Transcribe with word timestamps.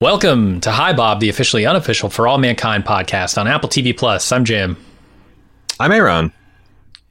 Welcome 0.00 0.60
to 0.60 0.70
Hi 0.70 0.92
Bob, 0.92 1.18
the 1.18 1.28
officially 1.28 1.66
unofficial 1.66 2.08
For 2.08 2.28
All 2.28 2.38
Mankind 2.38 2.84
podcast 2.84 3.36
on 3.36 3.48
Apple 3.48 3.68
TV 3.68 3.98
Plus. 3.98 4.30
I'm 4.30 4.44
Jim. 4.44 4.76
I'm 5.80 5.90
Aaron. 5.90 6.32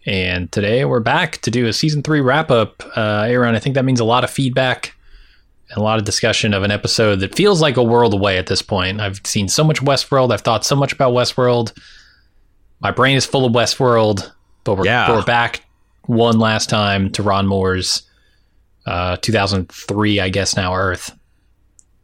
And 0.05 0.49
today 0.53 0.85
we're 0.85 1.01
back 1.01 1.39
to 1.41 1.51
do 1.51 1.67
a 1.67 1.73
season 1.73 2.01
three 2.01 2.21
wrap 2.21 2.49
up. 2.49 2.81
Uh, 2.95 3.25
Aaron, 3.27 3.55
I 3.55 3.59
think 3.59 3.75
that 3.75 3.83
means 3.83 3.99
a 3.99 4.05
lot 4.05 4.23
of 4.23 4.29
feedback 4.29 4.95
and 5.69 5.77
a 5.77 5.81
lot 5.81 5.99
of 5.99 6.05
discussion 6.05 6.53
of 6.53 6.63
an 6.63 6.71
episode 6.71 7.19
that 7.19 7.35
feels 7.35 7.61
like 7.61 7.75
a 7.75 7.83
world 7.83 8.13
away 8.13 8.37
at 8.37 8.47
this 8.47 8.61
point. 8.61 9.01
I've 9.01 9.19
seen 9.25 9.49
so 9.49 9.65
much 9.65 9.81
Westworld. 9.81 10.31
I've 10.31 10.39
thought 10.39 10.63
so 10.63 10.77
much 10.77 10.93
about 10.93 11.11
Westworld. 11.11 11.77
My 12.79 12.91
brain 12.91 13.17
is 13.17 13.25
full 13.25 13.43
of 13.43 13.51
Westworld, 13.51 14.31
but 14.63 14.77
we're, 14.77 14.85
Yeah. 14.85 15.11
we're 15.11 15.25
back 15.25 15.65
one 16.05 16.39
last 16.39 16.69
time 16.69 17.11
to 17.11 17.21
Ron 17.21 17.47
Moore's 17.47 18.03
uh, 18.85 19.17
2003, 19.17 20.21
I 20.21 20.29
guess 20.29 20.55
now, 20.55 20.73
Earth. 20.73 21.13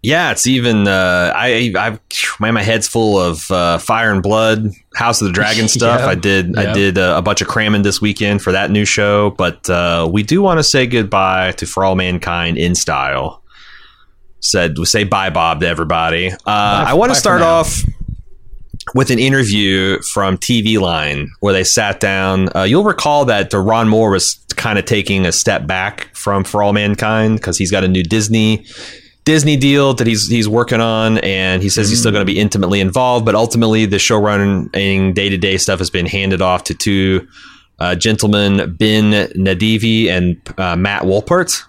Yeah, 0.04 0.31
it's 0.31 0.45
even. 0.45 0.85
Uh, 0.85 1.31
I, 1.33 1.71
I, 1.77 1.97
man, 2.41 2.54
my 2.54 2.61
head's 2.61 2.89
full 2.89 3.18
of 3.18 3.50
uh, 3.50 3.78
Fire 3.78 4.11
and 4.11 4.21
Blood, 4.21 4.71
House 4.95 5.21
of 5.21 5.28
the 5.28 5.33
Dragon 5.33 5.68
stuff. 5.69 6.01
Yep, 6.01 6.09
I 6.09 6.15
did, 6.15 6.47
yep. 6.55 6.57
I 6.57 6.73
did 6.73 6.97
uh, 6.97 7.15
a 7.18 7.21
bunch 7.21 7.41
of 7.41 7.47
cramming 7.47 7.83
this 7.83 8.01
weekend 8.01 8.42
for 8.42 8.51
that 8.51 8.69
new 8.69 8.83
show. 8.83 9.29
But 9.31 9.69
uh, 9.69 10.09
we 10.11 10.21
do 10.21 10.42
want 10.42 10.59
to 10.59 10.64
say 10.64 10.87
goodbye 10.87 11.54
to 11.54 11.65
For 11.65 11.86
All 11.86 11.95
Mankind 11.95 12.57
in 12.57 12.75
style. 12.75 13.42
Said 14.42 14.78
we 14.78 14.83
say 14.83 15.05
bye, 15.05 15.29
Bob, 15.29 15.61
to 15.61 15.68
everybody. 15.68 16.31
Uh, 16.31 16.36
I 16.45 16.93
want 16.95 17.14
to 17.14 17.17
start 17.17 17.42
off 17.42 17.81
with 18.93 19.09
an 19.09 19.20
interview 19.20 20.01
from 20.01 20.37
TV 20.37 20.78
Line 20.78 21.29
where 21.39 21.54
they 21.54 21.64
sat 21.64 22.01
down. 22.01 22.50
Uh, 22.54 22.64
you'll 22.64 22.83
recall 22.83 23.23
that 23.23 23.54
Ron 23.54 23.87
Moore 23.87 24.11
was 24.11 24.36
kind 24.57 24.78
of 24.78 24.83
taking 24.83 25.25
a 25.25 25.31
step 25.31 25.65
back 25.65 26.14
from 26.14 26.43
For 26.43 26.61
All 26.61 26.73
Mankind 26.73 27.37
because 27.37 27.57
he's 27.57 27.71
got 27.71 27.86
a 27.86 27.87
new 27.87 28.04
Disney 28.04 28.65
Disney 29.25 29.55
deal 29.55 29.93
that 29.93 30.07
he's 30.07 30.27
he's 30.27 30.50
working 30.50 30.82
on, 30.82 31.18
and 31.19 31.61
he 31.61 31.69
says 31.69 31.89
he's 31.89 32.00
still 32.00 32.11
going 32.11 32.25
to 32.25 32.31
be 32.31 32.39
intimately 32.39 32.81
involved. 32.81 33.25
But 33.25 33.36
ultimately, 33.36 33.86
the 33.86 33.97
showrunning 33.97 35.14
day 35.14 35.30
to 35.30 35.38
day 35.38 35.58
stuff 35.58 35.80
has 35.80 35.89
been 35.89 36.06
handed 36.06 36.42
off 36.42 36.66
to 36.66 36.73
two 36.73 37.28
uh, 37.80 37.95
gentlemen, 37.95 38.75
Ben 38.75 39.11
Nedivi 39.36 40.08
and 40.08 40.42
uh, 40.59 40.75
Matt 40.75 41.03
Wolpert, 41.03 41.64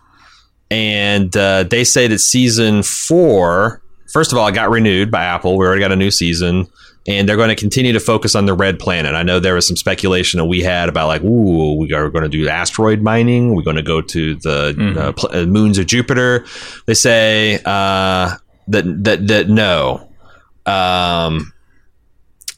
and 0.71 1.37
uh, 1.37 1.65
they 1.65 1.85
say 1.85 2.07
that 2.09 2.19
season 2.19 2.83
four. 2.83 3.81
First 4.13 4.33
of 4.33 4.39
all, 4.39 4.47
it 4.47 4.55
got 4.55 4.71
renewed 4.71 5.11
by 5.11 5.25
Apple. 5.25 5.57
We 5.57 5.67
already 5.67 5.81
got 5.81 5.93
a 5.93 5.97
new 5.97 6.11
season, 6.11 6.67
and 7.07 7.29
they're 7.29 7.37
going 7.37 7.51
to 7.51 7.55
continue 7.57 7.93
to 7.93 8.01
focus 8.01 8.35
on 8.35 8.47
the 8.47 8.55
red 8.55 8.79
planet. 8.79 9.15
I 9.15 9.23
know 9.23 9.39
there 9.39 9.55
was 9.55 9.67
some 9.69 9.77
speculation 9.77 10.39
that 10.39 10.47
we 10.47 10.61
had 10.63 10.89
about 10.89 11.09
like, 11.09 11.23
ooh, 11.23 11.75
we 11.77 11.93
are 11.93 12.09
going 12.09 12.23
to 12.25 12.29
do 12.31 12.49
asteroid 12.49 13.03
mining. 13.03 13.55
We're 13.55 13.63
going 13.63 13.77
to 13.77 13.83
go 13.83 14.01
to 14.01 14.35
the 14.37 14.75
Mhm. 14.77 14.97
uh, 14.97 15.13
pl- 15.13 15.31
uh, 15.33 15.45
moons 15.47 15.77
of 15.79 15.87
Jupiter. 15.87 16.47
They 16.87 16.95
say 16.95 17.57
uh, 17.65 18.37
that 18.69 19.05
that 19.05 19.27
that 19.29 19.49
no. 19.49 20.09
Um, 20.67 21.53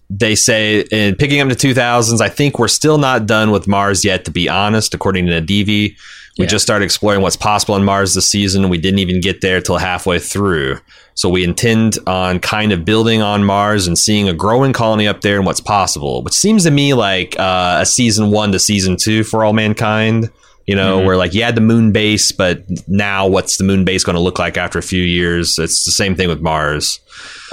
they 0.09 0.37
say 0.37 0.83
in 0.93 1.17
picking 1.17 1.41
up 1.41 1.49
the 1.49 1.57
2000s, 1.57 2.21
I 2.21 2.29
think 2.29 2.61
we're 2.61 2.69
still 2.69 2.99
not 2.99 3.27
done 3.27 3.51
with 3.51 3.67
Mars 3.67 4.05
yet. 4.05 4.25
To 4.27 4.31
be 4.31 4.49
honest, 4.49 4.95
according 4.95 5.27
to 5.27 5.33
Nedivi, 5.43 5.97
we 6.39 6.45
Yeah. 6.45 6.51
just 6.51 6.65
started 6.65 6.84
exploring 6.84 7.23
what's 7.23 7.37
possible 7.37 7.75
on 7.75 7.84
Mars 7.84 8.15
this 8.15 8.29
season. 8.29 8.69
We 8.69 8.79
didn't 8.79 8.98
even 9.01 9.20
get 9.20 9.41
there 9.41 9.61
till 9.61 9.79
halfway 9.79 10.19
through. 10.19 10.78
So 11.15 11.28
we 11.31 11.45
intend 11.45 11.98
on 12.06 12.41
kind 12.41 12.73
of 12.73 12.84
building 12.84 13.23
on 13.23 13.43
Mars 13.45 13.87
and 13.87 13.98
seeing 13.98 14.28
a 14.28 14.34
growing 14.34 14.73
colony 14.75 15.09
up 15.09 15.23
there 15.23 15.37
and 15.37 15.47
what's 15.47 15.61
possible, 15.61 16.23
which 16.23 16.34
seems 16.34 16.65
to 16.65 16.70
me 16.70 16.93
like 16.95 17.34
uh, 17.39 17.78
a 17.81 17.87
season 17.87 18.31
one 18.31 18.53
to 18.53 18.59
season 18.59 18.97
two 18.97 19.25
for 19.25 19.45
all 19.45 19.53
mankind. 19.55 20.28
You 20.67 20.75
know, 20.75 20.98
Mhm. 20.98 21.05
where 21.06 21.17
like 21.17 21.33
you 21.33 21.45
had 21.45 21.55
the 21.55 21.61
moon 21.61 21.93
base, 21.93 22.33
but 22.33 22.65
now 22.89 23.28
what's 23.28 23.56
the 23.56 23.62
moon 23.62 23.84
base 23.84 24.03
going 24.03 24.17
to 24.17 24.21
look 24.21 24.41
like 24.41 24.56
after 24.56 24.81
a 24.81 24.83
few 24.83 25.00
years? 25.03 25.56
It's 25.61 25.84
the 25.84 25.93
same 25.93 26.17
thing 26.17 26.28
with 26.28 26.41
Mars. 26.41 26.98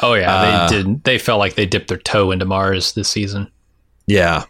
Oh 0.02 0.16
yeah, 0.16 0.34
Uh, 0.36 0.68
they 0.68 0.76
didn't. 0.78 1.04
They 1.04 1.20
felt 1.20 1.38
like 1.38 1.54
they 1.54 1.68
dipped 1.68 1.90
their 1.90 2.00
toe 2.00 2.32
into 2.32 2.46
Mars 2.46 2.94
this 2.94 3.08
season. 3.08 3.50
Yeah. 4.08 4.46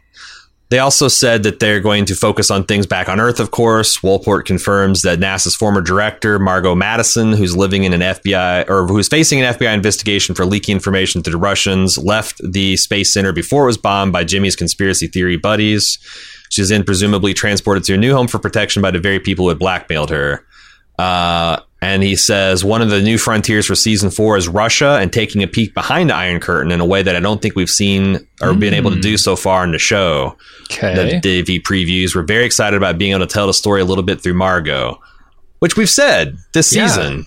They 0.73 0.79
also 0.79 1.07
said 1.07 1.43
that 1.43 1.59
they're 1.59 1.79
going 1.79 2.05
to 2.05 2.15
focus 2.15 2.49
on 2.49 2.63
things 2.63 2.87
back 2.87 3.07
on 3.07 3.19
Earth, 3.19 3.39
of 3.39 3.51
course. 3.51 3.99
Wolpert 3.99 4.45
confirms 4.45 5.03
that 5.03 5.19
NASA's 5.19 5.55
former 5.55 5.81
director, 5.81 6.39
Margot 6.39 6.73
Madison, 6.73 7.31
who's 7.31 7.55
living 7.55 7.83
in 7.83 7.93
an 7.93 8.01
FBI 8.01 8.67
or 8.67 8.87
who's 8.87 9.07
facing 9.07 9.39
an 9.39 9.53
FBI 9.53 9.71
investigation 9.71 10.33
for 10.33 10.47
leaking 10.47 10.73
information 10.73 11.21
to 11.21 11.29
the 11.29 11.37
Russians, 11.37 11.99
left 11.99 12.41
the 12.43 12.75
Space 12.77 13.13
Center 13.13 13.31
before 13.31 13.65
it 13.65 13.67
was 13.67 13.77
bombed 13.77 14.13
by 14.13 14.23
Jimmy's 14.23 14.55
conspiracy 14.55 15.05
theory 15.05 15.37
buddies. 15.37 15.99
She's 16.49 16.69
then 16.69 16.83
presumably 16.83 17.35
transported 17.35 17.83
to 17.83 17.93
a 17.93 17.97
new 17.97 18.15
home 18.15 18.27
for 18.27 18.39
protection 18.39 18.81
by 18.81 18.89
the 18.89 18.99
very 18.99 19.19
people 19.19 19.45
who 19.45 19.49
had 19.49 19.59
blackmailed 19.59 20.09
her. 20.09 20.43
Uh, 20.97 21.59
and 21.83 22.01
he 22.03 22.15
says 22.15 22.63
one 22.63 22.81
of 22.81 22.89
the 22.89 23.01
new 23.01 23.17
frontiers 23.17 23.65
for 23.65 23.75
season 23.75 24.09
four 24.09 24.37
is 24.37 24.47
Russia 24.47 24.97
and 25.01 25.11
taking 25.11 25.43
a 25.43 25.47
peek 25.47 25.73
behind 25.73 26.09
the 26.09 26.15
Iron 26.15 26.39
Curtain 26.39 26.71
in 26.71 26.79
a 26.79 26.85
way 26.85 27.03
that 27.03 27.15
I 27.15 27.19
don't 27.19 27.41
think 27.41 27.55
we've 27.55 27.69
seen 27.69 28.25
or 28.41 28.53
been 28.53 28.73
able 28.73 28.91
to 28.91 28.99
do 28.99 29.17
so 29.17 29.35
far 29.35 29.63
in 29.63 29.71
the 29.71 29.79
show. 29.79 30.37
Okay. 30.71 31.19
Nedivi 31.21 31.61
previews. 31.61 32.15
We're 32.15 32.23
very 32.23 32.45
excited 32.45 32.77
about 32.77 32.97
being 32.97 33.11
able 33.11 33.25
to 33.27 33.31
tell 33.33 33.47
the 33.47 33.53
story 33.53 33.81
a 33.81 33.85
little 33.85 34.03
bit 34.03 34.21
through 34.21 34.35
Margot, 34.35 34.99
which 35.59 35.75
we've 35.77 35.89
said 35.89 36.37
this 36.53 36.73
Yeah. 36.75 36.87
season. 36.87 37.25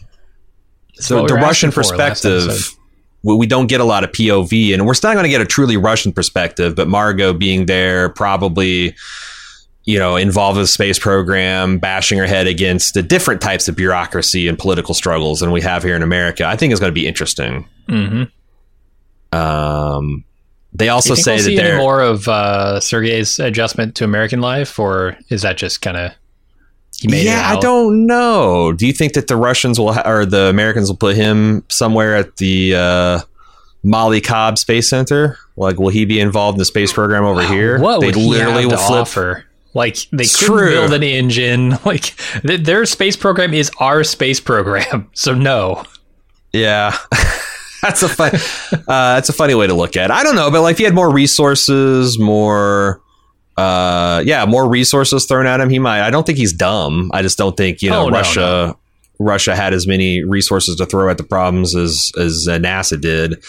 That's 0.96 1.06
So 1.08 1.26
the 1.26 1.34
Russian 1.34 1.68
asking 1.68 1.70
for 1.72 1.82
last 1.96 2.24
episode. 2.24 2.46
perspective, 2.48 2.78
we, 3.22 3.36
we 3.36 3.46
don't 3.46 3.66
get 3.66 3.80
a 3.80 3.84
lot 3.84 4.04
of 4.04 4.12
POV, 4.12 4.72
and 4.72 4.86
we're 4.86 4.94
still 4.94 5.12
going 5.12 5.24
to 5.24 5.28
get 5.30 5.40
a 5.40 5.44
truly 5.46 5.76
Russian 5.76 6.12
perspective. 6.12 6.74
But 6.74 6.88
Margot 6.88 7.34
being 7.34 7.66
there, 7.66 8.08
probably, 8.08 8.94
you 9.86 9.98
know, 9.98 10.16
involved 10.16 10.58
with 10.58 10.64
the 10.64 10.68
space 10.68 10.98
program, 10.98 11.78
bashing 11.78 12.18
her 12.18 12.26
head 12.26 12.46
against 12.46 12.94
the 12.94 13.02
different 13.02 13.40
types 13.40 13.68
of 13.68 13.76
bureaucracy 13.76 14.48
and 14.48 14.58
political 14.58 14.94
struggles 14.94 15.40
than 15.40 15.52
we 15.52 15.62
have 15.62 15.82
here 15.82 15.96
in 15.96 16.02
America. 16.02 16.44
I 16.44 16.56
think 16.56 16.72
is 16.72 16.80
going 16.80 16.90
to 16.90 16.94
be 16.94 17.06
interesting. 17.06 17.66
Mm-hmm. 17.88 19.36
Um, 19.36 20.24
they 20.72 20.88
also 20.88 21.14
say 21.14 21.36
we'll 21.36 21.44
that 21.44 21.56
they're 21.56 21.78
more 21.78 22.02
of 22.02 22.28
uh, 22.28 22.80
Sergei's 22.80 23.38
adjustment 23.38 23.94
to 23.96 24.04
American 24.04 24.40
life, 24.40 24.78
or 24.78 25.16
is 25.30 25.42
that 25.42 25.56
just 25.56 25.80
kind 25.80 25.96
of 25.96 26.12
he 26.98 27.08
made 27.08 27.24
yeah. 27.24 27.48
I 27.48 27.60
don't 27.60 28.06
know. 28.06 28.72
Do 28.72 28.86
you 28.86 28.92
think 28.92 29.12
that 29.14 29.28
the 29.28 29.36
Russians 29.36 29.78
will 29.78 29.92
ha- 29.92 30.02
or 30.04 30.26
the 30.26 30.46
Americans 30.46 30.88
will 30.88 30.96
put 30.96 31.16
him 31.16 31.64
somewhere 31.68 32.16
at 32.16 32.36
the 32.38 32.74
uh, 32.74 33.20
Molly 33.82 34.20
Cobb 34.20 34.58
Space 34.58 34.90
Center? 34.90 35.38
Like, 35.56 35.78
will 35.78 35.88
he 35.88 36.04
be 36.04 36.20
involved 36.20 36.56
in 36.56 36.58
the 36.58 36.64
space 36.66 36.92
program 36.92 37.24
over 37.24 37.42
here? 37.42 37.78
What 37.78 38.00
they 38.00 38.12
literally 38.12 38.64
will 38.64 38.72
to 38.72 38.78
flip. 38.78 39.00
offer? 39.00 39.45
Like 39.76 39.96
they 40.10 40.24
It's 40.24 40.38
couldn't 40.40 40.56
true. 40.56 40.70
build 40.70 40.92
an 40.94 41.02
engine. 41.02 41.76
Like 41.84 42.14
th- 42.46 42.62
their 42.62 42.86
space 42.86 43.16
program 43.16 43.52
is 43.54 43.70
our 43.78 44.02
space 44.04 44.40
program. 44.40 45.10
So 45.14 45.34
no. 45.34 45.84
Yeah. 46.52 46.96
that's 47.82 48.02
a 48.02 48.08
fun. 48.08 48.34
uh, 48.72 49.14
that's 49.14 49.28
a 49.28 49.32
funny 49.34 49.54
way 49.54 49.66
to 49.66 49.74
look 49.74 49.96
at. 49.96 50.10
it. 50.10 50.10
I 50.10 50.22
don't 50.22 50.34
know, 50.34 50.50
but 50.50 50.62
like 50.62 50.72
if 50.72 50.78
he 50.78 50.84
had 50.84 50.94
more 50.94 51.12
resources, 51.12 52.18
more. 52.18 53.00
Uh, 53.58 54.22
yeah, 54.26 54.44
more 54.44 54.68
resources 54.68 55.24
thrown 55.26 55.46
at 55.46 55.60
him. 55.60 55.70
He 55.70 55.78
might. 55.78 56.00
I 56.06 56.10
don't 56.10 56.26
think 56.26 56.36
he's 56.38 56.52
dumb. 56.52 57.10
I 57.14 57.22
just 57.22 57.38
don't 57.38 57.56
think 57.56 57.80
you 57.82 57.88
know 57.90 58.04
Oh, 58.04 58.08
no, 58.08 58.16
Russia. 58.18 58.76
Russia 59.18 59.56
had 59.56 59.72
as 59.72 59.86
many 59.86 60.22
resources 60.24 60.76
to 60.76 60.86
throw 60.86 61.08
at 61.08 61.18
the 61.18 61.24
problems 61.24 61.74
as 61.74 62.10
as 62.18 62.46
uh, 62.48 62.58
NASA 62.58 63.00
did. 63.00 63.42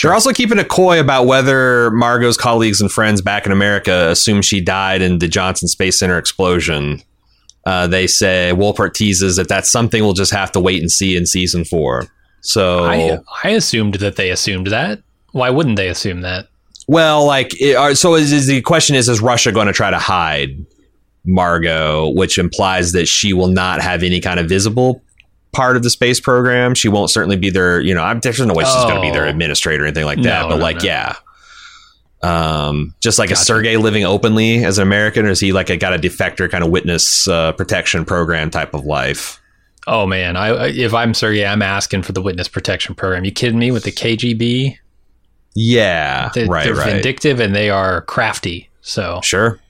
They're 0.00 0.12
also 0.12 0.32
keeping 0.32 0.58
a 0.58 0.64
coy 0.64 1.00
about 1.00 1.26
whether 1.26 1.90
Margot's 1.92 2.36
colleagues 2.36 2.80
and 2.80 2.90
friends 2.90 3.20
back 3.20 3.46
in 3.46 3.52
America 3.52 4.10
assume 4.10 4.42
she 4.42 4.60
died 4.60 5.02
in 5.02 5.18
the 5.18 5.28
Johnson 5.28 5.68
Space 5.68 5.98
Center 5.98 6.18
explosion. 6.18 7.02
Uh, 7.66 7.86
they 7.86 8.06
say 8.06 8.52
Wolpert 8.54 8.92
teases 8.94 9.36
that 9.36 9.48
that's 9.48 9.70
something 9.70 10.02
we'll 10.02 10.12
just 10.12 10.32
have 10.32 10.52
to 10.52 10.60
wait 10.60 10.80
and 10.80 10.90
see 10.90 11.16
in 11.16 11.26
season 11.26 11.64
four. 11.64 12.06
So, 12.42 12.84
I 12.84 13.18
I 13.42 13.50
assumed 13.50 13.94
that 13.96 14.16
they 14.16 14.30
assumed 14.30 14.66
that. 14.66 15.00
Why 15.32 15.48
wouldn't 15.50 15.76
they 15.76 15.88
assume 15.88 16.20
that? 16.20 16.48
well, 16.86 17.24
like, 17.24 17.58
it, 17.60 17.76
are, 17.76 17.94
so 17.94 18.14
is, 18.14 18.32
is 18.32 18.46
the 18.46 18.60
question 18.62 18.96
is: 18.96 19.08
Is 19.08 19.20
Russia 19.20 19.52
going 19.52 19.66
to 19.66 19.72
try 19.72 19.90
to 19.90 19.98
hide 19.98 20.64
Margot, 21.24 22.10
which 22.10 22.38
implies 22.38 22.92
that 22.92 23.06
she 23.06 23.32
will 23.32 23.48
not 23.48 23.80
have 23.80 24.02
any 24.02 24.20
kind 24.20 24.38
of 24.38 24.48
visible 24.48 25.02
part 25.54 25.76
of 25.76 25.82
the 25.82 25.90
space 25.90 26.20
program? 26.20 26.74
She 26.74 26.88
won't 26.88 27.10
certainly 27.10 27.36
be 27.36 27.48
their, 27.50 27.80
you 27.80 27.94
know, 27.94 28.02
I'm, 28.02 28.20
there's 28.20 28.38
no 28.40 28.52
way 28.52 28.64
she's 28.64 28.74
going 28.84 28.96
to 28.96 29.00
be 29.00 29.10
their 29.10 29.24
Oh. 29.26 29.30
administrator 29.30 29.84
or 29.84 29.86
anything 29.86 30.04
like 30.04 30.20
that. 30.22 30.42
No, 30.42 30.48
but 30.48 30.56
no, 30.56 30.62
like, 30.62 30.78
no. 30.78 30.84
yeah. 30.84 31.14
Um, 32.22 32.94
just 33.00 33.18
like 33.18 33.28
Gotcha. 33.28 33.40
is 33.40 33.46
Sergey 33.46 33.76
living 33.76 34.04
openly 34.04 34.64
as 34.64 34.78
an 34.78 34.82
American, 34.82 35.26
or 35.26 35.30
is 35.30 35.40
he 35.40 35.52
like 35.52 35.68
a 35.70 35.76
got 35.76 35.92
a 35.94 35.98
defector 35.98 36.50
kind 36.50 36.64
of 36.64 36.70
witness 36.70 37.28
uh, 37.28 37.52
protection 37.52 38.04
program 38.06 38.50
type 38.50 38.72
of 38.72 38.86
life? 38.86 39.40
Oh 39.86 40.06
man, 40.06 40.34
I 40.34 40.68
if 40.68 40.94
I'm 40.94 41.12
Sergey, 41.12 41.44
I'm 41.44 41.60
asking 41.60 42.02
for 42.02 42.12
the 42.12 42.22
witness 42.22 42.48
protection 42.48 42.94
program. 42.94 43.26
You 43.26 43.30
kidding 43.32 43.58
me 43.58 43.70
with 43.70 43.84
the 43.84 43.92
KGB? 43.92 44.78
Yeah, 45.54 46.30
They, 46.34 46.46
right, 46.46 46.64
they're 46.64 46.74
right. 46.74 46.94
vindictive 46.94 47.40
and 47.40 47.54
they 47.54 47.68
are 47.68 48.00
crafty. 48.00 48.70
So 48.80 49.20
Sure. 49.22 49.60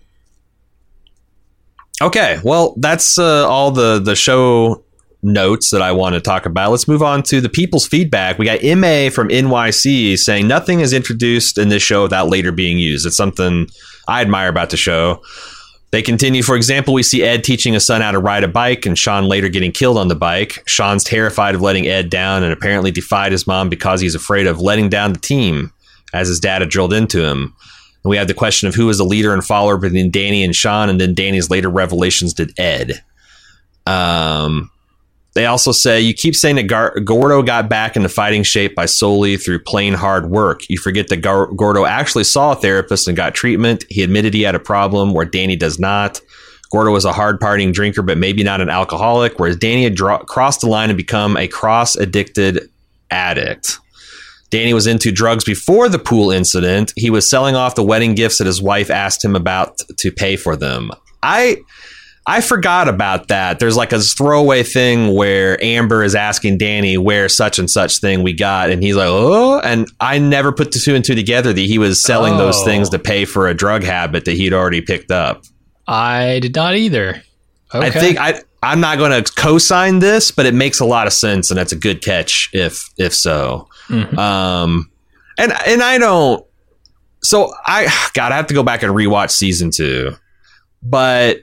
Okay, 2.01 2.39
well, 2.45 2.75
that's 2.79 3.19
uh, 3.19 3.49
all 3.49 3.73
the 3.73 3.99
the 3.99 4.15
show 4.15 4.84
notes 5.25 5.71
that 5.71 5.83
I 5.83 5.93
want 5.93 6.15
to 6.15 6.21
talk 6.21 6.47
about. 6.47 6.71
Let's 6.71 6.89
move 6.89 7.03
on 7.03 7.23
to 7.25 7.41
the 7.41 7.49
people's 7.49 7.87
feedback. 7.87 8.39
We 8.39 8.45
got 8.45 8.63
MA 8.63 9.11
from 9.11 9.29
NYC 9.29 10.19
saying 10.19 10.47
nothing 10.47 10.81
is 10.81 10.93
introduced 10.93 11.59
in 11.59 11.69
this 11.69 11.83
show 11.83 12.03
without 12.03 12.29
later 12.29 12.53
being 12.53 12.79
used. 12.79 13.07
It's 13.07 13.17
something 13.17 13.69
I 14.07 14.21
admire 14.21 14.49
about 14.49 14.71
the 14.71 14.77
show. 14.77 15.23
They 15.91 16.03
continue, 16.03 16.43
for 16.43 16.57
example, 16.57 16.93
we 16.93 17.05
see 17.05 17.23
Ed 17.23 17.45
teaching 17.45 17.73
his 17.73 17.87
son 17.87 18.01
how 18.01 18.11
to 18.11 18.19
ride 18.19 18.43
a 18.43 18.49
bike 18.49 18.85
and 18.85 18.99
Sean 18.99 19.25
later 19.25 19.49
getting 19.49 19.71
killed 19.71 19.97
on 19.97 20.09
the 20.09 20.17
bike. 20.17 20.63
Sean's 20.67 21.05
terrified 21.05 21.55
of 21.55 21.61
letting 21.61 21.87
Ed 21.87 22.11
down 22.11 22.43
and 22.43 22.53
apparently 22.53 22.91
defied 22.91 23.31
his 23.31 23.47
mom 23.47 23.69
because 23.69 24.01
he's 24.01 24.17
afraid 24.17 24.49
of 24.49 24.61
letting 24.61 24.89
down 24.89 25.13
the 25.13 25.21
team, 25.21 25.73
as 26.13 26.27
his 26.27 26.41
dad 26.41 26.63
had 26.63 26.69
drilled 26.69 26.93
into 26.93 27.25
him. 27.25 27.55
And 28.03 28.11
we 28.11 28.17
have 28.17 28.27
the 28.27 28.35
question 28.35 28.67
of 28.67 28.75
who 28.75 28.89
is 28.89 28.99
the 28.99 29.05
leader 29.05 29.33
and 29.33 29.45
follower 29.45 29.79
between 29.79 30.11
Danny 30.11 30.43
and 30.43 30.55
Sean, 30.55 30.89
and 30.89 31.01
then 31.01 31.15
Danny's 31.15 31.49
later 31.49 31.71
revelations 31.71 32.35
to 32.35 32.53
Ed. 32.59 33.01
Um, 33.87 34.73
they 35.35 35.47
also 35.47 35.73
say 35.73 36.01
you 36.01 36.15
keep 36.15 36.37
saying 36.37 36.57
that 36.57 36.65
Gar- 36.65 36.99
Gordo 37.01 37.43
got 37.43 37.69
back 37.69 37.97
into 37.97 38.09
fighting 38.09 38.45
shape 38.45 38.75
by 38.75 38.87
solely 38.87 39.37
through 39.37 39.59
plain 39.61 39.93
hard 39.95 40.31
work. 40.31 40.63
You 40.69 40.79
forget 40.79 41.09
that 41.09 41.19
Gar- 41.19 41.53
Gordo 41.53 41.85
actually 41.85 42.25
saw 42.25 42.53
a 42.53 42.57
therapist 42.57 43.09
and 43.09 43.17
got 43.17 43.35
treatment. 43.35 43.85
He 43.89 44.03
admitted 44.03 44.33
he 44.33 44.43
had 44.43 44.55
a 44.55 44.61
problem 44.61 45.13
where 45.13 45.25
Danny 45.25 45.57
does 45.57 45.79
not. 45.79 46.21
Gordo 46.71 46.93
was 46.93 47.05
a 47.05 47.13
hard 47.13 47.41
partying 47.41 47.73
drinker, 47.73 48.03
but 48.03 48.19
maybe 48.19 48.43
not 48.43 48.61
an 48.61 48.69
alcoholic, 48.69 49.39
whereas 49.39 49.57
Danny 49.57 49.85
had 49.85 49.97
crossed 49.99 50.61
the 50.61 50.69
line 50.69 50.91
and 50.91 50.97
become 50.97 51.37
a 51.37 51.49
cross 51.49 51.95
addicted 51.97 52.69
addict. 53.11 53.79
Danny 54.51 54.73
was 54.73 54.87
into 54.87 55.11
drugs 55.11 55.43
before 55.43 55.89
the 55.89 55.99
pool 55.99 56.31
incident. 56.31 56.93
He 56.97 57.11
was 57.11 57.29
selling 57.29 57.57
off 57.57 57.75
the 57.75 57.83
wedding 57.83 58.15
gifts 58.15 58.39
that 58.39 58.47
his 58.47 58.63
wife 58.63 58.89
asked 58.91 59.25
him 59.25 59.35
about 59.35 59.79
to 59.99 60.13
pay 60.13 60.37
for 60.37 60.55
them. 60.55 60.91
I 61.23 61.59
I 62.27 62.41
forgot 62.41 62.89
about 62.89 63.29
that. 63.29 63.59
There's 63.59 63.77
like 63.77 63.93
a 63.93 64.01
throwaway 64.01 64.63
thing 64.63 65.15
where 65.15 65.63
Amber 65.63 66.03
is 66.03 66.15
asking 66.15 66.57
Danny 66.59 66.97
where 66.97 67.29
such 67.29 67.59
and 67.59 67.71
such 67.71 67.99
thing 67.99 68.23
we 68.23 68.33
got, 68.33 68.71
and 68.71 68.83
he's 68.83 68.97
like, 68.97 69.09
"Oh," 69.11 69.61
and 69.61 69.91
I 70.01 70.19
never 70.19 70.51
put 70.51 70.73
the 70.73 70.79
two 70.79 70.95
and 70.95 71.05
two 71.05 71.15
together 71.15 71.53
that 71.53 71.61
he 71.61 71.77
was 71.79 72.01
selling 72.01 72.39
those 72.39 72.57
Oh. 72.57 72.65
things 72.65 72.89
to 72.91 72.99
pay 72.99 73.27
for 73.27 73.47
a 73.49 73.55
drug 73.55 73.83
habit 73.85 74.25
that 74.25 74.37
he'd 74.37 74.55
already 74.55 74.81
picked 74.81 75.11
up. 75.11 75.43
I 75.87 76.39
did 76.41 76.55
not 76.55 76.77
either. 76.77 77.23
Okay. 77.75 77.87
I 77.87 77.91
think 77.91 78.19
I 78.19 78.41
I'm 78.63 78.81
not 78.81 78.97
going 78.97 79.23
to 79.23 79.31
co-sign 79.35 79.99
this, 79.99 80.31
but 80.31 80.47
it 80.47 80.55
makes 80.55 80.81
a 80.81 80.87
lot 80.87 81.07
of 81.07 81.13
sense, 81.13 81.51
and 81.51 81.59
that's 81.59 81.73
a 81.73 81.77
good 81.77 82.03
catch 82.03 82.49
if 82.55 82.89
if 82.97 83.13
so. 83.15 83.69
Mhm. 83.91 84.17
Um, 84.17 84.91
and 85.37 85.53
and 85.67 85.83
I 85.83 85.99
don't. 85.99 86.43
So 87.23 87.53
I 87.67 87.93
God, 88.15 88.33
I 88.33 88.37
have 88.37 88.47
to 88.47 88.55
go 88.55 88.63
back 88.63 88.83
and 88.83 88.95
rewatch 88.95 89.33
season 89.33 89.71
two, 89.71 90.17
but 90.83 91.41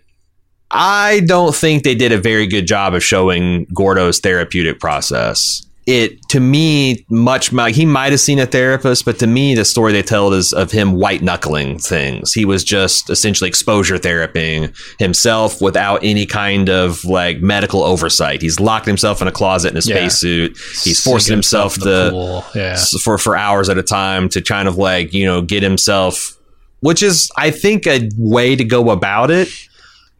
I 0.73 1.21
don't 1.25 1.53
think 1.55 1.83
they 1.83 1.95
did 1.95 2.11
a 2.11 2.17
very 2.17 2.47
good 2.47 2.65
job 2.65 2.93
of 2.93 3.03
showing 3.03 3.65
Gordo's 3.73 4.19
therapeutic 4.19 4.79
process. 4.79 5.65
It 5.87 6.21
to 6.29 6.39
me 6.39 7.03
much 7.09 7.49
he 7.71 7.85
might 7.87 8.11
have 8.11 8.19
seen 8.21 8.37
a 8.37 8.45
therapist, 8.45 9.03
but 9.03 9.17
to 9.19 9.27
me 9.27 9.55
the 9.55 9.65
story 9.65 9.91
they 9.91 10.03
tell 10.03 10.31
is 10.31 10.53
of 10.53 10.71
him 10.71 10.93
white 10.93 11.23
knuckling 11.23 11.79
things. 11.79 12.33
He 12.33 12.45
was 12.45 12.63
just 12.63 13.09
essentially 13.09 13.47
exposure 13.47 13.97
therapying 13.97 14.73
himself 14.99 15.59
without 15.59 16.03
any 16.03 16.27
kind 16.27 16.69
of 16.69 17.03
like 17.03 17.41
medical 17.41 17.83
oversight. 17.83 18.43
He's 18.43 18.59
locked 18.59 18.85
himself 18.85 19.23
in 19.23 19.27
a 19.27 19.31
closet 19.31 19.71
in 19.71 19.77
a 19.77 19.81
Yeah. 19.83 20.07
spacesuit. 20.07 20.55
He's 20.83 21.03
forcing 21.03 21.33
himself 21.33 21.75
the 21.75 22.11
to. 22.53 22.59
Yeah. 22.59 22.77
for 23.03 23.17
for 23.17 23.35
hours 23.35 23.67
at 23.67 23.77
a 23.79 23.83
time 23.83 24.29
to 24.29 24.41
kind 24.41 24.67
of 24.67 24.77
like 24.77 25.13
you 25.13 25.25
know 25.25 25.41
get 25.41 25.63
himself 25.63 26.37
which 26.81 27.03
is 27.03 27.29
i 27.37 27.51
think 27.51 27.85
a 27.85 28.09
way 28.17 28.55
to 28.55 28.63
go 28.63 28.89
about 28.91 29.29
it 29.29 29.49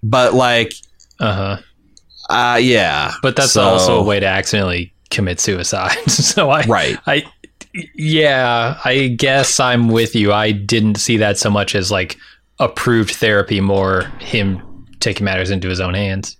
but 0.03 0.33
like 0.33 0.73
Uh 1.19 1.33
huh. 1.33 2.33
uh 2.33 2.57
yeah 2.57 3.11
But 3.21 3.35
that's 3.35 3.51
So- 3.53 3.61
also 3.63 3.99
a 3.99 4.03
way 4.03 4.19
to 4.19 4.25
accidentally 4.25 4.93
commit 5.09 5.39
suicide. 5.39 5.97
so 6.09 6.49
I, 6.49 6.63
right 6.65 6.97
I, 7.05 7.23
yeah, 7.95 8.79
I 8.83 9.07
guess 9.07 9.59
I'm 9.59 9.87
with 9.87 10.13
you. 10.15 10.33
I 10.33 10.51
didn't 10.51 10.95
see 10.95 11.17
that 11.17 11.37
so 11.37 11.49
much 11.49 11.73
as 11.75 11.89
like 11.91 12.17
approved 12.59 13.11
therapy, 13.11 13.61
more 13.61 14.11
him 14.19 14.61
taking 14.99 15.25
matters 15.25 15.49
into 15.49 15.67
his 15.69 15.79
own 15.79 15.93
hands. 15.93 16.37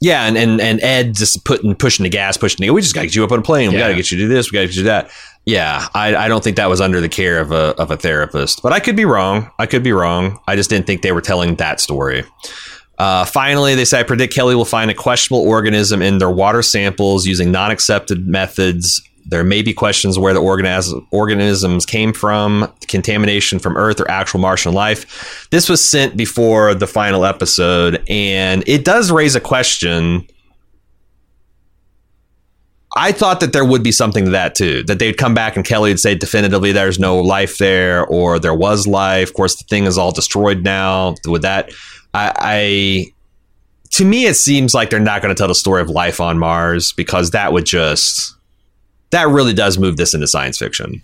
yeah 0.00 0.26
and 0.26 0.36
and, 0.36 0.60
and 0.60 0.80
ed 0.82 1.14
just 1.14 1.44
putting 1.44 1.74
pushing 1.74 2.02
the 2.02 2.10
gas 2.10 2.36
pushing 2.36 2.58
the 2.66 2.70
we 2.70 2.82
just 2.82 2.94
gotta 2.94 3.06
get 3.06 3.14
you 3.14 3.24
up 3.24 3.32
on 3.32 3.38
a 3.38 3.42
plane 3.42 3.68
we 3.70 3.74
Yeah. 3.76 3.82
gotta 3.84 3.94
get 3.94 4.10
you 4.10 4.18
to 4.18 4.24
do 4.24 4.28
this 4.28 4.50
we 4.50 4.56
gotta 4.56 4.66
get 4.66 4.76
you 4.76 4.82
to 4.82 4.88
that 4.88 5.10
yeah 5.46 5.86
I, 5.94 6.14
I 6.16 6.28
don't 6.28 6.42
think 6.44 6.56
that 6.56 6.68
was 6.68 6.80
under 6.82 7.00
the 7.00 7.08
care 7.08 7.38
of 7.40 7.52
a 7.52 7.74
of 7.80 7.90
a 7.90 7.96
therapist 7.96 8.60
but 8.62 8.72
i 8.72 8.80
could 8.80 8.96
be 8.96 9.04
wrong 9.06 9.50
i 9.58 9.64
could 9.66 9.82
be 9.84 9.92
wrong 9.92 10.38
i 10.48 10.56
just 10.56 10.68
didn't 10.68 10.86
think 10.86 11.00
they 11.02 11.12
were 11.12 11.22
telling 11.22 11.54
that 11.56 11.80
story 11.80 12.24
Uh, 12.98 13.24
finally, 13.24 13.74
they 13.74 13.84
say 13.84 14.00
I 14.00 14.02
predict 14.04 14.32
Kelly 14.32 14.54
will 14.54 14.64
find 14.64 14.90
a 14.90 14.94
questionable 14.94 15.46
organism 15.46 16.00
in 16.00 16.18
their 16.18 16.30
water 16.30 16.62
samples 16.62 17.26
using 17.26 17.50
non-accepted 17.50 18.26
methods. 18.28 19.02
There 19.26 19.42
may 19.42 19.62
be 19.62 19.72
questions 19.72 20.18
where 20.18 20.34
the 20.34 20.40
organis- 20.40 20.92
organisms 21.10 21.86
came 21.86 22.12
from, 22.12 22.72
contamination 22.86 23.58
from 23.58 23.76
Earth, 23.76 23.98
or 24.00 24.08
actual 24.08 24.38
Martian 24.40 24.72
life. 24.72 25.48
This 25.50 25.68
was 25.68 25.84
sent 25.84 26.16
before 26.16 26.74
the 26.74 26.86
final 26.86 27.24
episode, 27.24 28.02
and 28.08 28.62
it 28.66 28.84
does 28.84 29.10
raise 29.10 29.34
a 29.34 29.40
question. 29.40 30.26
I 32.96 33.10
thought 33.10 33.40
that 33.40 33.52
there 33.52 33.64
would 33.64 33.82
be 33.82 33.90
something 33.90 34.26
to 34.26 34.30
that 34.30 34.54
too. 34.54 34.84
That 34.84 35.00
they'd 35.00 35.16
come 35.16 35.34
back 35.34 35.56
and 35.56 35.64
Kelly 35.64 35.90
would 35.90 35.98
say 35.98 36.14
definitively 36.14 36.70
there's 36.70 37.00
no 37.00 37.18
life 37.18 37.58
there, 37.58 38.06
or 38.06 38.38
there 38.38 38.54
was 38.54 38.86
life. 38.86 39.30
Of 39.30 39.34
course, 39.34 39.56
the 39.56 39.64
thing 39.64 39.84
is 39.84 39.98
all 39.98 40.12
destroyed 40.12 40.62
now. 40.62 41.16
Would 41.26 41.42
that? 41.42 41.72
I, 42.14 42.32
I 42.38 43.06
to 43.90 44.04
me, 44.04 44.26
it 44.26 44.34
seems 44.34 44.74
like 44.74 44.90
they're 44.90 45.00
not 45.00 45.22
going 45.22 45.34
to 45.34 45.38
tell 45.38 45.48
the 45.48 45.54
story 45.54 45.82
of 45.82 45.90
life 45.90 46.20
on 46.20 46.38
Mars 46.38 46.92
because 46.92 47.30
that 47.32 47.52
would 47.52 47.66
just 47.66 48.34
that 49.10 49.28
really 49.28 49.52
does 49.52 49.78
move 49.78 49.96
this 49.96 50.14
into 50.14 50.26
science 50.26 50.58
fiction. 50.58 51.02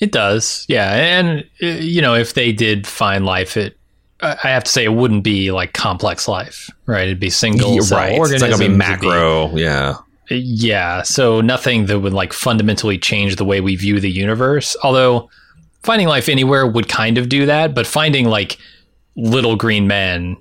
It 0.00 0.10
does, 0.10 0.66
yeah. 0.68 0.92
And 0.92 1.44
uh, 1.62 1.66
you 1.66 2.02
know, 2.02 2.14
if 2.14 2.34
they 2.34 2.52
did 2.52 2.86
find 2.86 3.24
life, 3.24 3.56
it 3.56 3.76
I 4.20 4.36
have 4.48 4.64
to 4.64 4.70
say 4.70 4.84
it 4.84 4.92
wouldn't 4.92 5.24
be 5.24 5.50
like 5.50 5.72
complex 5.72 6.28
life, 6.28 6.70
right? 6.86 7.06
It'd 7.06 7.20
be 7.20 7.30
single 7.30 7.82
cell 7.82 7.98
right. 7.98 8.12
It's 8.12 8.18
organisms. 8.18 8.50
not 8.50 8.58
going 8.58 8.70
to 8.70 8.74
be 8.74 8.78
macro. 8.78 9.56
yeah. 9.56 9.96
Yeah, 10.30 11.02
so 11.02 11.40
nothing 11.40 11.86
that 11.86 12.00
would 12.00 12.12
like 12.12 12.32
fundamentally 12.32 12.96
change 12.96 13.36
the 13.36 13.44
way 13.44 13.60
we 13.60 13.76
view 13.76 14.00
the 14.00 14.10
universe. 14.10 14.76
Although 14.82 15.28
finding 15.82 16.08
life 16.08 16.28
anywhere 16.28 16.66
would 16.66 16.88
kind 16.88 17.18
of 17.18 17.28
do 17.28 17.46
that, 17.46 17.74
but 17.74 17.86
finding 17.86 18.26
like 18.26 18.56
little 19.16 19.56
green 19.56 19.86
men 19.86 20.36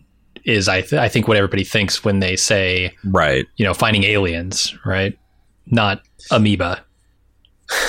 is 0.45 0.67
I 0.67 0.81
th- 0.81 0.93
I 0.99 1.07
think 1.07 1.27
what 1.27 1.37
everybody 1.37 1.63
thinks 1.63 2.03
when 2.03 2.19
they 2.19 2.35
say, 2.35 2.93
Right. 3.05 3.45
you 3.57 3.65
know, 3.65 3.73
finding 3.73 4.03
aliens, 4.03 4.73
right? 4.85 5.17
Not 5.67 6.01
amoeba. 6.31 6.83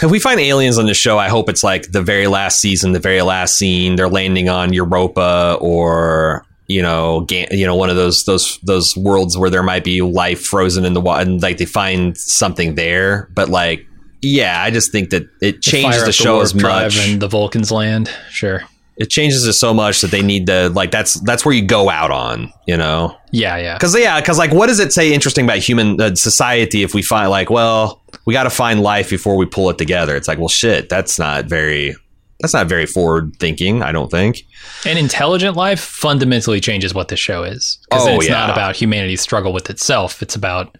If 0.03 0.11
we 0.11 0.21
find 0.21 0.39
aliens 0.39 0.79
on 0.79 0.87
the 0.87 0.95
show, 0.95 1.19
I 1.19 1.29
hope 1.29 1.49
it's 1.49 1.65
like 1.65 1.91
the 1.93 2.03
very 2.03 2.27
last 2.29 2.61
season, 2.61 2.93
the 2.93 3.01
very 3.01 3.23
last 3.23 3.57
scene. 3.57 3.97
They're 3.97 4.09
landing 4.09 4.49
on 4.49 4.73
Europa 4.73 5.57
or 5.61 6.45
you 6.69 6.81
know, 6.81 7.23
Ga- 7.23 7.49
you 7.51 7.67
know, 7.67 7.75
one 7.75 7.91
of 7.91 7.97
those 7.97 8.25
those 8.25 8.59
those 8.63 8.97
worlds 8.97 9.37
where 9.37 9.51
there 9.51 9.63
might 9.65 9.83
be 9.85 10.01
life 10.01 10.43
frozen 10.45 10.85
in 10.85 10.93
the 10.95 11.01
water, 11.01 11.23
and 11.29 11.43
like 11.43 11.59
they 11.59 11.65
find 11.67 12.17
something 12.17 12.77
there. 12.77 13.29
But 13.35 13.49
like, 13.49 13.85
yeah, 14.23 14.63
I 14.63 14.71
just 14.71 14.93
think 14.93 15.11
that 15.11 15.25
it 15.41 15.61
changes 15.63 15.97
Fire 15.97 16.07
the 16.07 16.13
show 16.13 16.41
as 16.41 16.55
much. 16.55 16.97
and 17.09 17.21
the 17.21 17.29
Vulcans 17.29 17.73
land. 17.73 18.09
Sure. 18.31 18.63
It 18.99 19.09
changes 19.11 19.47
it 19.47 19.55
so 19.55 19.73
much 19.73 20.03
that 20.03 20.11
they 20.11 20.23
need 20.23 20.47
to 20.49 20.69
like 20.69 20.91
that's 20.91 21.15
that's 21.21 21.45
where 21.45 21.55
you 21.55 21.63
go 21.63 21.89
out 21.89 22.11
on, 22.11 22.53
you 22.67 22.77
know. 22.77 23.17
Yeah, 23.31 23.57
yeah. 23.57 23.75
Because 23.77 23.99
yeah, 23.99 24.21
because 24.21 24.39
like, 24.39 24.53
what 24.53 24.67
does 24.67 24.81
it 24.81 24.93
say 24.93 25.13
interesting 25.15 25.45
about 25.45 25.59
human 25.59 26.01
uh, 26.01 26.15
society 26.15 26.83
if 26.83 26.93
we 26.95 27.01
find 27.03 27.31
like, 27.31 27.49
well, 27.49 28.03
we 28.27 28.35
got 28.35 28.43
to 28.45 28.51
find 28.51 28.83
life 28.83 29.09
before 29.11 29.37
we 29.37 29.47
pull 29.47 29.71
it 29.71 29.79
together? 29.79 30.15
It's 30.15 30.29
like, 30.29 30.39
well, 30.39 30.49
shit, 30.49 30.89
that's 30.91 31.19
not 31.19 31.47
very, 31.47 31.97
that's 32.41 32.53
not 32.53 32.67
very 32.69 32.85
forward 32.87 33.35
thinking. 33.41 33.83
I 33.83 33.93
don't 33.93 34.11
think. 34.11 34.43
An 34.85 34.99
intelligent 34.99 35.57
life 35.57 35.81
fundamentally 35.81 36.61
changes 36.61 36.93
what 36.93 37.09
the 37.09 37.17
show 37.17 37.45
is. 37.45 37.79
Because 37.89 38.07
Oh, 38.07 38.17
it's 38.17 38.29
not 38.29 38.51
about 38.51 38.77
humanity's 38.77 39.21
struggle 39.23 39.53
with 39.55 39.71
itself. 39.71 40.23
It's 40.23 40.37
about 40.37 40.77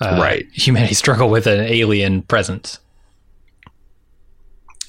uh, 0.00 0.18
Right. 0.20 0.46
humanity's 0.52 0.98
struggle 1.04 1.28
with 1.30 1.46
an 1.46 1.60
alien 1.60 2.22
presence. 2.22 2.80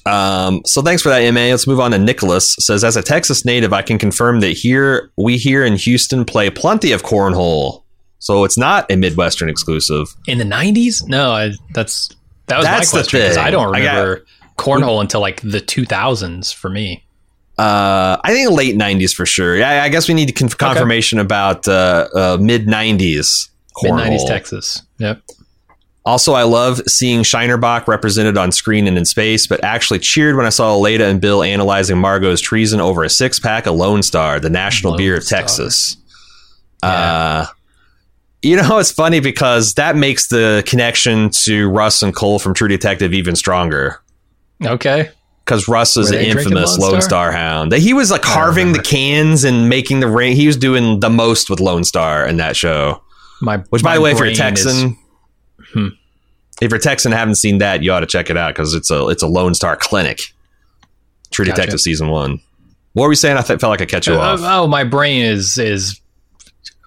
Um, 0.08 0.62
so 0.64 0.82
thanks 0.82 1.02
for 1.02 1.08
that, 1.10 1.20
Ma. 1.32 1.40
Let's 1.40 1.66
move 1.66 1.80
on 1.80 1.90
to 1.92 1.98
Nicholas. 1.98 2.54
Says, 2.58 2.82
as 2.84 2.96
a 2.96 3.02
Texas 3.02 3.44
native, 3.44 3.72
I 3.72 3.82
can 3.82 3.98
confirm 3.98 4.40
that 4.40 4.50
here 4.50 5.10
we 5.16 5.36
here 5.36 5.64
in 5.64 5.76
Houston 5.76 6.24
play 6.24 6.50
plenty 6.50 6.92
of 6.92 7.02
cornhole. 7.02 7.82
So 8.20 8.44
it's 8.44 8.58
not 8.58 8.90
a 8.90 8.96
Midwestern 8.96 9.48
exclusive. 9.48 10.08
In 10.26 10.38
the 10.38 10.44
'90s? 10.44 11.06
No, 11.06 11.30
I, 11.32 11.50
that's 11.74 12.08
that 12.46 12.56
was 12.56 12.64
That's 12.66 12.92
my 12.92 13.00
question. 13.00 13.20
'cause 13.20 13.36
I 13.36 13.50
don't 13.50 13.74
I 13.74 13.82
got- 13.82 13.94
remember 13.96 14.24
cornhole 14.56 15.00
until 15.00 15.20
like 15.20 15.40
the 15.42 15.60
2000s 15.60 16.52
for 16.52 16.68
me. 16.68 17.04
Uh, 17.58 18.16
I 18.24 18.32
think 18.32 18.50
late 18.50 18.76
'90s 18.76 19.12
for 19.14 19.26
sure. 19.26 19.56
Yeah, 19.56 19.82
I 19.82 19.88
guess 19.88 20.08
we 20.08 20.14
need 20.14 20.34
conf- 20.36 20.56
confirmation 20.58 21.18
about 21.18 21.66
uh, 21.68 22.08
uh, 22.14 22.38
mid 22.40 22.66
'90s. 22.66 23.48
Mid 23.82 23.92
'90s 23.92 24.18
cornhole. 24.20 24.26
Texas. 24.28 24.82
Yep. 24.98 25.22
Also, 26.08 26.32
I 26.32 26.44
love 26.44 26.80
seeing 26.86 27.22
Shiner 27.22 27.58
Bock 27.58 27.86
represented 27.86 28.38
on 28.38 28.50
screen 28.50 28.86
and 28.86 28.96
in 28.96 29.04
space, 29.04 29.46
but 29.46 29.62
actually 29.62 29.98
cheered 29.98 30.36
when 30.36 30.46
I 30.46 30.48
saw 30.48 30.74
Aleida 30.74 31.00
and 31.10 31.20
Bill 31.20 31.42
analyzing 31.42 31.98
Margot's 31.98 32.40
treason 32.40 32.80
over 32.80 33.04
a 33.04 33.10
six 33.10 33.38
pack 33.38 33.66
of 33.66 33.74
Lone 33.74 34.02
Star, 34.02 34.40
the 34.40 34.48
national 34.48 34.92
Lone 34.92 34.98
beer 34.98 35.16
of 35.18 35.24
Star. 35.24 35.40
Texas. 35.40 35.98
Uh, 36.82 37.44
you 38.40 38.56
know, 38.56 38.78
it's 38.78 38.90
funny 38.90 39.20
because 39.20 39.74
that 39.74 39.96
makes 39.96 40.28
the 40.28 40.62
connection 40.66 41.28
to 41.44 41.68
Rust 41.68 42.02
and 42.02 42.16
Cohle 42.16 42.38
from 42.38 42.54
True 42.54 42.68
Detective 42.68 43.12
even 43.12 43.36
stronger. 43.36 44.00
Okay. 44.64 45.10
because 45.44 45.68
Rust 45.68 45.98
Were 45.98 46.08
an 46.08 46.14
infamous 46.14 46.78
Lone 46.78 46.92
Lone 46.92 47.02
Star? 47.02 47.30
Star 47.30 47.32
hound. 47.32 47.74
He 47.74 47.92
was 47.92 48.10
like 48.10 48.22
carving 48.22 48.72
the 48.72 48.82
cans 48.82 49.44
and 49.44 49.68
making 49.68 50.00
the 50.00 50.08
rain. 50.08 50.36
He 50.36 50.46
was 50.46 50.56
doing 50.56 51.00
the 51.00 51.10
most 51.10 51.50
with 51.50 51.60
Lone 51.60 51.84
Star 51.84 52.26
in 52.26 52.38
that 52.38 52.56
show. 52.56 53.02
My 53.42 53.58
Which, 53.68 53.82
by 53.82 53.96
the 53.96 54.00
way, 54.00 54.12
if 54.12 54.16
you're 54.18 54.28
a 54.28 54.34
brain 54.34 54.54
is- 54.54 54.64
Texan, 54.64 54.96
Hmm. 55.72 55.88
if 56.62 56.70
you're 56.70 56.80
Texan 56.80 57.12
and 57.12 57.18
haven't 57.18 57.34
seen 57.36 57.58
that, 57.58 57.82
you 57.82 57.92
ought 57.92 58.00
to 58.00 58.06
check 58.06 58.30
it 58.30 58.36
out 58.36 58.54
because 58.54 58.74
it's 58.74 58.90
a 58.90 59.06
it's 59.08 59.22
a 59.22 59.26
Lone 59.26 59.54
Star 59.54 59.76
clinic. 59.76 60.20
True 61.30 61.44
Gotcha. 61.44 61.56
Detective 61.56 61.80
season 61.80 62.08
one. 62.08 62.40
What 62.94 63.04
were 63.04 63.08
we 63.10 63.14
saying? 63.16 63.36
I 63.36 63.42
th- 63.42 63.60
felt 63.60 63.70
like 63.70 63.82
I 63.82 63.86
cut 63.86 64.06
you 64.06 64.14
Uh, 64.14 64.18
off. 64.18 64.40
oh, 64.42 64.66
my 64.66 64.82
brain 64.84 65.22
is 65.24 65.58
is 65.58 66.00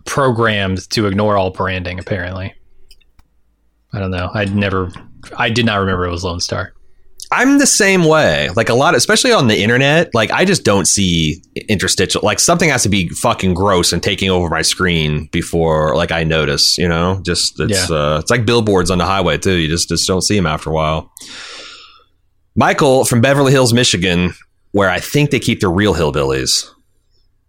programmed 0.05 0.89
to 0.89 1.05
ignore 1.05 1.37
all 1.37 1.51
branding. 1.51 1.99
Apparently, 1.99 2.53
I 3.93 3.99
don't 3.99 4.11
know. 4.11 4.29
I'd 4.33 4.55
never. 4.55 4.91
I 5.37 5.49
did 5.49 5.65
not 5.65 5.79
remember 5.79 6.05
it 6.05 6.11
was 6.11 6.23
Lone 6.23 6.39
Star. 6.39 6.73
I'm 7.33 7.59
the 7.59 7.67
same 7.67 8.03
way. 8.03 8.49
Like 8.49 8.67
a 8.67 8.73
lot, 8.73 8.93
especially 8.93 9.31
on 9.31 9.47
the 9.47 9.57
internet. 9.57 10.13
Like 10.13 10.31
I 10.31 10.43
just 10.43 10.65
don't 10.65 10.85
see 10.85 11.41
interstitial. 11.69 12.21
Like 12.23 12.39
something 12.39 12.69
has 12.69 12.83
to 12.83 12.89
be 12.89 13.07
fucking 13.07 13.53
gross 13.53 13.93
and 13.93 14.03
taking 14.03 14.29
over 14.29 14.49
my 14.49 14.61
screen 14.61 15.29
before 15.31 15.95
like 15.95 16.11
I 16.11 16.25
notice. 16.25 16.77
You 16.77 16.89
know, 16.89 17.21
just 17.23 17.59
it's 17.59 17.89
uh, 17.89 18.19
it's 18.21 18.29
like 18.29 18.45
billboards 18.45 18.91
on 18.91 18.97
the 18.97 19.05
highway 19.05 19.37
too. 19.37 19.55
You 19.55 19.69
just 19.69 19.87
just 19.87 20.05
don't 20.07 20.21
see 20.21 20.35
them 20.35 20.45
after 20.45 20.69
a 20.69 20.73
while. 20.73 21.09
Michael 22.55 23.05
from 23.05 23.21
Beverly 23.21 23.53
Hills, 23.53 23.73
Michigan, 23.73 24.33
where 24.71 24.89
I 24.89 24.99
think 24.99 25.31
they 25.31 25.39
keep 25.39 25.61
the 25.61 25.69
real 25.69 25.93
hillbillies. 25.93 26.69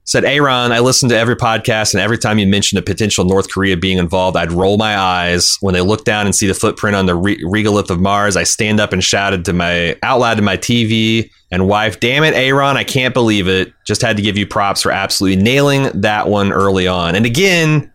Said 0.04 0.24
Aaron, 0.24 0.72
I 0.72 0.80
listened 0.80 1.10
to 1.10 1.16
every 1.16 1.36
podcast, 1.36 1.94
and 1.94 2.00
every 2.00 2.18
time 2.18 2.38
you 2.38 2.46
mentioned 2.46 2.80
a 2.80 2.82
potential 2.82 3.24
North 3.24 3.48
Korea 3.48 3.76
being 3.76 3.98
involved, 3.98 4.36
I'd 4.36 4.50
roll 4.50 4.76
my 4.76 4.98
eyes. 4.98 5.58
When 5.60 5.74
they 5.74 5.80
look 5.80 6.04
down 6.04 6.26
and 6.26 6.34
see 6.34 6.48
the 6.48 6.54
footprint 6.54 6.96
on 6.96 7.06
the 7.06 7.14
re- 7.14 7.40
regolith 7.44 7.88
of 7.88 8.00
Mars, 8.00 8.36
I 8.36 8.42
stand 8.42 8.80
up 8.80 8.92
and 8.92 9.02
shouted 9.02 9.44
to 9.44 9.52
my 9.52 9.96
out 10.02 10.18
loud 10.18 10.34
to 10.34 10.42
my 10.42 10.56
TV 10.56 11.30
and 11.52 11.68
wife, 11.68 12.00
"Damn 12.00 12.24
it, 12.24 12.34
Aaron! 12.34 12.76
I 12.76 12.82
can't 12.82 13.14
believe 13.14 13.46
it! 13.46 13.72
Just 13.86 14.02
had 14.02 14.16
to 14.16 14.22
give 14.22 14.36
you 14.36 14.44
props 14.44 14.82
for 14.82 14.90
absolutely 14.90 15.40
nailing 15.40 15.88
that 16.00 16.28
one 16.28 16.52
early 16.52 16.88
on." 16.88 17.14
And 17.14 17.24
again, 17.24 17.92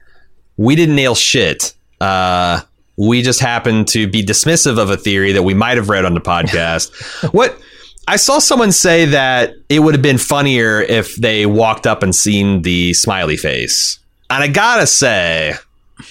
we 0.56 0.78
didn't 0.78 0.96
nail 0.96 1.14
shit. 1.14 1.74
Uh, 2.00 2.62
we 2.96 3.22
just 3.22 3.42
happened 3.42 3.90
to 3.90 4.08
be 4.08 4.24
dismissive 4.24 4.80
of 4.80 4.90
a 4.90 4.98
theory 4.98 5.34
that 5.34 5.44
we 5.44 5.54
might 5.54 5.78
have 5.78 5.90
read 5.90 6.06
on 6.06 6.14
the 6.14 6.22
podcast. 6.22 6.90
what 7.34 7.60
I 8.08 8.16
saw 8.16 8.40
someone 8.40 8.72
say 8.72 9.06
that 9.06 9.54
it 9.70 9.80
would 9.80 9.94
have 9.94 10.02
been 10.02 10.18
funnier 10.18 10.82
if 10.82 11.16
they 11.18 11.46
walked 11.46 11.86
up 11.86 12.04
and 12.04 12.16
seen 12.16 12.62
the 12.62 12.94
smiley 12.94 13.36
face. 13.38 14.00
And 14.30 14.44
I 14.44 14.48
gotta 14.48 14.88
say, 14.88 15.54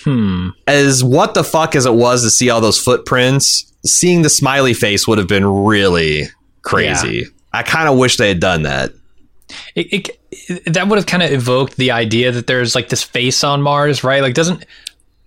Hmm. 0.02 0.48
as 0.66 1.02
what 1.04 1.34
the 1.34 1.44
fuck 1.44 1.76
as 1.76 1.86
it 1.86 1.94
was 1.94 2.22
to 2.24 2.30
see 2.30 2.50
all 2.50 2.60
those 2.60 2.78
footprints, 2.78 3.72
seeing 3.84 4.22
the 4.22 4.28
smiley 4.28 4.74
face 4.74 5.06
would 5.06 5.16
have 5.18 5.28
been 5.28 5.46
really 5.46 6.24
crazy. 6.62 7.26
I 7.52 7.62
kind 7.62 7.88
of 7.88 7.96
wish 7.96 8.16
they 8.16 8.28
had 8.28 8.40
done 8.40 8.62
that. 8.64 8.90
It, 9.74 9.86
it, 9.92 10.08
it- 10.48 10.74
that 10.74 10.88
would 10.88 10.96
have 10.98 11.06
kind 11.06 11.22
of 11.22 11.30
evoked 11.32 11.76
the 11.76 11.92
idea 11.92 12.32
that 12.32 12.46
there's 12.46 12.74
like 12.74 12.88
this 12.88 13.02
face 13.02 13.42
on 13.44 13.62
Mars, 13.62 14.02
right? 14.04 14.20
Like, 14.22 14.34
doesn't 14.34 14.64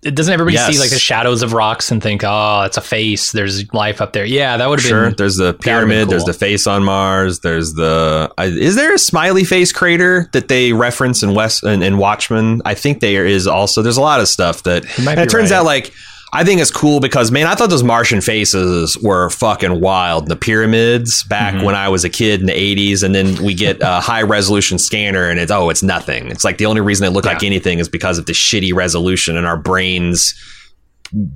it 0.02 0.16
doesn't 0.16 0.34
everybody 0.34 0.56
Yes. 0.56 0.74
see 0.74 0.80
like 0.80 0.90
the 0.92 1.00
shadows 1.00 1.42
of 1.44 1.52
rocks 1.54 1.92
and 1.92 2.02
think, 2.02 2.24
oh, 2.26 2.64
it's 2.66 2.78
a 2.78 2.82
face. 2.82 3.32
There's 3.34 3.72
life 3.74 4.00
up 4.02 4.14
there. 4.14 4.24
Yeah, 4.26 4.56
that 4.58 4.70
would 4.70 4.80
have 4.80 4.88
Sure. 4.88 5.06
been. 5.08 5.16
There's 5.18 5.36
the 5.36 5.54
pyramid. 5.54 6.10
There's 6.10 6.24
the 6.24 6.34
face 6.34 6.68
on 6.68 6.84
Mars. 6.84 7.40
There's 7.40 7.74
the. 7.74 8.32
I 8.38 8.46
is 8.46 8.76
there 8.76 8.94
a 8.94 9.00
smiley 9.00 9.44
face 9.44 9.72
crater 9.72 10.30
that 10.34 10.48
they 10.48 10.72
reference 10.74 11.22
in 11.24 11.34
West 11.34 11.64
in, 11.66 11.82
in 11.84 11.98
Watchmen? 11.98 12.62
I 12.66 12.76
think 12.76 13.02
there 13.02 13.26
is 13.26 13.46
also. 13.48 13.82
There's 13.82 13.98
a 13.98 14.02
lot 14.02 14.22
of 14.22 14.28
stuff 14.28 14.64
that. 14.64 14.86
It 14.98 15.30
turns 15.30 15.52
right. 15.52 15.58
out 15.58 15.66
like. 15.66 15.94
I 16.32 16.44
think 16.44 16.62
it's 16.62 16.70
cool 16.72 17.00
because 17.00 17.32
man, 17.32 17.48
I 17.48 17.56
thought 17.56 17.70
those 17.72 17.84
Martian 17.84 18.22
faces 18.22 18.98
were 19.02 19.30
fucking 19.32 19.82
wild. 19.82 20.28
The 20.28 20.36
pyramids 20.36 21.24
back 21.24 21.56
Mhm. 21.56 21.64
when 21.64 21.76
I 21.76 21.90
was 21.90 22.04
a 22.04 22.10
kid 22.10 22.40
in 22.40 22.46
the 22.46 22.54
'80s, 22.54 23.02
and 23.02 23.16
then 23.16 23.42
we 23.44 23.54
get 23.56 23.78
a 23.82 24.00
high 24.02 24.22
resolution 24.22 24.78
scanner, 24.78 25.28
and 25.30 25.40
it's 25.40 25.52
oh, 25.52 25.70
it's 25.70 25.82
nothing. 25.82 26.28
It's 26.28 26.44
like 26.44 26.58
the 26.60 26.68
only 26.68 26.82
reason 26.82 27.06
they 27.06 27.12
look 27.12 27.26
Yeah. 27.26 27.34
like 27.34 27.44
anything 27.44 27.80
is 27.80 27.90
because 27.90 28.18
of 28.20 28.26
the 28.28 28.34
shitty 28.34 28.74
resolution 28.74 29.38
and 29.38 29.48
our 29.48 29.58
brains 29.58 30.36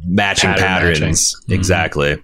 matching 0.08 0.52
Pattern 0.52 0.64
patterns. 0.64 1.00
matching. 1.00 1.16
Mhm. 1.50 1.54
Exactly. 1.56 2.18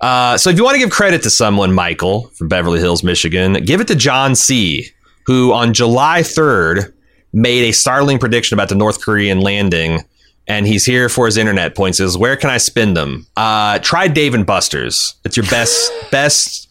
Uh, 0.00 0.36
so 0.38 0.50
if 0.50 0.56
you 0.56 0.62
want 0.62 0.74
to 0.74 0.78
give 0.78 0.90
credit 0.90 1.22
to 1.24 1.30
someone, 1.30 1.72
Michael 1.72 2.30
from 2.38 2.46
Beverly 2.48 2.78
Hills, 2.78 3.02
Michigan, 3.02 3.54
give 3.64 3.80
it 3.80 3.88
to 3.88 3.96
John 3.96 4.36
C., 4.36 4.86
who 5.26 5.52
on 5.52 5.74
July 5.74 6.22
3rd 6.22 6.92
made 7.32 7.64
a 7.68 7.72
startling 7.72 8.18
prediction 8.20 8.54
about 8.54 8.68
the 8.68 8.74
North 8.76 9.00
Korean 9.04 9.40
landing. 9.40 10.04
And 10.48 10.66
he's 10.66 10.84
here 10.86 11.08
for 11.10 11.26
his 11.26 11.36
internet 11.36 11.76
points. 11.76 12.00
Is 12.00 12.16
where 12.16 12.34
can 12.36 12.48
I 12.48 12.56
spend 12.56 12.96
them? 12.96 13.26
Uh, 13.36 13.78
try 13.80 14.08
Dave 14.08 14.32
and 14.34 14.46
Buster's. 14.46 15.14
It's 15.24 15.36
your 15.36 15.46
best 15.46 15.92
best. 16.10 16.64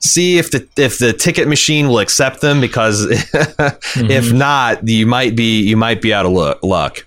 See 0.00 0.38
if 0.38 0.52
the 0.52 0.66
if 0.76 0.98
the 0.98 1.12
ticket 1.12 1.48
machine 1.48 1.88
will 1.88 1.98
accept 1.98 2.40
them 2.40 2.60
because 2.60 3.04
if 3.96 4.32
not, 4.32 4.86
you 4.86 5.06
might 5.06 5.34
be 5.34 5.60
you 5.62 5.76
might 5.76 6.00
be 6.00 6.14
out 6.14 6.24
of 6.24 6.30
lu- 6.32 6.54
luck. 6.62 7.04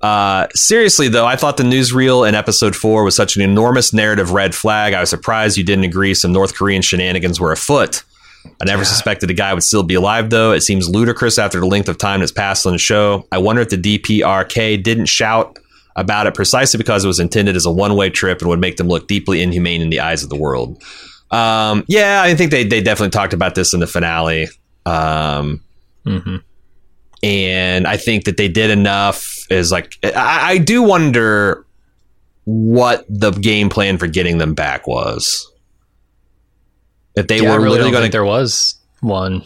Uh, 0.00 0.46
seriously 0.54 1.08
though, 1.08 1.26
I 1.26 1.34
thought 1.34 1.56
the 1.56 1.64
newsreel 1.64 2.28
in 2.28 2.36
episode 2.36 2.76
four 2.76 3.02
was 3.02 3.16
such 3.16 3.34
an 3.34 3.42
enormous 3.42 3.92
narrative 3.92 4.30
red 4.30 4.54
flag. 4.54 4.94
I 4.94 5.00
was 5.00 5.10
surprised 5.10 5.56
you 5.56 5.64
didn't 5.64 5.84
agree 5.84 6.14
some 6.14 6.32
North 6.32 6.54
Korean 6.54 6.82
shenanigans 6.82 7.40
were 7.40 7.50
afoot. 7.50 8.04
I 8.60 8.64
never 8.64 8.84
suspected 8.84 9.28
the 9.28 9.34
guy 9.34 9.54
would 9.54 9.62
still 9.62 9.82
be 9.82 9.94
alive, 9.94 10.30
though. 10.30 10.52
It 10.52 10.62
seems 10.62 10.88
ludicrous 10.88 11.38
after 11.38 11.60
the 11.60 11.66
length 11.66 11.88
of 11.88 11.96
time 11.98 12.20
that's 12.20 12.32
passed 12.32 12.66
on 12.66 12.72
the 12.72 12.78
show. 12.78 13.26
I 13.30 13.38
wonder 13.38 13.62
if 13.62 13.68
the 13.68 13.76
DPRK 13.76 14.82
didn't 14.82 15.06
shout 15.06 15.58
about 15.96 16.26
it 16.26 16.34
precisely 16.34 16.78
because 16.78 17.04
it 17.04 17.08
was 17.08 17.20
intended 17.20 17.56
as 17.56 17.66
a 17.66 17.70
one 17.70 17.94
way 17.96 18.10
trip 18.10 18.40
and 18.40 18.48
would 18.48 18.60
make 18.60 18.76
them 18.76 18.88
look 18.88 19.06
deeply 19.08 19.42
inhumane 19.42 19.80
in 19.82 19.90
the 19.90 20.00
eyes 20.00 20.22
of 20.22 20.28
the 20.30 20.36
world. 20.36 20.82
Um, 21.30 21.84
yeah, 21.88 22.22
I 22.24 22.34
think 22.34 22.50
they, 22.50 22.64
they 22.64 22.80
definitely 22.80 23.10
talked 23.10 23.32
about 23.32 23.54
this 23.54 23.74
in 23.74 23.80
the 23.80 23.86
finale. 23.86 24.48
Um, 24.86 25.60
Mhm. 26.06 26.42
and 27.22 27.86
I 27.86 27.96
think 27.96 28.24
that 28.24 28.36
they 28.38 28.48
did 28.48 28.70
enough. 28.70 29.24
Is 29.50 29.70
like 29.72 29.94
I, 30.02 30.52
I 30.52 30.58
do 30.58 30.82
wonder 30.82 31.64
what 32.44 33.04
the 33.08 33.30
game 33.32 33.68
plan 33.68 33.98
for 33.98 34.06
getting 34.06 34.38
them 34.38 34.54
back 34.54 34.86
was. 34.86 35.50
If 37.18 37.26
they 37.28 37.40
Yeah, 37.40 37.50
I 37.52 37.52
were 37.52 37.58
really 37.64 37.70
literally 37.72 37.90
don't 37.90 37.92
going 37.92 38.02
think 38.04 38.12
to 38.12 38.16
there 38.16 38.24
was 38.24 38.74
one. 39.00 39.42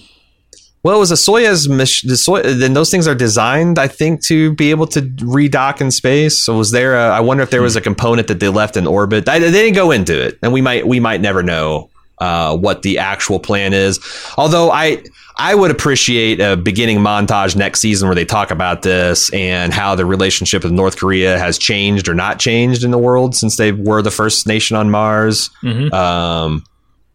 well, 0.84 0.96
it 0.96 0.98
was 0.98 1.10
a 1.12 1.14
Soyuz 1.14 1.68
mission. 1.68 2.08
The 2.08 2.16
Soy- 2.16 2.42
then 2.42 2.72
those 2.74 2.90
things 2.90 3.06
are 3.06 3.14
designed, 3.14 3.78
I 3.78 3.88
think, 3.88 4.22
to 4.26 4.52
be 4.54 4.70
able 4.70 4.86
to 4.88 5.02
redock 5.02 5.80
in 5.80 5.90
space. 5.90 6.40
So 6.42 6.56
was 6.58 6.70
there? 6.72 6.96
A, 6.96 7.10
I 7.10 7.20
wonder 7.20 7.42
if 7.42 7.50
there 7.50 7.62
was 7.62 7.76
a 7.76 7.80
component 7.80 8.28
that 8.28 8.40
they 8.40 8.48
left 8.48 8.76
in 8.76 8.86
orbit. 8.86 9.28
I, 9.28 9.38
they 9.38 9.50
didn't 9.50 9.74
go 9.74 9.90
into 9.90 10.20
it, 10.20 10.38
and 10.42 10.52
we 10.52 10.60
might 10.60 10.86
we 10.86 10.98
might 11.00 11.20
never 11.20 11.42
know 11.42 11.90
uh, 12.18 12.56
what 12.56 12.82
the 12.82 12.98
actual 12.98 13.38
plan 13.38 13.72
is. 13.72 14.00
Although 14.36 14.70
I 14.70 15.02
I 15.38 15.54
would 15.54 15.70
appreciate 15.70 16.40
a 16.40 16.56
beginning 16.56 16.98
montage 16.98 17.56
next 17.56 17.80
season 17.80 18.06
where 18.06 18.14
they 18.14 18.26
talk 18.26 18.50
about 18.50 18.82
this 18.82 19.32
and 19.32 19.72
how 19.72 19.94
the 19.94 20.04
relationship 20.04 20.62
with 20.62 20.72
North 20.72 20.98
Korea 20.98 21.38
has 21.38 21.58
changed 21.58 22.06
or 22.08 22.14
not 22.14 22.38
changed 22.38 22.84
in 22.84 22.90
the 22.90 22.98
world 22.98 23.34
since 23.34 23.56
they 23.56 23.72
were 23.72 24.02
the 24.02 24.10
first 24.10 24.46
nation 24.46 24.76
on 24.76 24.90
Mars. 24.90 25.48
Mhm. 25.64 25.90
Um, 25.92 26.64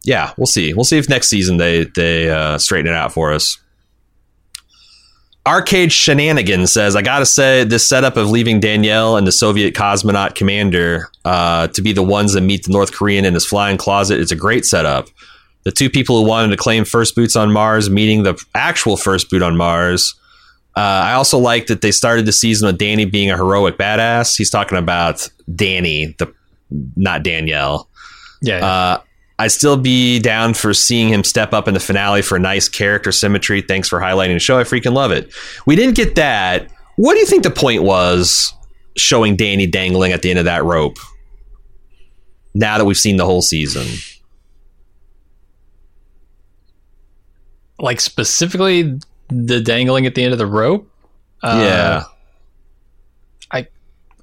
yeah, 0.08 0.32
we'll 0.38 0.48
see. 0.48 0.74
We'll 0.74 0.86
see 0.86 0.98
if 0.98 1.10
next 1.10 1.28
season 1.28 1.58
they 1.58 1.84
they 1.84 2.30
uh, 2.30 2.58
straighten 2.58 2.92
it 2.92 2.96
out 2.96 3.12
for 3.12 3.34
us. 3.34 3.58
Arcade 5.46 5.92
Shenanigans 5.92 6.72
says, 6.72 6.96
I 6.96 7.02
gotta 7.02 7.26
say, 7.26 7.66
this 7.66 7.88
setup 7.88 8.16
of 8.16 8.30
leaving 8.30 8.62
Danielle 8.62 9.18
and 9.18 9.28
the 9.28 9.34
Soviet 9.34 9.76
cosmonaut 9.76 10.36
commander 10.36 11.10
uh, 11.26 11.68
to 11.68 11.82
be 11.82 11.92
the 11.92 12.04
ones 12.04 12.34
that 12.34 12.42
meet 12.42 12.64
the 12.64 12.72
North 12.72 12.94
Korean 12.94 13.26
in 13.26 13.34
his 13.34 13.46
flying 13.46 13.76
closet 13.78 14.20
is 14.20 14.32
a 14.32 14.36
great 14.36 14.64
setup. 14.64 15.10
The 15.64 15.72
two 15.72 15.90
people 15.90 16.22
who 16.22 16.28
wanted 16.28 16.52
to 16.52 16.58
claim 16.58 16.86
first 16.86 17.14
boots 17.14 17.36
on 17.36 17.52
Mars 17.52 17.90
meeting 17.90 18.24
the 18.24 18.42
actual 18.56 18.96
first 18.96 19.30
boot 19.30 19.42
on 19.42 19.58
Mars. 19.58 20.16
Uh, 20.78 20.80
I 20.80 21.14
also 21.14 21.38
like 21.38 21.68
that 21.68 21.82
they 21.82 21.92
started 21.92 22.26
the 22.26 22.32
season 22.32 22.68
with 22.68 22.78
Danny 22.78 23.04
being 23.04 23.30
a 23.30 23.36
heroic 23.36 23.78
badass. 23.78 24.38
He's 24.38 24.50
talking 24.50 24.78
about 24.78 25.30
Danny, 25.54 26.16
the 26.18 26.34
not 26.96 27.24
Danielle. 27.24 27.90
Yeah. 28.42 28.66
Uh, 28.66 29.02
I'd 29.40 29.52
still 29.52 29.78
be 29.78 30.20
down 30.20 30.56
for 30.56 30.74
seeing 30.74 31.10
him 31.10 31.24
step 31.24 31.54
up 31.54 31.68
in 31.68 31.74
the 31.74 31.80
finale 31.80 32.22
for 32.24 32.36
a 32.38 32.40
nice 32.40 32.68
character 32.68 33.12
symmetry. 33.12 33.62
Thanks 33.62 33.88
for 33.88 34.00
highlighting 34.00 34.34
the 34.34 34.40
show. 34.40 34.58
I 34.58 34.64
freaking 34.64 34.94
love 34.94 35.12
it. 35.12 35.32
We 35.66 35.76
didn't 35.76 35.96
get 35.96 36.16
that. 36.16 36.72
What 36.96 37.14
do 37.14 37.20
you 37.20 37.26
think 37.28 37.44
the 37.44 37.52
point 37.52 37.84
was 37.84 38.52
showing 38.96 39.36
Danny 39.36 39.68
dangling 39.68 40.12
at 40.12 40.24
the 40.24 40.32
end 40.32 40.40
of 40.40 40.46
that 40.46 40.64
rope? 40.64 40.98
Now 42.56 42.80
that 42.80 42.86
we've 42.86 42.98
seen 42.98 43.18
the 43.18 43.26
whole 43.26 43.44
season, 43.44 43.86
like 47.78 48.02
specifically 48.02 49.00
the 49.30 49.62
dangling 49.62 50.08
at 50.08 50.16
the 50.16 50.24
end 50.24 50.34
of 50.34 50.40
the 50.40 50.48
rope. 50.48 50.90
Uh, 51.44 51.60
yeah, 51.62 52.04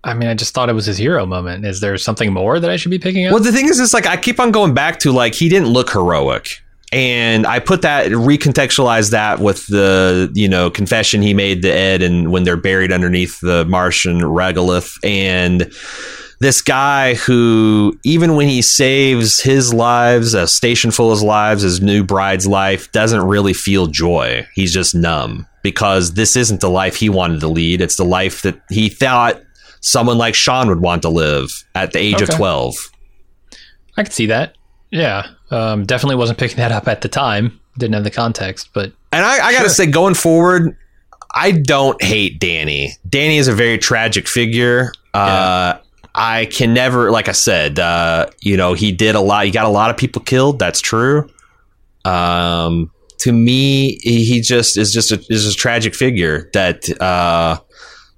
I 0.04 0.14
mean, 0.14 0.28
I 0.28 0.34
just 0.34 0.54
thought 0.54 0.68
it 0.68 0.74
was 0.74 0.86
his 0.86 0.98
hero 0.98 1.26
moment. 1.26 1.64
Is 1.64 1.80
there 1.80 1.96
something 1.96 2.32
more 2.32 2.60
that 2.60 2.70
I 2.70 2.76
should 2.76 2.90
be 2.90 2.98
picking 2.98 3.26
up? 3.26 3.32
Well, 3.32 3.42
the 3.42 3.52
thing 3.52 3.68
is, 3.68 3.80
is 3.80 3.94
like 3.94 4.06
I 4.06 4.16
keep 4.16 4.38
on 4.38 4.52
going 4.52 4.74
back 4.74 5.00
to 5.00 5.12
like 5.12 5.34
he 5.34 5.48
didn't 5.48 5.68
look 5.68 5.90
heroic, 5.90 6.48
and 6.92 7.46
I 7.46 7.58
put 7.58 7.82
that 7.82 8.10
recontextualize 8.12 9.10
that 9.10 9.40
with 9.40 9.66
the 9.66 10.30
you 10.34 10.48
know 10.48 10.70
confession 10.70 11.22
he 11.22 11.34
made 11.34 11.62
to 11.62 11.70
Ed, 11.70 12.02
and 12.02 12.30
when 12.30 12.44
they're 12.44 12.56
buried 12.56 12.92
underneath 12.92 13.40
the 13.40 13.64
Martian 13.64 14.20
regolith, 14.20 14.98
and 15.02 15.72
this 16.40 16.60
guy 16.60 17.14
who, 17.14 17.98
even 18.04 18.36
when 18.36 18.48
he 18.48 18.60
saves 18.60 19.40
his 19.40 19.72
lives, 19.72 20.34
a 20.34 20.46
station 20.46 20.90
full 20.90 21.10
of 21.10 21.22
lives, 21.22 21.62
his 21.62 21.80
new 21.80 22.04
bride's 22.04 22.46
life, 22.46 22.92
doesn't 22.92 23.26
really 23.26 23.54
feel 23.54 23.86
joy. 23.86 24.46
He's 24.54 24.72
just 24.72 24.94
numb 24.94 25.46
because 25.62 26.12
this 26.14 26.36
isn't 26.36 26.60
the 26.60 26.68
life 26.68 26.96
he 26.96 27.08
wanted 27.08 27.40
to 27.40 27.48
lead. 27.48 27.80
It's 27.80 27.96
the 27.96 28.04
life 28.04 28.42
that 28.42 28.60
he 28.68 28.90
thought 28.90 29.40
someone 29.86 30.16
like 30.16 30.34
Sean 30.34 30.68
would 30.68 30.80
want 30.80 31.02
to 31.02 31.10
live 31.10 31.50
at 31.74 31.92
the 31.92 31.98
age 31.98 32.14
Okay. 32.22 32.24
of 32.24 32.30
12. 32.30 32.90
I 33.98 34.02
could 34.02 34.12
see 34.12 34.26
that. 34.26 34.54
Yeah, 34.90 35.26
um, 35.50 35.84
definitely 35.84 36.16
wasn't 36.16 36.38
picking 36.38 36.56
that 36.56 36.72
up 36.72 36.88
at 36.88 37.02
the 37.02 37.08
time. 37.08 37.60
Didn't 37.78 37.94
have 37.94 38.04
the 38.04 38.10
context, 38.10 38.70
but 38.72 38.92
And 39.12 39.24
I, 39.24 39.46
I 39.46 39.52
got 39.52 39.64
to 39.64 39.70
say, 39.70 39.86
going 39.86 40.14
forward, 40.14 40.76
I 41.34 41.50
don't 41.50 42.00
hate 42.02 42.38
Danny. 42.40 42.92
Danny 43.08 43.36
is 43.38 43.46
a 43.48 43.52
very 43.52 43.76
tragic 43.78 44.26
figure. 44.26 44.92
Uh, 45.12 45.78
I 46.14 46.46
can 46.46 46.72
never, 46.72 47.10
like 47.10 47.28
I 47.28 47.32
said, 47.32 47.78
uh, 47.78 48.26
you 48.40 48.56
know, 48.56 48.72
he 48.74 48.90
did 48.92 49.16
a 49.16 49.20
lot. 49.20 49.44
He 49.44 49.50
got 49.50 49.66
a 49.66 49.68
lot 49.70 49.90
of 49.90 49.96
people 49.96 50.22
killed. 50.22 50.58
That's 50.60 50.80
true. 50.80 51.28
Um, 52.04 52.90
to 53.18 53.32
me, 53.32 53.98
he 54.02 54.24
he 54.24 54.40
just 54.40 54.76
is 54.76 54.92
just 54.92 55.10
a, 55.12 55.22
is 55.28 55.46
a 55.46 55.54
tragic 55.54 55.94
figure 55.94 56.50
that, 56.52 56.88
uh, 57.00 57.58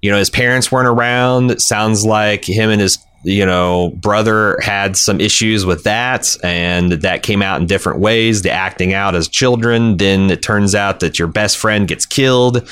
you 0.01 0.11
know, 0.11 0.17
his 0.17 0.29
parents 0.29 0.71
weren't 0.71 0.87
around. 0.87 1.61
Sounds 1.61 2.05
like 2.05 2.45
him 2.45 2.69
and 2.69 2.81
his, 2.81 2.99
you 3.23 3.45
know, 3.45 3.89
brother 3.95 4.59
had 4.61 4.95
some 4.95 5.19
issues 5.19 5.65
with 5.65 5.83
that, 5.83 6.27
and 6.43 6.91
that 6.93 7.23
came 7.23 7.41
out 7.41 7.59
in 7.59 7.67
different 7.67 7.99
ways. 7.99 8.43
The 8.43 8.51
acting 8.51 8.93
out 8.93 9.15
as 9.15 9.27
children. 9.27 9.97
Then 9.97 10.29
it 10.29 10.41
turns 10.41 10.75
out 10.75 10.99
that 10.99 11.17
your 11.17 11.27
best 11.27 11.57
friend 11.57 11.87
gets 11.87 12.05
killed. 12.05 12.67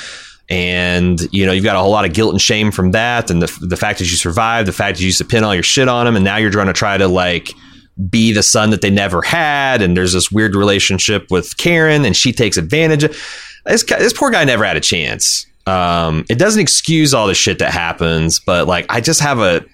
And 0.48 1.20
you 1.32 1.44
know 1.44 1.52
you've 1.52 1.64
got 1.64 1.76
a 1.76 1.80
whole 1.80 1.90
lot 1.90 2.06
of 2.06 2.14
guilt 2.14 2.32
and 2.32 2.40
shame 2.40 2.72
from 2.72 2.92
that, 2.92 3.32
and 3.32 3.42
the 3.42 3.52
the 3.62 3.76
fact 3.76 3.98
that 3.98 4.06
you 4.06 4.16
survived, 4.16 4.68
the 4.68 4.74
fact 4.74 4.98
that 4.98 5.02
you 5.02 5.08
used 5.08 5.18
to 5.18 5.26
pin 5.26 5.44
all 5.44 5.56
your 5.56 5.64
shit 5.64 5.88
on 5.88 6.06
him, 6.06 6.16
and 6.16 6.24
now 6.24 6.38
you're 6.38 6.52
trying 6.52 6.68
to 6.68 6.74
try 6.74 6.98
to 6.98 7.08
like 7.08 7.52
be 8.12 8.32
the 8.32 8.44
son 8.44 8.70
that 8.70 8.82
they 8.82 8.92
never 8.92 9.24
had, 9.24 9.82
and 9.82 9.98
there's 9.98 10.14
this 10.14 10.32
weird 10.32 10.56
relationship 10.56 11.32
with 11.32 11.58
Karen, 11.58 12.06
and 12.06 12.16
she 12.16 12.32
takes 12.32 12.58
advantage 12.58 13.04
of 13.04 13.18
this. 13.66 13.84
This 13.84 14.14
poor 14.14 14.30
guy 14.30 14.44
never 14.44 14.64
had 14.64 14.78
a 14.78 14.82
chance. 14.82 15.48
Um, 15.68 16.26
it 16.30 16.38
doesn't 16.38 16.62
excuse 16.62 17.14
all 17.14 17.28
the 17.28 17.34
shit 17.34 17.60
that 17.60 17.72
happens, 17.72 18.40
but 18.40 18.68
like 18.68 18.86
I 18.90 19.02
just 19.02 19.22
have 19.22 19.40
a 19.40 19.66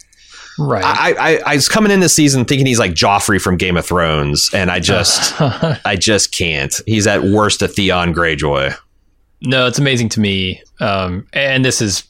right. 0.58 0.84
I, 0.84 1.14
I 1.14 1.42
I 1.46 1.56
was 1.56 1.68
coming 1.68 1.92
in 1.92 2.00
this 2.00 2.16
season 2.16 2.46
thinking 2.46 2.66
he's 2.66 2.80
like 2.80 2.94
Joffrey 2.94 3.42
from 3.42 3.58
Game 3.58 3.78
of 3.78 3.86
Thrones, 3.86 4.50
and 4.54 4.72
I 4.72 4.80
just 4.80 5.40
I 5.42 5.96
just 5.98 6.38
can't. 6.38 6.74
He's 6.86 7.08
at 7.08 7.24
worst 7.24 7.62
a 7.62 7.68
Theon 7.68 8.14
Greyjoy. 8.14 8.76
no, 9.42 9.68
it's 9.68 9.80
amazing 9.80 10.10
to 10.10 10.20
me, 10.20 10.62
um, 10.80 11.28
and 11.34 11.66
this 11.66 11.82
is 11.82 12.04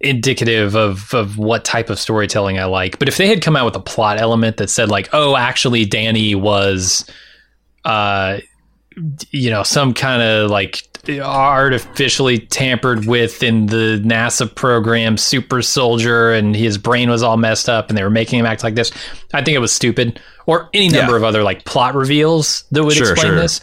indicative 0.00 0.74
of 0.74 1.14
of 1.14 1.38
what 1.38 1.64
type 1.64 1.90
of 1.90 1.98
storytelling 1.98 2.58
I 2.58 2.64
like. 2.64 2.98
But 2.98 3.08
if 3.08 3.16
they 3.16 3.28
had 3.28 3.40
come 3.40 3.56
out 3.56 3.64
with 3.64 3.76
a 3.76 3.80
plot 3.80 4.20
element 4.20 4.56
that 4.58 4.68
said 4.68 4.88
like, 4.90 5.08
oh, 5.12 5.36
actually, 5.36 5.84
Danny 5.84 6.34
was, 6.34 7.08
uh, 7.84 8.38
you 9.30 9.50
know, 9.50 9.62
some 9.62 9.94
kind 9.94 10.22
of 10.22 10.50
like 10.50 10.82
artificially 11.08 12.38
tampered 12.38 13.06
with 13.06 13.42
in 13.42 13.66
the 13.66 14.00
NASA 14.04 14.52
program, 14.54 15.16
super 15.16 15.62
soldier, 15.62 16.32
and 16.32 16.54
his 16.56 16.78
brain 16.78 17.10
was 17.10 17.22
all 17.22 17.36
messed 17.36 17.68
up, 17.68 17.88
and 17.88 17.96
they 17.98 18.02
were 18.02 18.10
making 18.10 18.38
him 18.38 18.46
act 18.46 18.62
like 18.64 18.74
this. 18.74 18.90
I 19.32 19.42
think 19.42 19.54
it 19.54 19.60
was 19.60 19.72
stupid, 19.72 20.20
or 20.46 20.68
any 20.74 20.88
number 20.88 21.12
Yeah. 21.12 21.16
of 21.18 21.24
other 21.24 21.42
like 21.42 21.64
plot 21.64 21.94
reveals 21.94 22.64
that 22.72 22.84
would 22.84 22.94
Sure, 22.94 23.12
explain 23.12 23.32
sure. 23.32 23.40
this. 23.40 23.60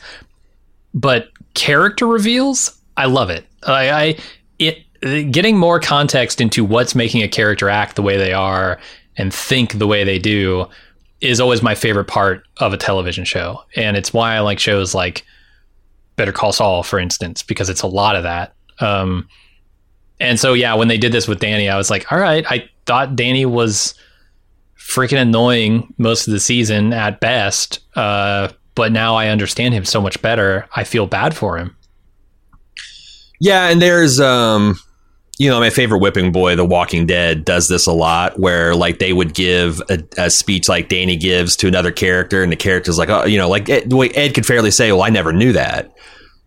But 0.94 1.30
character 1.54 2.06
reveals, 2.08 2.78
I 2.98 3.06
love 3.06 3.30
it. 3.30 3.46
I, 3.66 3.90
I 3.92 4.16
it 4.60 5.32
getting 5.32 5.58
more 5.58 5.80
context 5.80 6.42
into 6.42 6.64
what's 6.64 6.94
making 6.96 7.24
a 7.24 7.28
character 7.28 7.70
act 7.70 7.96
the 7.96 8.02
way 8.02 8.18
they 8.18 8.34
are 8.34 8.80
and 9.18 9.34
think 9.34 9.74
the 9.80 9.88
way 9.88 10.04
they 10.04 10.20
do 10.20 10.68
is 11.22 11.40
always 11.40 11.62
my 11.62 11.76
favorite 11.76 12.06
part 12.06 12.44
of 12.58 12.74
a 12.74 12.78
television 12.78 13.24
show, 13.26 13.62
and 13.76 13.96
it's 13.98 14.14
why 14.14 14.36
I 14.36 14.40
like 14.40 14.60
shows 14.60 14.94
like 14.96 15.24
Better 16.16 16.32
Call 16.32 16.52
Saul, 16.52 16.84
for 16.84 17.00
instance, 17.00 17.44
because 17.44 17.70
it's 17.70 17.82
a 17.82 17.88
lot 17.88 18.16
of 18.16 18.24
that. 18.24 18.54
Um, 18.80 19.28
and 20.20 20.40
so, 20.40 20.54
yeah, 20.54 20.74
when 20.76 20.88
they 20.88 20.98
did 20.98 21.12
this 21.12 21.28
with 21.28 21.40
Danny, 21.40 21.70
I 21.70 21.78
was 21.78 21.90
like, 21.90 22.12
all 22.12 22.20
right, 22.20 22.46
I 22.50 22.70
thought 22.86 23.16
Danny 23.16 23.46
was 23.46 23.96
freaking 24.78 25.22
annoying 25.22 25.94
most 25.98 26.28
of 26.28 26.34
the 26.34 26.40
season 26.40 26.94
at 26.94 27.20
best. 27.20 27.80
Uh, 27.96 28.50
but 28.76 28.92
now 28.92 29.16
I 29.16 29.30
understand 29.30 29.74
him 29.74 29.86
so 29.86 30.02
much 30.02 30.22
better. 30.22 30.68
I 30.76 30.84
feel 30.84 31.08
bad 31.08 31.36
for 31.36 31.58
him. 31.58 31.76
Yeah, 33.40 33.70
and 33.70 33.82
there's 33.82 34.20
um 34.20 34.80
you 35.42 35.50
know, 35.50 35.60
my 35.60 35.72
favorite 35.72 35.98
whipping 36.00 36.32
boy, 36.32 36.56
The 36.56 36.64
Walking 36.64 37.08
Dead, 37.08 37.44
does 37.44 37.68
this 37.68 37.88
a 37.88 37.92
lot 37.92 38.40
where 38.40 38.76
like 38.76 39.00
they 39.00 39.12
would 39.12 39.34
give 39.34 39.82
a, 39.90 40.04
a 40.18 40.30
speech 40.30 40.70
like 40.70 40.88
Danny 40.88 41.16
gives 41.18 41.56
to 41.58 41.68
another 41.68 41.92
character, 41.92 42.44
and 42.44 42.52
the 42.52 42.56
character's 42.56 43.00
like, 43.00 43.10
oh, 43.10 43.26
you 43.26 43.40
know, 43.40 43.50
like 43.50 43.68
Ed, 43.68 43.92
Ed 44.14 44.36
could 44.36 44.46
fairly 44.46 44.70
say, 44.70 44.92
well, 44.92 45.02
I 45.02 45.10
never 45.10 45.34
knew 45.34 45.54
that. 45.54 45.92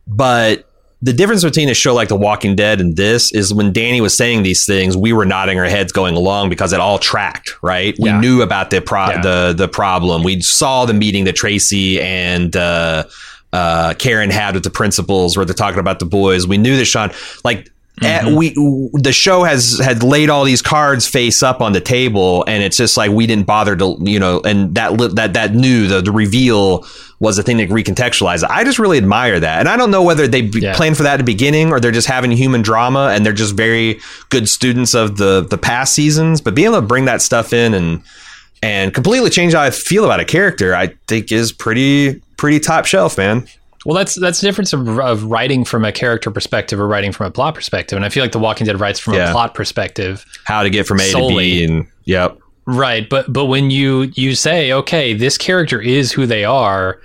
But 0.07 0.71
the 1.03 1.13
difference 1.13 1.43
between 1.43 1.69
a 1.69 1.75
show 1.75 1.93
like 1.93 2.09
The 2.09 2.17
Walking 2.17 2.55
Dead 2.55 2.81
and 2.81 2.97
this 2.97 3.33
is 3.35 3.53
when 3.53 3.73
Danny 3.73 4.01
was 4.01 4.17
saying 4.17 4.45
these 4.45 4.65
things, 4.65 4.97
we 4.97 5.13
were 5.13 5.25
nodding 5.25 5.59
our 5.59 5.65
heads 5.67 5.91
going 5.93 6.15
along 6.15 6.49
because 6.49 6.73
it 6.73 6.79
all 6.79 7.01
tracked, 7.01 7.51
right? 7.63 7.97
We 7.99 8.11
Yeah. 8.11 8.21
knew 8.21 8.43
about 8.43 8.71
the 8.71 8.81
pro- 8.81 9.11
Yeah. 9.11 9.21
the 9.23 9.55
the 9.57 9.69
problem. 9.69 10.23
We 10.23 10.41
saw 10.41 10.87
the 10.87 10.95
meeting 10.95 11.25
that 11.25 11.35
Tracy 11.35 12.01
and 12.01 12.55
uh, 12.57 13.05
uh, 13.53 13.95
Karen 13.99 14.31
had 14.31 14.55
with 14.55 14.63
the 14.65 14.71
principals 14.71 15.37
where 15.37 15.45
they're 15.45 15.55
talking 15.55 15.81
about 15.81 15.99
the 15.99 16.07
boys. 16.07 16.47
We 16.47 16.59
knew 16.59 16.77
that 16.77 16.85
Sean, 16.87 17.11
like, 17.45 17.71
eh, 18.03 18.35
we 18.35 18.51
the 18.95 19.13
show 19.13 19.45
has 19.45 19.79
had 19.83 20.03
laid 20.03 20.29
all 20.31 20.45
these 20.45 20.63
cards 20.63 21.07
face 21.07 21.43
up 21.43 21.61
on 21.61 21.73
the 21.73 21.81
table, 21.81 22.45
and 22.49 22.63
it's 22.63 22.77
just 22.77 22.97
like 22.97 23.11
we 23.11 23.27
didn't 23.27 23.47
bother 23.47 23.77
to, 23.77 23.97
you 24.01 24.19
know, 24.19 24.41
and 24.45 24.75
that 24.75 24.95
li- 24.95 25.13
that 25.15 25.35
that 25.35 25.55
new 25.55 25.87
the, 25.87 26.01
the 26.03 26.13
reveal 26.13 26.85
was 27.21 27.37
the 27.37 27.43
thing 27.43 27.57
that 27.59 27.69
recontextualized 27.71 28.43
it. 28.43 28.51
I 28.51 28.65
just 28.65 28.79
really 28.79 28.99
admire 28.99 29.39
that, 29.41 29.61
and 29.61 29.69
I 29.69 29.77
don't 29.77 29.91
know 29.93 30.03
whether 30.03 30.27
they 30.27 30.41
Yeah. 30.41 30.75
planned 30.75 30.97
for 30.97 31.05
that 31.05 31.15
at 31.15 31.17
the 31.19 31.25
beginning 31.25 31.71
or 31.71 31.79
they're 31.81 31.93
just 31.93 32.09
having 32.09 32.31
human 32.33 32.63
drama 32.63 33.11
and 33.15 33.25
they're 33.25 33.33
just 33.33 33.55
very 33.55 34.01
good 34.29 34.49
students 34.49 34.95
of 34.95 35.17
the 35.17 35.47
the 35.49 35.57
past 35.59 35.95
seasons. 35.95 36.41
But 36.41 36.55
being 36.55 36.67
able 36.67 36.81
to 36.81 36.87
bring 36.87 37.05
that 37.05 37.23
stuff 37.23 37.53
in 37.53 37.75
and 37.75 38.03
and 38.63 38.93
completely 38.95 39.31
change 39.31 39.53
how 39.53 39.61
I 39.63 39.71
feel 39.71 40.05
about 40.05 40.21
a 40.21 40.25
character, 40.25 40.75
I 40.75 40.95
think 41.07 41.31
is 41.31 41.53
pretty 41.53 42.21
pretty 42.37 42.59
top 42.61 42.87
shelf, 42.87 43.17
man. 43.17 43.47
Well, 43.85 43.97
that's 43.97 44.15
that's 44.19 44.41
the 44.41 44.47
difference 44.47 44.73
of, 44.73 44.99
of 44.99 45.25
writing 45.25 45.65
from 45.65 45.85
a 45.85 45.93
character 45.93 46.31
perspective 46.31 46.81
or 46.81 46.89
writing 46.89 47.13
from 47.13 47.27
a 47.27 47.31
plot 47.31 47.55
perspective. 47.55 47.97
And 47.97 48.05
I 48.05 48.09
feel 48.09 48.23
like 48.25 48.33
The 48.33 48.39
Walking 48.39 48.67
Dead 48.67 48.81
writes 48.81 48.99
from 48.99 49.15
Yeah. 49.15 49.29
a 49.29 49.33
plot 49.33 49.55
perspective, 49.55 50.25
How 50.45 50.63
to 50.63 50.71
get 50.71 50.87
from 50.87 51.01
A 51.01 51.11
to 51.11 51.29
B, 51.29 51.65
and 51.65 51.87
yep, 52.05 52.39
right? 52.67 53.09
But 53.09 53.33
but 53.33 53.47
when 53.47 53.71
you 53.71 54.11
you 54.15 54.35
say, 54.35 54.73
okay, 54.73 55.13
this 55.15 55.37
character 55.37 55.81
is 55.81 56.13
who 56.13 56.25
they 56.27 56.45
are, 56.45 57.01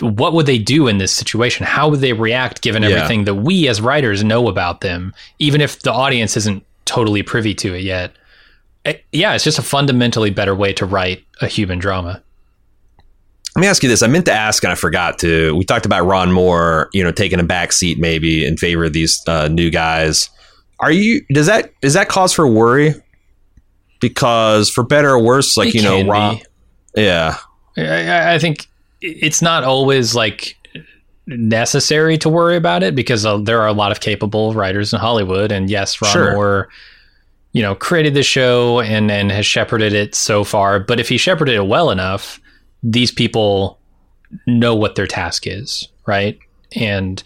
what 0.00 0.32
would 0.32 0.46
they 0.46 0.58
do 0.58 0.88
in 0.88 0.98
this 0.98 1.12
situation? 1.12 1.66
How 1.66 1.88
would 1.88 2.00
they 2.00 2.12
react 2.12 2.62
given 2.62 2.82
Yeah. 2.82 2.90
everything 2.90 3.24
that 3.24 3.34
we 3.36 3.68
as 3.68 3.80
writers 3.80 4.24
know 4.24 4.48
about 4.48 4.80
them, 4.80 5.12
even 5.38 5.60
if 5.60 5.80
the 5.82 5.92
audience 5.92 6.36
isn't 6.36 6.64
totally 6.86 7.22
privy 7.22 7.54
to 7.54 7.74
it 7.74 7.82
yet? 7.82 8.12
Eh, 8.84 8.94
Yeah, 9.12 9.34
it's 9.34 9.44
just 9.44 9.58
a 9.58 9.62
fundamentally 9.62 10.30
better 10.30 10.54
way 10.54 10.72
to 10.74 10.86
write 10.86 11.24
a 11.40 11.46
human 11.46 11.78
drama. 11.78 12.22
Let 13.56 13.60
me 13.62 13.66
ask 13.68 13.82
you 13.82 13.88
this. 13.88 14.02
I 14.02 14.06
meant 14.06 14.26
to 14.26 14.32
ask 14.32 14.62
and 14.64 14.70
I 14.70 14.74
forgot 14.74 15.18
to. 15.20 15.56
We 15.56 15.64
talked 15.64 15.86
about 15.86 16.02
Ron 16.04 16.30
Moore, 16.30 16.90
you 16.92 17.02
know, 17.02 17.10
taking 17.10 17.40
a 17.40 17.42
back 17.42 17.72
seat 17.72 17.98
maybe 17.98 18.44
in 18.46 18.58
favor 18.58 18.84
of 18.84 18.92
these 18.92 19.18
uh, 19.26 19.48
new 19.48 19.70
guys. 19.70 20.28
Are 20.80 20.90
you 20.92 21.22
does 21.32 21.46
that 21.46 21.72
is 21.82 21.94
that 21.94 22.08
cause 22.10 22.34
for 22.34 22.46
worry? 22.46 22.92
Because 24.00 24.68
for 24.68 24.82
better 24.84 25.10
or 25.10 25.22
worse, 25.22 25.56
like 25.56 25.68
It 25.68 25.76
you 25.76 25.82
know, 25.82 26.04
Ron, 26.06 26.36
be. 26.94 27.02
yeah, 27.02 27.38
I- 27.78 27.82
I, 27.82 28.34
I 28.34 28.38
think 28.38 28.66
it's 29.00 29.40
not 29.40 29.64
always 29.64 30.14
like 30.14 30.54
necessary 31.26 32.18
to 32.18 32.28
worry 32.28 32.56
about 32.56 32.82
it 32.82 32.94
because 32.94 33.24
uh, 33.24 33.38
there 33.38 33.60
are 33.60 33.66
a 33.68 33.72
lot 33.72 33.90
of 33.90 34.00
capable 34.00 34.52
writers 34.54 34.92
in 34.92 35.00
Hollywood, 35.00 35.50
and 35.50 35.70
yes, 35.70 36.00
Ron 36.02 36.12
Sure. 36.12 36.32
Moore, 36.32 36.68
you 37.52 37.62
know, 37.62 37.74
created 37.74 38.12
the 38.14 38.22
show 38.22 38.80
and 38.80 39.10
and 39.10 39.30
has 39.32 39.46
shepherded 39.46 39.94
it 39.94 40.14
so 40.14 40.44
far. 40.44 40.78
But 40.78 41.00
if 41.00 41.08
he 41.08 41.16
shepherded 41.16 41.54
it 41.54 41.66
well 41.66 41.90
enough, 41.90 42.38
these 42.88 43.10
people 43.10 43.78
know 44.46 44.74
what 44.74 44.94
their 44.94 45.06
task 45.06 45.46
is, 45.46 45.88
right? 46.06 46.38
And 46.74 47.22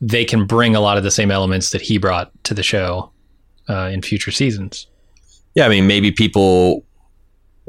they 0.00 0.24
can 0.24 0.44
bring 0.46 0.74
a 0.76 0.80
lot 0.80 0.96
of 0.96 1.02
the 1.04 1.10
same 1.10 1.30
elements 1.30 1.70
that 1.70 1.80
he 1.82 1.98
brought 1.98 2.30
to 2.44 2.54
the 2.54 2.62
show 2.62 3.10
uh, 3.68 3.90
in 3.92 4.02
future 4.02 4.30
seasons. 4.30 4.86
yeah. 5.54 5.66
I 5.66 5.68
mean, 5.68 5.86
maybe 5.86 6.10
people. 6.10 6.84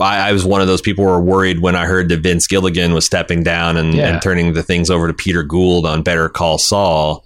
I, 0.02 0.30
I 0.30 0.32
was 0.32 0.46
one 0.46 0.62
of 0.62 0.68
those 0.68 0.82
people 0.82 1.04
who 1.04 1.10
were 1.12 1.22
worried 1.22 1.60
when 1.62 1.76
I 1.76 1.86
heard 1.86 2.08
that 2.10 2.22
Vince 2.22 2.48
Gilligan 2.48 2.94
was 2.94 3.06
stepping 3.06 3.44
down 3.44 3.76
and, 3.78 3.94
Yeah. 3.94 4.08
and 4.08 4.22
turning 4.22 4.54
the 4.54 4.64
things 4.64 4.90
over 4.90 5.08
to 5.08 5.14
Peter 5.14 5.44
Gould 5.44 5.86
on 5.86 6.04
Better 6.04 6.30
Call 6.30 6.58
Saul. 6.58 7.26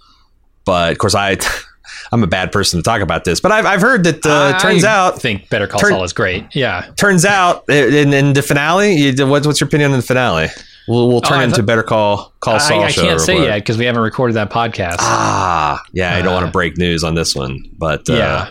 But 0.64 0.90
of 0.92 0.98
course, 0.98 1.14
I 1.14 1.36
I'm 2.12 2.22
a 2.22 2.26
bad 2.26 2.52
person 2.52 2.78
to 2.78 2.82
talk 2.82 3.00
about 3.02 3.24
this. 3.24 3.40
But 3.40 3.52
I've 3.52 3.66
I've 3.66 3.80
heard 3.80 4.04
that 4.04 4.24
uh, 4.26 4.58
turns 4.58 4.84
out 4.84 5.20
think 5.20 5.48
Better 5.50 5.66
Call 5.66 5.80
turn- 5.80 5.90
Saul 5.92 6.04
is 6.04 6.12
great. 6.12 6.44
Yeah, 6.54 6.90
turns 6.96 7.24
out 7.24 7.68
in, 7.68 8.12
in 8.12 8.32
the 8.32 8.42
finale, 8.42 8.94
you, 8.94 9.26
what's, 9.26 9.46
what's 9.46 9.60
your 9.60 9.66
opinion 9.68 9.92
on 9.92 9.98
the 9.98 10.02
finale? 10.02 10.48
We'll, 10.86 11.08
we'll 11.08 11.20
turn 11.22 11.40
Oh, 11.40 11.44
into 11.44 11.56
thought- 11.56 11.66
Better 11.66 11.82
Call 11.82 12.32
Call 12.40 12.60
Saul. 12.60 12.80
I, 12.82 12.84
I 12.86 12.90
show 12.90 13.02
can't 13.02 13.20
say 13.20 13.42
yet 13.42 13.56
because 13.58 13.78
we 13.78 13.84
haven't 13.86 14.02
recorded 14.02 14.34
that 14.34 14.50
podcast. 14.50 14.96
Ah, 14.98 15.82
yeah, 15.92 16.14
I 16.14 16.20
don't 16.22 16.32
Uh, 16.32 16.36
want 16.36 16.46
to 16.46 16.52
break 16.52 16.76
news 16.76 17.02
on 17.04 17.14
this 17.14 17.34
one, 17.34 17.58
but 17.78 18.08
uh, 18.10 18.14
yeah, 18.14 18.50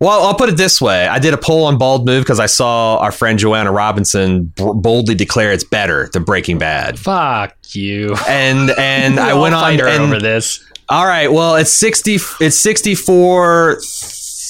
Well, 0.00 0.26
I'll 0.26 0.34
put 0.34 0.48
it 0.48 0.56
this 0.56 0.80
way: 0.80 1.06
I 1.08 1.18
did 1.18 1.32
a 1.34 1.38
poll 1.38 1.64
on 1.64 1.76
Bald 1.78 2.04
Move 2.06 2.22
because 2.24 2.40
I 2.40 2.46
saw 2.46 2.96
our 2.98 3.12
friend 3.12 3.38
Joanna 3.38 3.70
Robinson 3.72 4.52
boldly 4.56 5.14
declare 5.14 5.52
it's 5.52 5.64
better 5.64 6.08
than 6.12 6.24
Breaking 6.24 6.58
Bad, 6.58 6.98
Fuck 6.98 7.54
you. 7.74 8.14
and 8.28 8.70
and 8.78 9.18
I 9.28 9.34
went 9.34 9.54
on 9.54 9.72
and 9.72 9.80
over 9.82 10.18
this. 10.18 10.64
All 10.90 11.06
right. 11.06 11.32
Well, 11.32 11.54
it's 11.56 11.72
sixty. 11.72 12.18
It's 12.40 12.56
sixty 12.58 12.94
four. 12.94 13.80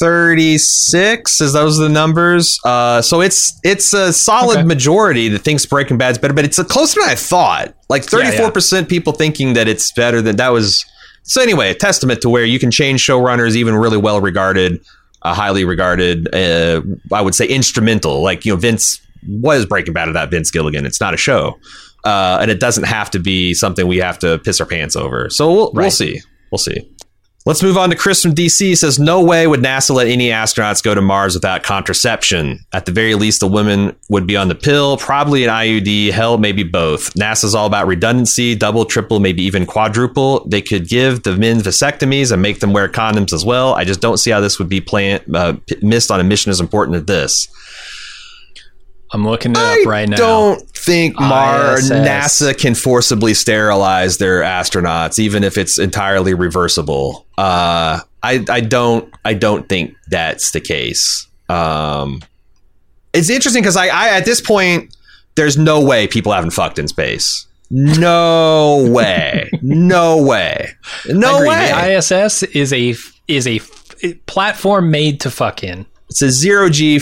36 0.01 1.43
is 1.43 1.53
those 1.53 1.77
the 1.77 1.89
numbers 1.89 2.59
uh 2.65 3.03
so 3.03 3.21
it's 3.21 3.61
it's 3.65 3.93
a 3.93 4.11
solid 4.15 4.59
Okay. 4.61 4.67
majority 4.67 5.29
that 5.29 5.41
thinks 5.41 5.67
breaking 5.67 5.99
bad's 5.99 6.17
better 6.17 6.33
but 6.33 6.45
it's 6.47 6.59
a 6.59 6.65
closer 6.65 7.01
than 7.01 7.11
i 7.11 7.15
thought 7.15 7.75
like 7.91 8.03
34% 8.03 8.89
people 8.89 9.13
thinking 9.13 9.53
that 9.53 9.69
it's 9.69 9.93
better 9.93 10.23
than 10.23 10.37
that 10.37 10.49
was 10.49 10.87
so 11.23 11.43
anyway 11.43 11.69
a 11.71 11.75
testament 11.75 12.23
to 12.23 12.31
where 12.31 12.47
you 12.47 12.59
can 12.59 12.71
change 12.71 13.05
showrunners 13.05 13.57
even 13.57 13.75
really 13.75 13.99
well 13.99 14.23
regarded 14.23 14.81
uh, 15.21 15.35
highly 15.35 15.67
regarded 15.67 16.35
uh, 16.35 16.81
i 17.13 17.21
would 17.21 17.35
say 17.35 17.47
instrumental 17.47 18.23
like 18.23 18.47
you 18.47 18.53
know 18.55 18.57
vince 18.57 19.01
was 19.29 19.67
breaking 19.67 19.93
bad 19.93 20.09
without 20.09 20.31
vince 20.31 20.51
gilligan 20.51 20.87
it's 20.87 20.99
not 21.01 21.13
a 21.13 21.19
show 21.19 21.59
uh, 22.05 22.39
and 22.41 22.51
it 22.51 22.59
doesn't 22.59 22.85
have 22.85 23.11
to 23.11 23.19
be 23.19 23.53
something 23.53 23.87
we 23.87 23.99
have 23.99 24.19
to 24.19 24.39
piss 24.39 24.63
our 24.63 24.67
pants 24.67 24.97
over 24.97 25.29
so 25.29 25.53
we'll, 25.53 25.73
we'll 25.75 25.91
see 25.91 26.21
we'll 26.51 26.59
see 26.59 26.89
Let's 27.47 27.63
move 27.63 27.79
on 27.79 27.89
to 27.89 27.97
Chris 27.97 28.21
from 28.21 28.35
DC. 28.35 28.77
Says, 28.77 28.99
No 28.99 29.25
way 29.25 29.47
would 29.47 29.61
NASA 29.61 29.95
let 29.95 30.09
any 30.09 30.29
astronauts 30.29 30.83
go 30.83 30.95
to 30.95 31.01
Mars 31.01 31.33
without 31.33 31.63
contraception. 31.63 32.59
At 32.75 32.85
the 32.85 32.93
very 32.93 33.15
least, 33.15 33.41
the 33.41 33.47
women 33.47 33.97
would 34.11 34.27
be 34.27 34.37
on 34.37 34.49
the 34.49 34.55
pill, 34.55 34.99
probably 34.99 35.45
an 35.45 35.51
IUD, 35.51 36.11
hell, 36.11 36.37
maybe 36.37 36.65
both. 36.65 37.15
NASA's 37.15 37.55
all 37.55 37.65
about 37.65 37.87
redundancy, 37.87 38.55
double, 38.55 38.85
triple, 38.85 39.21
maybe 39.21 39.43
even 39.43 39.65
quadruple. 39.65 40.47
They 40.47 40.61
could 40.61 40.87
give 40.87 41.23
the 41.23 41.35
men 41.35 41.61
vasectomies 41.61 42.31
and 42.31 42.43
make 42.43 42.61
them 42.61 42.75
wear 42.75 42.89
condoms 42.89 43.33
as 43.33 43.43
well. 43.43 43.75
I 43.75 43.85
just 43.85 44.03
don't 44.03 44.19
see 44.19 44.31
how 44.31 44.41
this 44.41 44.59
would 44.59 44.69
be 44.69 44.83
plan- 44.83 45.25
uh, 45.35 45.55
missed 45.81 46.11
on 46.11 46.21
a 46.21 46.25
mission 46.25 46.51
as 46.51 46.61
important 46.61 46.99
as 46.99 47.05
this. 47.07 47.49
I'm 49.13 49.27
looking 49.27 49.53
it 49.53 49.59
up 49.59 49.87
right 49.87 50.09
now. 50.09 50.15
I 50.15 50.19
don't 50.19 50.71
think 50.71 51.19
Mar 51.19 51.79
ISS. 51.79 51.91
NASA 51.91 52.57
can 52.57 52.75
forcibly 52.75 53.35
sterilize 53.35 54.19
their 54.19 54.43
astronauts, 54.43 55.19
even 55.19 55.43
if 55.45 55.59
it's 55.59 55.79
entirely 55.79 56.33
reversible. 56.35 57.27
Uh, 57.37 58.01
I 58.23 58.45
I 58.49 58.61
don't 58.61 59.13
I 59.25 59.35
don't 59.35 59.69
think 59.69 59.97
that's 60.09 60.53
the 60.53 60.61
case. 60.61 61.27
Um, 61.49 62.23
it's 63.13 63.29
interesting 63.31 63.63
because 63.63 63.77
I, 63.77 63.87
I 63.89 64.09
at 64.11 64.25
this 64.25 64.41
point 64.41 64.97
there's 65.35 65.57
no 65.59 65.81
way 65.85 66.07
people 66.07 66.33
haven't 66.33 66.51
fucked 66.51 66.79
in 66.79 66.87
space. 66.87 67.47
No 67.71 68.87
way. 68.93 69.51
no 69.63 70.23
way. 70.23 70.71
No 71.09 71.41
way. 71.45 71.73
The 71.73 71.97
ISS 71.99 72.43
is 72.45 72.73
a 72.73 72.95
is 73.27 73.47
a 73.47 73.57
f- 73.57 73.95
platform 74.27 74.91
made 74.91 75.21
to 75.21 75.31
fuck 75.31 75.65
in. 75.65 75.87
it's 76.09 76.23
a 76.23 76.31
zero 76.31 76.69
G 76.69 76.99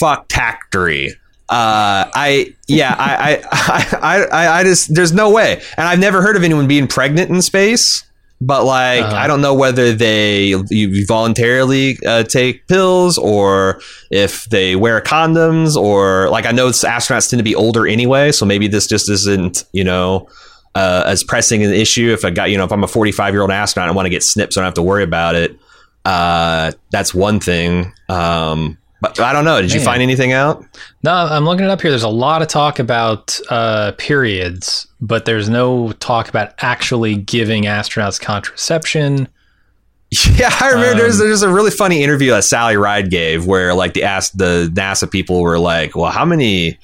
fucktactory. 0.00 1.12
Uh, 1.48 2.10
I 2.14 2.54
yeah, 2.66 2.94
I, 2.98 3.42
I 3.52 3.98
I 4.02 4.24
I 4.24 4.60
I 4.60 4.64
just 4.64 4.94
there's 4.94 5.12
no 5.12 5.30
way, 5.30 5.62
and 5.76 5.86
I've 5.86 6.00
never 6.00 6.20
heard 6.22 6.36
of 6.36 6.42
anyone 6.42 6.66
being 6.66 6.86
pregnant 6.88 7.30
in 7.30 7.40
space. 7.42 8.02
But 8.40 8.64
like, 8.64 9.02
Uh-huh. 9.02 9.14
I 9.16 9.26
don't 9.28 9.40
know 9.40 9.54
whether 9.54 9.92
they 9.94 10.54
you 10.68 11.06
voluntarily 11.06 11.98
uh, 12.06 12.24
take 12.24 12.66
pills 12.66 13.16
or 13.16 13.80
if 14.10 14.44
they 14.46 14.76
wear 14.76 15.00
condoms 15.00 15.74
or 15.76 16.28
like 16.30 16.44
I 16.46 16.50
know 16.52 16.68
astronauts 16.68 17.30
tend 17.30 17.38
to 17.38 17.44
be 17.44 17.54
older 17.54 17.86
anyway, 17.86 18.32
so 18.32 18.44
maybe 18.44 18.68
this 18.68 18.86
just 18.86 19.08
isn't 19.08 19.64
you 19.72 19.84
know 19.84 20.28
uh, 20.74 21.04
as 21.06 21.24
pressing 21.24 21.62
an 21.62 21.72
issue. 21.72 22.12
If 22.12 22.24
I 22.26 22.30
got 22.30 22.50
you 22.50 22.58
know 22.58 22.64
if 22.64 22.72
I'm 22.72 22.84
a 22.84 22.88
45 22.88 23.32
year 23.32 23.40
old 23.42 23.50
astronaut, 23.52 23.88
I 23.88 23.92
want 23.92 24.06
to 24.06 24.10
get 24.10 24.22
snipped, 24.22 24.52
so 24.52 24.60
I 24.60 24.64
don't 24.64 24.68
have 24.68 24.74
to 24.74 24.82
worry 24.82 25.04
about 25.04 25.34
it. 25.36 25.58
Uh, 26.04 26.72
that's 26.90 27.14
one 27.14 27.40
thing. 27.40 27.92
Um, 28.08 28.76
I 29.02 29.32
don't 29.32 29.44
know. 29.44 29.60
Did 29.60 29.72
you 29.72 29.80
find 29.80 30.02
anything 30.02 30.32
out? 30.32 30.64
No, 31.02 31.12
I'm 31.12 31.44
looking 31.44 31.64
it 31.64 31.70
up 31.70 31.82
here. 31.82 31.90
There's 31.90 32.02
a 32.02 32.08
lot 32.08 32.42
of 32.42 32.48
talk 32.48 32.78
about 32.78 33.38
uh, 33.50 33.92
periods, 33.98 34.86
but 35.00 35.26
there's 35.26 35.48
no 35.48 35.92
talk 35.92 36.28
about 36.28 36.54
actually 36.60 37.14
giving 37.16 37.64
astronauts 37.64 38.20
contraception. 38.20 39.28
Yeah, 40.36 40.56
I 40.60 40.68
remember 40.70 40.92
Um, 40.92 40.98
there's 40.98 41.18
there's 41.18 41.42
a 41.42 41.52
really 41.52 41.72
funny 41.72 42.04
interview 42.04 42.30
that 42.30 42.44
Sally 42.44 42.76
Ride 42.76 43.10
gave 43.10 43.44
where 43.44 43.74
like 43.74 43.94
the 43.94 44.04
ask 44.04 44.32
the 44.34 44.70
NASA 44.72 45.10
people 45.10 45.40
were 45.42 45.58
like, 45.58 45.96
"Well, 45.96 46.12
how 46.12 46.24
many 46.24 46.78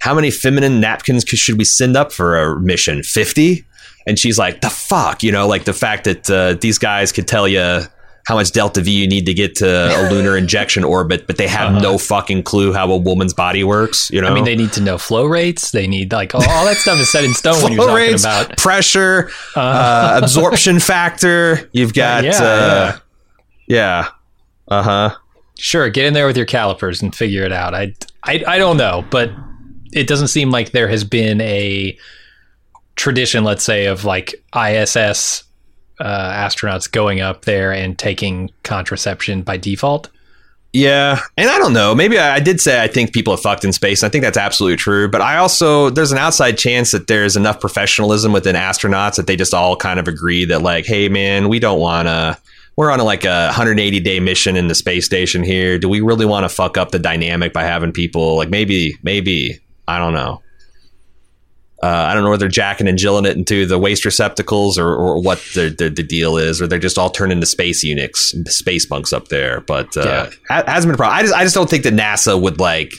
how 0.00 0.14
many 0.14 0.30
feminine 0.30 0.78
napkins 0.78 1.24
should 1.24 1.56
we 1.56 1.64
send 1.64 1.96
up 1.96 2.12
for 2.12 2.38
a 2.38 2.60
mission? 2.60 3.02
50?" 3.02 3.64
And 4.06 4.18
she's 4.18 4.38
like, 4.38 4.60
"The 4.60 4.68
fuck, 4.68 5.22
you 5.22 5.32
know, 5.32 5.48
like 5.48 5.64
the 5.64 5.72
fact 5.72 6.04
that 6.04 6.30
uh, 6.30 6.54
these 6.60 6.76
guys 6.76 7.12
could 7.12 7.26
tell 7.26 7.48
you 7.48 7.80
how 8.26 8.34
much 8.36 8.52
delta 8.52 8.80
V 8.80 8.90
you 8.90 9.08
need 9.08 9.26
to 9.26 9.34
get 9.34 9.56
to 9.56 9.66
a 9.66 10.10
lunar 10.10 10.36
injection 10.42 10.84
orbit, 10.84 11.26
but 11.26 11.36
they 11.36 11.48
have 11.48 11.70
Uh-huh. 11.70 11.80
no 11.80 11.98
fucking 11.98 12.42
clue 12.42 12.72
how 12.72 12.90
a 12.92 12.96
woman's 12.96 13.34
body 13.34 13.64
works, 13.64 14.10
you 14.12 14.20
know?" 14.20 14.28
I 14.28 14.34
mean, 14.34 14.44
they 14.44 14.56
need 14.56 14.72
to 14.74 14.80
know 14.80 14.98
flow 14.98 15.24
rates. 15.24 15.70
They 15.72 15.86
need 15.86 16.12
like 16.12 16.34
all, 16.34 16.42
all 16.48 16.64
that 16.66 16.76
stuff 16.76 16.98
is 17.00 17.10
set 17.10 17.24
in 17.24 17.32
stone 17.34 17.62
when 17.62 17.72
you're 17.72 17.82
Flow 17.82 17.92
talking 17.96 18.10
rates, 18.12 18.24
about. 18.24 18.56
pressure, 18.58 19.30
Uh, 19.56 19.60
uh, 19.60 20.20
absorption 20.22 20.78
factor. 20.92 21.68
You've 21.72 21.94
got, 21.94 22.24
yeah, 22.24 22.42
uh, 22.42 22.98
yeah, 23.66 24.08
uh 24.68 24.82
huh. 24.82 25.16
Sure, 25.58 25.88
get 25.90 26.06
in 26.06 26.14
there 26.14 26.26
with 26.26 26.36
your 26.36 26.46
calipers 26.46 27.02
and 27.02 27.14
figure 27.14 27.42
it 27.44 27.52
out. 27.52 27.74
I, 27.74 27.94
I, 28.24 28.42
I 28.46 28.58
don't 28.58 28.76
know, 28.76 29.04
but 29.10 29.30
it 29.92 30.06
doesn't 30.06 30.28
seem 30.28 30.50
like 30.50 30.70
there 30.70 30.88
has 30.88 31.04
been 31.04 31.40
a 31.42 31.96
tradition, 32.96 33.44
let's 33.44 33.64
say, 33.64 33.86
of 33.86 34.04
like 34.04 34.34
ISS 34.54 35.44
uh, 36.00 36.32
astronauts 36.32 36.90
going 36.90 37.20
up 37.20 37.44
there 37.44 37.72
and 37.72 37.98
taking 37.98 38.50
contraception 38.62 39.42
by 39.42 39.56
default. 39.56 40.08
Yeah, 40.72 41.20
and 41.36 41.50
I 41.50 41.58
don't 41.58 41.72
know. 41.72 41.94
Maybe 41.96 42.18
I, 42.18 42.36
I 42.36 42.40
did 42.40 42.60
say 42.60 42.80
I 42.80 42.86
think 42.86 43.12
people 43.12 43.32
have 43.32 43.40
fucked 43.40 43.64
in 43.64 43.72
space. 43.72 44.04
I 44.04 44.08
think 44.08 44.22
that's 44.22 44.38
absolutely 44.38 44.76
true. 44.76 45.08
But 45.08 45.20
I 45.20 45.36
also 45.36 45.90
there's 45.90 46.12
an 46.12 46.18
outside 46.18 46.58
chance 46.58 46.92
that 46.92 47.08
there's 47.08 47.36
enough 47.36 47.60
professionalism 47.60 48.32
within 48.32 48.54
astronauts 48.54 49.16
that 49.16 49.26
they 49.26 49.34
just 49.34 49.52
all 49.52 49.76
kind 49.76 49.98
of 49.98 50.06
agree 50.06 50.44
that 50.44 50.62
like, 50.62 50.86
hey 50.86 51.08
man, 51.08 51.48
we 51.48 51.58
don't 51.58 51.80
want 51.80 52.06
to. 52.06 52.38
We're 52.76 52.92
on 52.92 53.00
a, 53.00 53.04
like 53.04 53.24
a 53.24 53.46
180 53.46 54.00
day 54.00 54.20
mission 54.20 54.56
in 54.56 54.68
the 54.68 54.74
space 54.74 55.04
station 55.04 55.42
here. 55.42 55.76
Do 55.78 55.88
we 55.88 56.00
really 56.00 56.24
want 56.24 56.44
to 56.44 56.48
fuck 56.48 56.78
up 56.78 56.92
the 56.92 57.00
dynamic 57.00 57.52
by 57.52 57.64
having 57.64 57.92
people 57.92 58.36
like 58.36 58.48
maybe 58.48 58.96
maybe 59.02 59.58
I 59.88 59.98
don't 59.98 60.14
know. 60.14 60.40
Uh, 61.82 61.86
I 61.86 62.12
don't 62.12 62.22
know 62.24 62.28
whether 62.30 62.40
they're 62.40 62.48
jacking 62.50 62.88
and 62.88 62.98
jilling 62.98 63.24
it 63.24 63.36
into 63.38 63.64
the 63.64 63.78
waste 63.78 64.04
receptacles 64.04 64.76
or, 64.78 64.94
or 64.94 65.22
what 65.22 65.38
the, 65.54 65.74
the 65.76 65.88
the 65.88 66.02
deal 66.02 66.36
is, 66.36 66.60
or 66.60 66.66
they're 66.66 66.78
just 66.78 66.98
all 66.98 67.08
turned 67.08 67.32
into 67.32 67.46
space 67.46 67.82
eunuchs, 67.82 68.34
space 68.46 68.90
monks 68.90 69.12
up 69.14 69.28
there. 69.28 69.60
But 69.62 69.96
uh, 69.96 70.28
Yeah. 70.50 70.62
hasn't 70.66 70.90
been 70.90 70.94
a 70.94 70.98
problem. 70.98 71.18
I 71.18 71.22
just 71.22 71.34
I 71.34 71.42
just 71.42 71.54
don't 71.54 71.70
think 71.70 71.84
that 71.84 71.94
NASA 71.94 72.38
would 72.40 72.60
like 72.60 72.92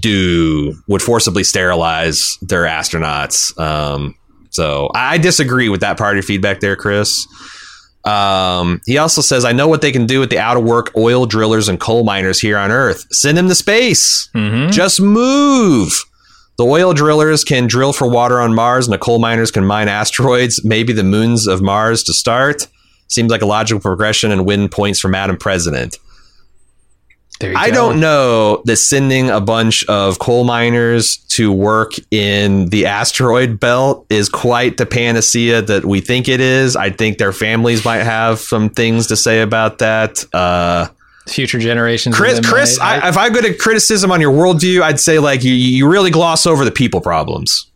do 0.00 0.74
would 0.88 1.02
forcibly 1.02 1.44
sterilize 1.44 2.38
their 2.42 2.62
astronauts. 2.64 3.58
Um, 3.60 4.14
so 4.50 4.88
I 4.94 5.18
disagree 5.18 5.68
with 5.68 5.80
that 5.80 5.98
part 5.98 6.12
of 6.12 6.16
your 6.16 6.22
feedback 6.22 6.60
there, 6.60 6.76
Chris. 6.76 7.26
Um, 8.04 8.80
he 8.86 8.96
also 8.98 9.20
says, 9.20 9.44
I 9.44 9.52
know 9.52 9.68
what 9.68 9.82
they 9.82 9.92
can 9.92 10.06
do 10.06 10.20
with 10.20 10.30
the 10.30 10.38
out 10.38 10.56
of 10.56 10.64
work 10.64 10.92
oil 10.96 11.26
drillers 11.26 11.68
and 11.68 11.78
coal 11.78 12.04
miners 12.04 12.40
here 12.40 12.56
on 12.56 12.70
Earth. 12.70 13.06
Send 13.12 13.36
them 13.36 13.48
to 13.48 13.54
space. 13.54 14.28
Mm-hmm. 14.34 14.70
Just 14.70 15.00
move. 15.00 15.92
The 16.60 16.66
oil 16.66 16.92
drillers 16.92 17.42
can 17.42 17.68
drill 17.68 17.94
for 17.94 18.06
water 18.06 18.38
on 18.38 18.52
Mars, 18.52 18.86
and 18.86 18.92
the 18.92 18.98
coal 18.98 19.18
miners 19.18 19.50
can 19.50 19.64
mine 19.64 19.88
asteroids, 19.88 20.62
maybe 20.62 20.92
the 20.92 21.02
moons 21.02 21.46
of 21.46 21.62
Mars 21.62 22.02
to 22.02 22.12
start. 22.12 22.66
Seems 23.08 23.30
like 23.30 23.40
a 23.40 23.46
logical 23.46 23.80
progression 23.80 24.30
and 24.30 24.44
win 24.44 24.68
points 24.68 25.00
for 25.00 25.08
Madam 25.08 25.38
President. 25.38 25.96
There 27.40 27.52
you 27.52 27.56
I 27.56 27.70
go. 27.70 27.76
don't 27.76 28.00
know 28.00 28.62
that 28.66 28.76
sending 28.76 29.30
a 29.30 29.40
bunch 29.40 29.86
of 29.86 30.18
coal 30.18 30.44
miners 30.44 31.16
to 31.28 31.50
work 31.50 31.92
in 32.10 32.66
the 32.66 32.84
asteroid 32.84 33.58
belt 33.58 34.04
is 34.10 34.28
quite 34.28 34.76
the 34.76 34.84
panacea 34.84 35.62
that 35.62 35.86
we 35.86 36.02
think 36.02 36.28
it 36.28 36.42
is. 36.42 36.76
I 36.76 36.90
think 36.90 37.16
their 37.16 37.32
families 37.32 37.86
might 37.86 38.02
have 38.02 38.38
some 38.38 38.68
things 38.68 39.06
to 39.06 39.16
say 39.16 39.40
about 39.40 39.78
that. 39.78 40.22
Uh, 40.34 40.88
Future 41.30 41.58
generations. 41.58 42.16
Chris, 42.16 42.34
them 42.40 42.44
Chris, 42.44 42.78
might- 42.78 43.02
I, 43.04 43.08
if 43.08 43.16
I 43.16 43.30
go 43.30 43.40
to 43.40 43.54
criticism 43.54 44.10
on 44.10 44.20
your 44.20 44.32
worldview, 44.32 44.82
I'd 44.82 44.98
say 45.00 45.18
like 45.18 45.44
you, 45.44 45.52
you 45.52 45.88
really 45.88 46.10
gloss 46.10 46.46
over 46.46 46.64
the 46.64 46.70
people 46.72 47.00
problems. 47.00 47.66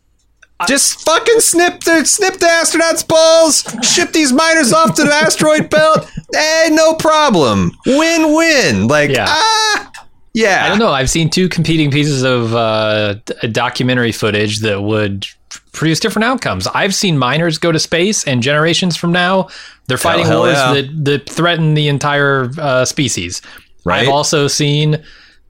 Just 0.68 1.04
fucking 1.04 1.40
snip 1.40 1.80
the 1.84 2.04
snip 2.04 2.34
the 2.34 2.46
astronauts' 2.46 3.06
balls, 3.06 3.64
ship 3.82 4.12
these 4.12 4.32
miners 4.32 4.72
off 4.72 4.94
to 4.94 5.02
the 5.02 5.12
asteroid 5.12 5.68
belt. 5.70 6.10
Eh, 6.36 6.68
no 6.72 6.94
problem. 6.94 7.70
Win 7.86 8.34
win. 8.34 8.88
Like 8.88 9.10
Yeah. 9.10 9.26
ah, 9.28 9.92
yeah. 10.32 10.64
I 10.64 10.68
don't 10.68 10.80
know. 10.80 10.90
I've 10.90 11.08
seen 11.10 11.30
two 11.30 11.48
competing 11.48 11.92
pieces 11.92 12.24
of 12.24 12.52
uh, 12.54 13.14
documentary 13.52 14.10
footage 14.10 14.58
that 14.60 14.82
would 14.82 15.26
produce 15.74 16.00
different 16.00 16.24
outcomes. 16.24 16.66
I've 16.68 16.94
seen 16.94 17.18
miners 17.18 17.58
go 17.58 17.70
to 17.72 17.78
space, 17.78 18.24
and 18.24 18.42
generations 18.42 18.96
from 18.96 19.12
now, 19.12 19.48
they're 19.86 19.98
fighting 19.98 20.24
hell 20.24 20.40
wars 20.40 20.54
yeah. 20.54 20.72
that, 20.74 21.04
that 21.04 21.28
threaten 21.28 21.74
the 21.74 21.88
entire 21.88 22.50
uh, 22.58 22.84
species. 22.84 23.42
Right. 23.84 24.02
I've 24.02 24.08
also 24.08 24.48
seen 24.48 25.04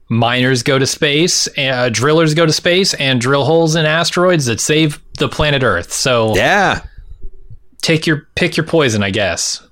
miners 0.09 0.61
go 0.63 0.77
to 0.77 0.85
space, 0.85 1.47
uh, 1.57 1.89
drillers 1.89 2.33
go 2.33 2.45
to 2.45 2.51
space, 2.51 2.93
and 2.95 3.21
drill 3.21 3.45
holes 3.45 3.75
in 3.75 3.85
asteroids 3.85 4.45
that 4.47 4.59
save 4.59 4.99
the 5.17 5.29
planet 5.29 5.63
Earth. 5.63 5.93
So 5.93 6.35
Yeah. 6.35 6.81
take 7.81 8.05
your 8.05 8.27
pick 8.35 8.57
your 8.57 8.65
poison, 8.65 9.03
I 9.03 9.11
guess. 9.11 9.64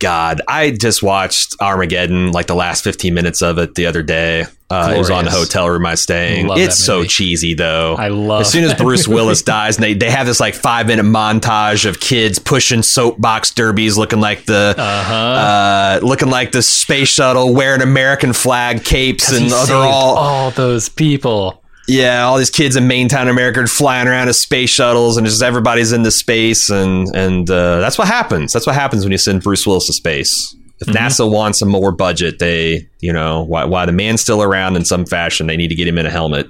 God, 0.00 0.40
I 0.46 0.70
just 0.70 1.02
watched 1.02 1.56
Armageddon, 1.60 2.30
like 2.32 2.46
the 2.46 2.54
last 2.54 2.84
15 2.84 3.12
minutes 3.14 3.42
of 3.42 3.58
it 3.58 3.74
the 3.74 3.86
other 3.86 4.02
day. 4.02 4.44
Uh, 4.70 4.92
it 4.94 4.98
was 4.98 5.10
on 5.10 5.24
the 5.24 5.30
hotel 5.30 5.68
room 5.68 5.86
I 5.86 5.92
was 5.92 6.02
staying. 6.02 6.46
Love 6.46 6.58
It's 6.58 6.76
so 6.76 7.04
cheesy, 7.04 7.54
though. 7.54 7.96
I 7.98 8.08
love 8.08 8.42
As 8.42 8.52
soon 8.52 8.64
as 8.64 8.74
Bruce. 8.74 9.08
Willis 9.08 9.40
dies, 9.42 9.76
and 9.76 9.82
they, 9.82 9.94
they 9.94 10.10
have 10.10 10.26
this 10.26 10.40
like 10.40 10.54
five 10.54 10.86
minute 10.86 11.06
montage 11.06 11.86
of 11.88 11.98
kids 12.00 12.38
pushing 12.38 12.82
soapbox 12.82 13.50
derbies, 13.52 13.96
looking 13.96 14.20
like 14.20 14.44
the 14.44 14.74
Uh-huh. 14.78 15.14
uh, 15.14 16.00
looking 16.02 16.28
like 16.28 16.52
the 16.52 16.60
space 16.62 17.08
shuttle, 17.08 17.54
wearing 17.54 17.80
American 17.80 18.32
flag 18.34 18.84
capes, 18.84 19.32
and 19.32 19.50
they're 19.50 19.74
all 19.74 20.16
all 20.16 20.50
those 20.50 20.88
people. 20.90 21.62
Yeah, 21.88 22.22
all 22.24 22.36
these 22.36 22.50
kids 22.50 22.76
in 22.76 22.86
Maintown 22.86 23.28
America 23.28 23.60
are 23.60 23.66
flying 23.66 24.06
around 24.06 24.28
as 24.28 24.38
space 24.38 24.70
shuttles, 24.70 25.16
and 25.16 25.26
just 25.26 25.42
everybody's 25.42 25.90
into 25.92 26.10
space, 26.10 26.68
and 26.70 27.08
and 27.16 27.50
uh, 27.50 27.80
that's 27.80 27.96
what 27.98 28.06
happens. 28.06 28.52
That's 28.52 28.66
what 28.66 28.74
happens 28.74 29.04
when 29.04 29.10
you 29.12 29.18
send 29.18 29.42
Bruce 29.42 29.66
Willis 29.66 29.86
to 29.86 29.92
space. 29.92 30.54
If 30.80 30.86
Mm-hmm. 30.86 30.96
NASA 30.96 31.28
wants 31.28 31.58
some 31.58 31.68
more 31.70 31.90
budget, 31.90 32.38
they 32.38 32.86
you 33.00 33.12
know 33.12 33.42
why 33.42 33.64
why 33.64 33.86
the 33.86 33.92
man's 33.92 34.20
still 34.20 34.42
around 34.42 34.76
in 34.76 34.84
some 34.84 35.06
fashion, 35.06 35.46
they 35.46 35.56
need 35.56 35.68
to 35.68 35.74
get 35.74 35.88
him 35.88 35.98
in 35.98 36.06
a 36.06 36.10
helmet. 36.10 36.48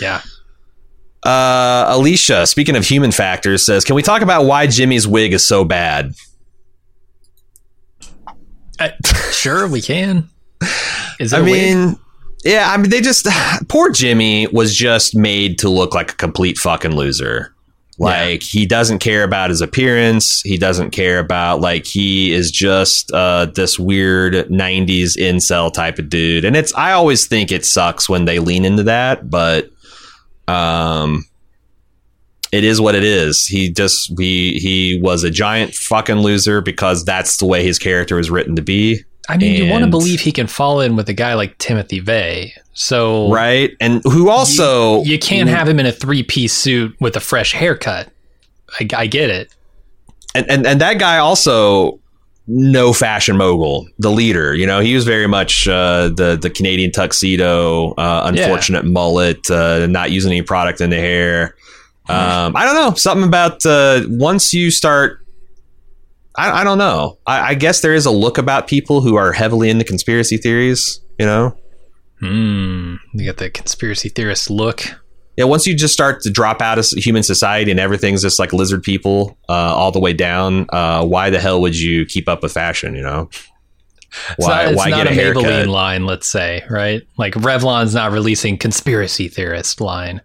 Yeah. 0.00 0.20
Uh, 1.24 1.86
Alicia, 1.88 2.46
speaking 2.46 2.76
of 2.76 2.84
human 2.84 3.10
factors, 3.12 3.64
says, 3.64 3.84
"Can 3.84 3.94
we 3.96 4.02
talk 4.02 4.20
about 4.20 4.44
why 4.44 4.66
Jimmy's 4.66 5.06
wig 5.08 5.32
is 5.32 5.46
so 5.46 5.64
bad?" 5.64 6.14
I, 8.78 8.92
sure, 9.30 9.66
we 9.68 9.80
can. 9.80 10.28
Is 11.20 11.32
it 11.32 11.36
I 11.36 11.40
a 11.40 11.44
wig? 11.44 11.98
Yeah, 12.44 12.70
I 12.70 12.76
mean, 12.76 12.90
they 12.90 13.00
just 13.00 13.26
poor 13.68 13.90
Jimmy 13.90 14.46
was 14.48 14.74
just 14.74 15.16
made 15.16 15.58
to 15.60 15.68
look 15.68 15.94
like 15.94 16.12
a 16.12 16.16
complete 16.16 16.58
fucking 16.58 16.94
loser. 16.94 17.54
Like 17.96 18.42
he 18.42 18.66
doesn't 18.66 18.98
care 18.98 19.22
about 19.22 19.50
his 19.50 19.60
appearance. 19.60 20.40
He 20.42 20.58
doesn't 20.58 20.90
care 20.90 21.20
about 21.20 21.60
like 21.60 21.86
he 21.86 22.32
is 22.32 22.50
just 22.50 23.12
uh, 23.12 23.46
this 23.46 23.78
weird 23.78 24.34
'90s 24.34 25.16
incel 25.16 25.72
type 25.72 26.00
of 26.00 26.08
dude. 26.08 26.44
And 26.44 26.56
it's 26.56 26.74
I 26.74 26.92
always 26.92 27.26
think 27.26 27.52
it 27.52 27.64
sucks 27.64 28.08
when 28.08 28.24
they 28.24 28.40
lean 28.40 28.64
into 28.64 28.82
that, 28.84 29.30
but 29.30 29.70
um, 30.48 31.24
it 32.50 32.64
is 32.64 32.80
what 32.80 32.96
it 32.96 33.04
is. 33.04 33.46
He 33.46 33.70
just 33.70 34.12
he 34.18 34.58
he 34.58 35.00
was 35.00 35.22
a 35.22 35.30
giant 35.30 35.74
fucking 35.74 36.18
loser 36.18 36.60
because 36.60 37.04
that's 37.04 37.36
the 37.36 37.46
way 37.46 37.62
his 37.62 37.78
character 37.78 38.16
was 38.16 38.30
written 38.30 38.56
to 38.56 38.62
be. 38.62 39.04
I 39.28 39.36
mean, 39.36 39.54
you 39.62 39.70
want 39.70 39.84
to 39.84 39.90
believe 39.90 40.20
he 40.20 40.32
can 40.32 40.46
fall 40.46 40.80
in 40.80 40.96
with 40.96 41.08
a 41.08 41.14
guy 41.14 41.34
like 41.34 41.56
Timothy 41.58 42.00
Vey. 42.00 42.52
So 42.74 43.30
right? 43.30 43.70
And 43.80 44.02
who 44.04 44.28
also 44.28 45.02
you 45.02 45.18
can't 45.18 45.48
have 45.48 45.68
him 45.68 45.78
in 45.80 45.86
a 45.86 45.92
three 45.92 46.22
piece 46.22 46.52
suit 46.52 46.94
with 47.00 47.16
a 47.16 47.20
fresh 47.20 47.52
haircut. 47.52 48.08
I, 48.80 48.88
I 48.96 49.06
get 49.06 49.30
it. 49.30 49.54
and, 50.34 50.50
and 50.50 50.66
and 50.66 50.80
that 50.80 50.98
guy 50.98 51.18
also 51.18 52.00
no 52.46 52.92
fashion 52.92 53.38
mogul, 53.38 53.88
the 53.98 54.10
leader. 54.10 54.54
You 54.54 54.66
know, 54.66 54.80
he 54.80 54.94
was 54.94 55.04
very 55.04 55.26
much 55.26 55.66
uh, 55.66 56.08
the 56.08 56.36
the 56.40 56.50
Canadian 56.50 56.90
tuxedo, 56.90 57.92
uh, 57.92 58.30
unfortunate 58.32 58.84
mullet, 58.84 59.50
uh, 59.50 59.86
not 59.86 60.10
using 60.10 60.32
any 60.32 60.42
product 60.42 60.80
in 60.80 60.90
the 60.90 60.96
hair. 60.98 61.56
Um, 62.06 62.54
I 62.54 62.66
don't 62.66 62.74
know 62.74 62.94
something 62.94 63.26
about 63.26 63.64
uh, 63.64 64.02
once 64.08 64.52
you 64.52 64.70
start. 64.70 65.23
I, 66.36 66.60
I 66.60 66.64
don't 66.64 66.78
know. 66.78 67.18
I, 67.26 67.50
I 67.50 67.54
guess 67.54 67.80
there 67.80 67.94
is 67.94 68.06
a 68.06 68.10
look 68.10 68.38
about 68.38 68.66
people 68.66 69.00
who 69.00 69.16
are 69.16 69.32
heavily 69.32 69.70
into 69.70 69.84
conspiracy 69.84 70.36
theories. 70.36 71.00
You 71.18 71.26
know, 71.26 71.56
Hmm. 72.20 72.96
You 73.12 73.26
got 73.26 73.36
the 73.36 73.50
conspiracy 73.50 74.08
theorist 74.08 74.48
look. 74.50 74.82
Yeah, 75.36 75.44
once 75.44 75.66
you 75.66 75.74
just 75.74 75.92
start 75.92 76.22
to 76.22 76.30
drop 76.30 76.62
out 76.62 76.78
of 76.78 76.86
human 76.86 77.22
society 77.22 77.70
and 77.70 77.80
everything's 77.80 78.22
just 78.22 78.38
like 78.38 78.52
lizard 78.52 78.82
people 78.82 79.36
uh, 79.48 79.52
all 79.52 79.90
the 79.90 79.98
way 80.00 80.12
down, 80.12 80.66
uh, 80.72 81.04
why 81.04 81.30
the 81.30 81.40
hell 81.40 81.60
would 81.60 81.78
you 81.78 82.06
keep 82.06 82.28
up 82.28 82.42
with 82.42 82.52
fashion? 82.52 82.94
You 82.94 83.02
know, 83.02 83.28
It's 83.32 84.34
why 84.38 84.64
not, 84.64 84.72
it's 84.72 84.76
why 84.78 84.90
not 84.90 85.04
get 85.04 85.06
a, 85.08 85.30
a 85.30 85.34
Maybelline 85.34 85.66
line, 85.66 86.06
let's 86.06 86.28
say, 86.28 86.62
right? 86.70 87.02
Like 87.18 87.34
Revlon's 87.34 87.94
not 87.94 88.12
releasing 88.12 88.56
conspiracy 88.56 89.28
theorist 89.28 89.80
line. 89.80 90.20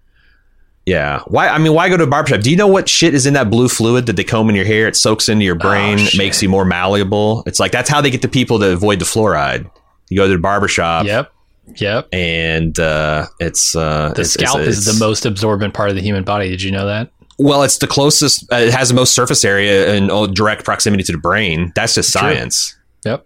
Yeah, 0.89 1.21
why? 1.27 1.47
I 1.49 1.57
mean, 1.59 1.73
why 1.73 1.87
go 1.89 1.97
to 1.97 2.03
a 2.03 2.07
barbershop? 2.07 2.41
Do 2.41 2.49
you 2.49 2.57
know 2.57 2.67
what 2.67 2.89
shit 2.89 3.13
is 3.13 3.25
in 3.27 3.33
that 3.35 3.49
blue 3.51 3.67
fluid 3.69 4.07
that 4.07 4.15
they 4.15 4.23
comb 4.23 4.49
in 4.49 4.55
your 4.55 4.65
hair? 4.65 4.87
It 4.87 4.95
soaks 4.95 5.29
into 5.29 5.45
your 5.45 5.55
brain, 5.55 5.99
Oh, 5.99 6.07
makes 6.17 6.41
you 6.41 6.49
more 6.49 6.65
malleable. 6.65 7.43
It's 7.45 7.59
like 7.59 7.71
that's 7.71 7.89
how 7.89 8.01
they 8.01 8.09
get 8.09 8.21
the 8.23 8.27
people 8.27 8.57
to 8.59 8.71
avoid 8.73 8.97
the 8.99 9.05
fluoride. 9.05 9.69
You 10.09 10.17
go 10.17 10.27
to 10.27 10.33
the 10.33 10.39
barbershop, 10.39 11.05
Yep. 11.05 11.31
Yep. 11.75 12.07
and 12.11 12.79
uh, 12.79 13.27
it's 13.39 13.75
uh, 13.75 14.07
The 14.15 14.21
it's- 14.21 14.31
scalp 14.31 14.61
it's- 14.61 14.77
is 14.79 14.85
the 14.85 15.03
most 15.05 15.25
absorbent 15.27 15.75
part 15.75 15.89
of 15.91 15.95
the 15.95 16.01
human 16.01 16.23
body. 16.23 16.49
Did 16.49 16.63
you 16.63 16.71
know 16.71 16.87
that? 16.87 17.11
Well, 17.37 17.61
it's 17.63 17.77
the 17.77 17.87
closest. 17.87 18.51
Uh, 18.51 18.55
it 18.57 18.73
has 18.73 18.89
the 18.89 18.95
most 18.95 19.13
surface 19.13 19.45
area 19.45 19.93
in 19.93 20.09
oh, 20.09 20.25
direct 20.27 20.65
proximity 20.65 21.03
to 21.03 21.11
the 21.11 21.17
brain. 21.19 21.71
That's 21.75 21.93
just 21.95 22.11
True. 22.11 22.21
science. 22.21 22.75
Yep. 23.05 23.25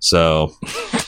So, 0.00 0.52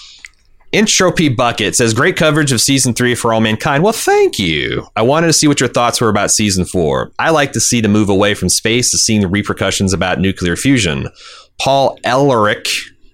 Entropy 0.76 1.30
Bucket 1.30 1.74
says, 1.74 1.94
Great 1.94 2.16
coverage 2.16 2.52
of 2.52 2.60
season 2.60 2.92
three 2.92 3.14
for 3.14 3.32
All 3.32 3.40
Mankind. 3.40 3.82
Well, 3.82 3.94
thank 3.94 4.38
you. 4.38 4.86
I 4.94 5.00
wanted 5.00 5.28
to 5.28 5.32
see 5.32 5.48
what 5.48 5.58
your 5.58 5.70
thoughts 5.70 6.02
were 6.02 6.10
about 6.10 6.30
season 6.30 6.66
four. 6.66 7.12
I 7.18 7.30
like 7.30 7.52
to 7.52 7.60
see 7.60 7.80
the 7.80 7.88
move 7.88 8.10
away 8.10 8.34
from 8.34 8.50
space 8.50 8.90
to 8.90 8.98
seeing 8.98 9.22
the 9.22 9.26
repercussions 9.26 9.94
about 9.94 10.20
nuclear 10.20 10.54
fusion. 10.54 11.08
Paul 11.58 11.98
Ehrlich, 12.04 12.68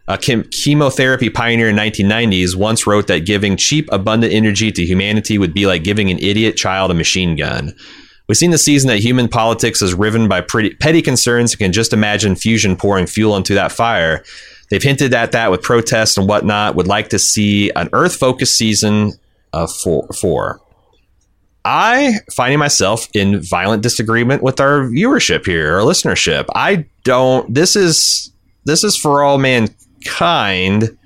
a 0.09 0.19
chem- 0.19 0.43
chemotherapy 0.51 1.31
pioneer 1.31 1.69
in 1.69 1.77
1990s, 1.77 2.57
once 2.57 2.85
wrote 2.85 3.07
that 3.07 3.27
giving 3.27 3.57
cheap, 3.57 3.89
abundant 3.93 4.33
energy 4.33 4.73
to 4.73 4.85
humanity 4.85 5.39
would 5.39 5.55
be 5.55 5.65
like 5.65 5.85
giving 5.85 6.11
an 6.11 6.19
idiot 6.19 6.57
child 6.57 6.91
a 6.91 6.95
machine 6.95 7.37
gun. 7.37 7.77
We've 8.29 8.37
seen 8.37 8.51
this 8.51 8.65
season 8.65 8.89
that 8.89 8.99
human 8.99 9.29
politics 9.29 9.83
is 9.83 9.95
riven 9.95 10.27
by 10.27 10.41
pretty, 10.41 10.75
petty 10.75 11.01
concerns 11.01 11.53
and 11.53 11.61
can 11.61 11.73
just 11.73 11.93
imagine 11.93 12.35
fusion 12.35 12.75
pouring 12.75 13.07
fuel 13.07 13.37
into 13.37 13.55
that 13.55 13.71
fire. 13.71 14.25
They've 14.73 14.83
hinted 14.83 15.13
at 15.13 15.33
that 15.33 15.51
with 15.51 15.61
protests 15.61 16.17
and 16.17 16.27
whatnot. 16.27 16.77
Would 16.77 16.87
like 16.87 17.11
to 17.11 17.19
see 17.19 17.69
an 17.77 17.91
Earth 17.93 18.17
focused 18.17 18.57
season 18.57 19.13
uh, 19.53 19.65
of 19.65 19.71
four. 19.71 20.09
four. 20.19 20.61
I 21.63 22.15
finding 22.35 22.59
myself 22.59 23.07
in 23.13 23.43
violent 23.43 23.83
disagreement 23.83 24.43
with 24.43 24.61
our 24.61 24.85
viewership 24.89 25.45
here, 25.45 25.77
our 25.77 25.83
listenership. 25.83 26.47
I 26.55 26.87
don't. 27.05 27.53
This 27.53 27.77
is 27.77 28.33
this 28.65 28.83
is 28.83 28.97
for 28.97 29.23
all 29.23 29.37
mankind, 29.37 30.97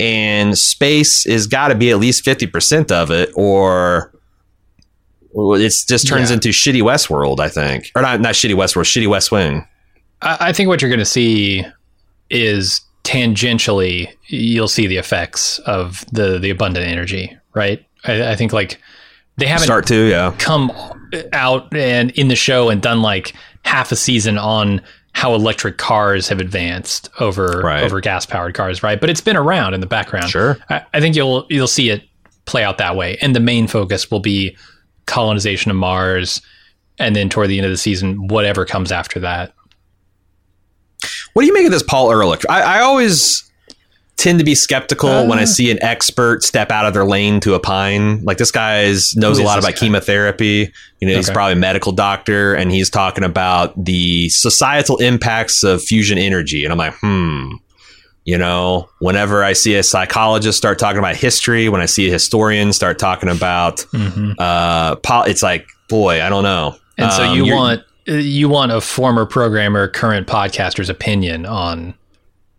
and 0.00 0.56
space 0.56 1.26
is 1.26 1.46
got 1.46 1.68
to 1.68 1.74
be 1.74 1.90
at 1.90 1.98
least 1.98 2.24
fifty 2.24 2.46
percent 2.46 2.90
of 2.90 3.10
it, 3.10 3.30
or 3.34 4.14
it 5.34 5.68
just 5.86 6.08
turns 6.08 6.30
Yeah. 6.30 6.34
into 6.36 6.48
shitty 6.48 6.80
Westworld. 6.80 7.40
I 7.40 7.50
think, 7.50 7.90
or 7.94 8.00
not 8.00 8.22
not 8.22 8.32
shitty 8.32 8.54
Westworld, 8.54 8.84
shitty 8.86 9.06
West 9.06 9.30
Wing. 9.30 9.66
I, 10.22 10.48
I 10.48 10.52
think 10.54 10.68
what 10.68 10.80
you're 10.80 10.88
going 10.90 10.98
to 10.98 11.04
see 11.04 11.62
is 12.30 12.80
tangentially 13.04 14.08
you'll 14.26 14.68
see 14.68 14.86
the 14.86 14.96
effects 14.96 15.58
of 15.60 16.04
the 16.12 16.38
the 16.38 16.50
abundant 16.50 16.86
energy, 16.86 17.36
right? 17.54 17.84
I, 18.04 18.32
I 18.32 18.36
think 18.36 18.52
like 18.52 18.80
they 19.36 19.46
haven't 19.46 19.64
Start 19.64 19.86
to 19.88 20.08
yeah. 20.08 20.34
come 20.38 20.70
out 21.32 21.74
and 21.74 22.10
in 22.12 22.28
the 22.28 22.36
show 22.36 22.68
and 22.68 22.80
done 22.82 23.02
like 23.02 23.34
half 23.64 23.92
a 23.92 23.96
season 23.96 24.38
on 24.38 24.80
how 25.14 25.34
electric 25.34 25.78
cars 25.78 26.28
have 26.28 26.40
advanced 26.40 27.10
over 27.20 27.60
Right. 27.62 27.82
over 27.82 28.00
gas 28.00 28.24
powered 28.24 28.54
cars, 28.54 28.82
right? 28.82 29.00
But 29.00 29.10
it's 29.10 29.20
been 29.20 29.36
around 29.36 29.74
in 29.74 29.80
the 29.80 29.86
background. 29.86 30.30
Sure. 30.30 30.58
I, 30.70 30.84
I 30.94 31.00
think 31.00 31.16
you'll 31.16 31.46
you'll 31.50 31.66
see 31.66 31.90
it 31.90 32.02
play 32.44 32.64
out 32.64 32.78
that 32.78 32.96
way, 32.96 33.16
and 33.20 33.34
the 33.36 33.40
main 33.40 33.66
focus 33.66 34.10
will 34.10 34.20
be 34.20 34.56
colonization 35.06 35.70
of 35.70 35.76
Mars, 35.76 36.40
and 36.98 37.14
then 37.16 37.28
toward 37.28 37.48
the 37.48 37.58
end 37.58 37.66
of 37.66 37.72
the 37.72 37.76
season, 37.76 38.28
whatever 38.28 38.64
comes 38.64 38.90
after 38.92 39.20
that. 39.20 39.52
What 41.32 41.42
do 41.42 41.46
you 41.46 41.54
make 41.54 41.66
of 41.66 41.72
this 41.72 41.82
Paul 41.82 42.10
Ehrlich? 42.12 42.42
I, 42.48 42.78
I 42.78 42.80
always 42.80 43.48
tend 44.18 44.38
to 44.38 44.44
be 44.44 44.54
skeptical 44.54 45.26
when 45.26 45.38
I 45.38 45.44
see 45.44 45.70
an 45.70 45.82
expert 45.82 46.44
step 46.44 46.70
out 46.70 46.84
of 46.86 46.94
their 46.94 47.04
lane 47.04 47.40
to 47.40 47.54
opine. 47.54 48.22
Like 48.24 48.36
this 48.38 48.52
guy 48.52 48.82
is, 48.82 49.16
knows 49.16 49.38
a 49.38 49.42
lot 49.42 49.58
about 49.58 49.72
guy? 49.72 49.78
chemotherapy. 49.80 50.72
You 51.00 51.08
know, 51.08 51.16
he's 51.16 51.30
probably 51.30 51.54
a 51.54 51.56
medical 51.56 51.90
doctor, 51.92 52.54
and 52.54 52.70
he's 52.70 52.88
talking 52.90 53.24
about 53.24 53.72
the 53.82 54.28
societal 54.28 54.98
impacts 54.98 55.64
of 55.64 55.82
fusion 55.82 56.18
energy. 56.18 56.64
And 56.64 56.72
I'm 56.72 56.78
like, 56.78 56.94
hmm. 57.00 57.54
You 58.24 58.38
know, 58.38 58.88
whenever 59.00 59.42
I 59.42 59.52
see 59.52 59.74
a 59.74 59.82
psychologist 59.82 60.56
start 60.56 60.78
talking 60.78 61.00
about 61.00 61.16
history, 61.16 61.68
when 61.68 61.80
I 61.80 61.86
see 61.86 62.06
a 62.08 62.12
historian 62.12 62.72
start 62.72 63.00
talking 63.00 63.28
about, 63.28 63.78
Mm-hmm. 63.92 64.32
uh, 64.38 64.94
pol- 64.96 65.24
it's 65.24 65.42
like, 65.42 65.66
boy, 65.88 66.22
I 66.22 66.28
don't 66.28 66.44
know. 66.44 66.76
And 66.96 67.12
so 67.12 67.24
Um, 67.24 67.36
you 67.36 67.46
you're- 67.46 67.56
want 67.58 67.82
you 68.06 68.48
want 68.48 68.72
a 68.72 68.80
former 68.80 69.24
programmer, 69.26 69.88
current 69.88 70.26
podcaster's 70.26 70.88
opinion 70.88 71.46
on. 71.46 71.94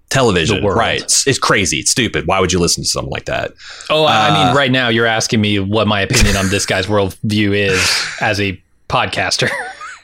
television, 0.09 0.63
right? 0.63 1.01
It's, 1.01 1.25
it's 1.27 1.39
crazy. 1.39 1.77
It's 1.79 1.89
stupid. 1.91 2.27
Why 2.27 2.39
would 2.39 2.53
you 2.53 2.59
listen 2.59 2.83
to 2.83 2.89
something 2.89 3.11
like 3.11 3.25
that? 3.25 3.51
Oh, 3.89 4.03
I 4.05 4.27
I 4.27 4.29
Uh, 4.29 4.45
mean, 4.45 4.55
right 4.55 4.71
now 4.71 4.89
you're 4.89 5.07
asking 5.07 5.41
me 5.41 5.59
what 5.59 5.87
my 5.87 6.01
opinion 6.01 6.35
on 6.35 6.49
this 6.49 6.65
guy's 6.67 6.85
worldview 6.85 7.55
is 7.55 7.81
as 8.21 8.39
a 8.39 8.61
podcaster. 8.89 9.49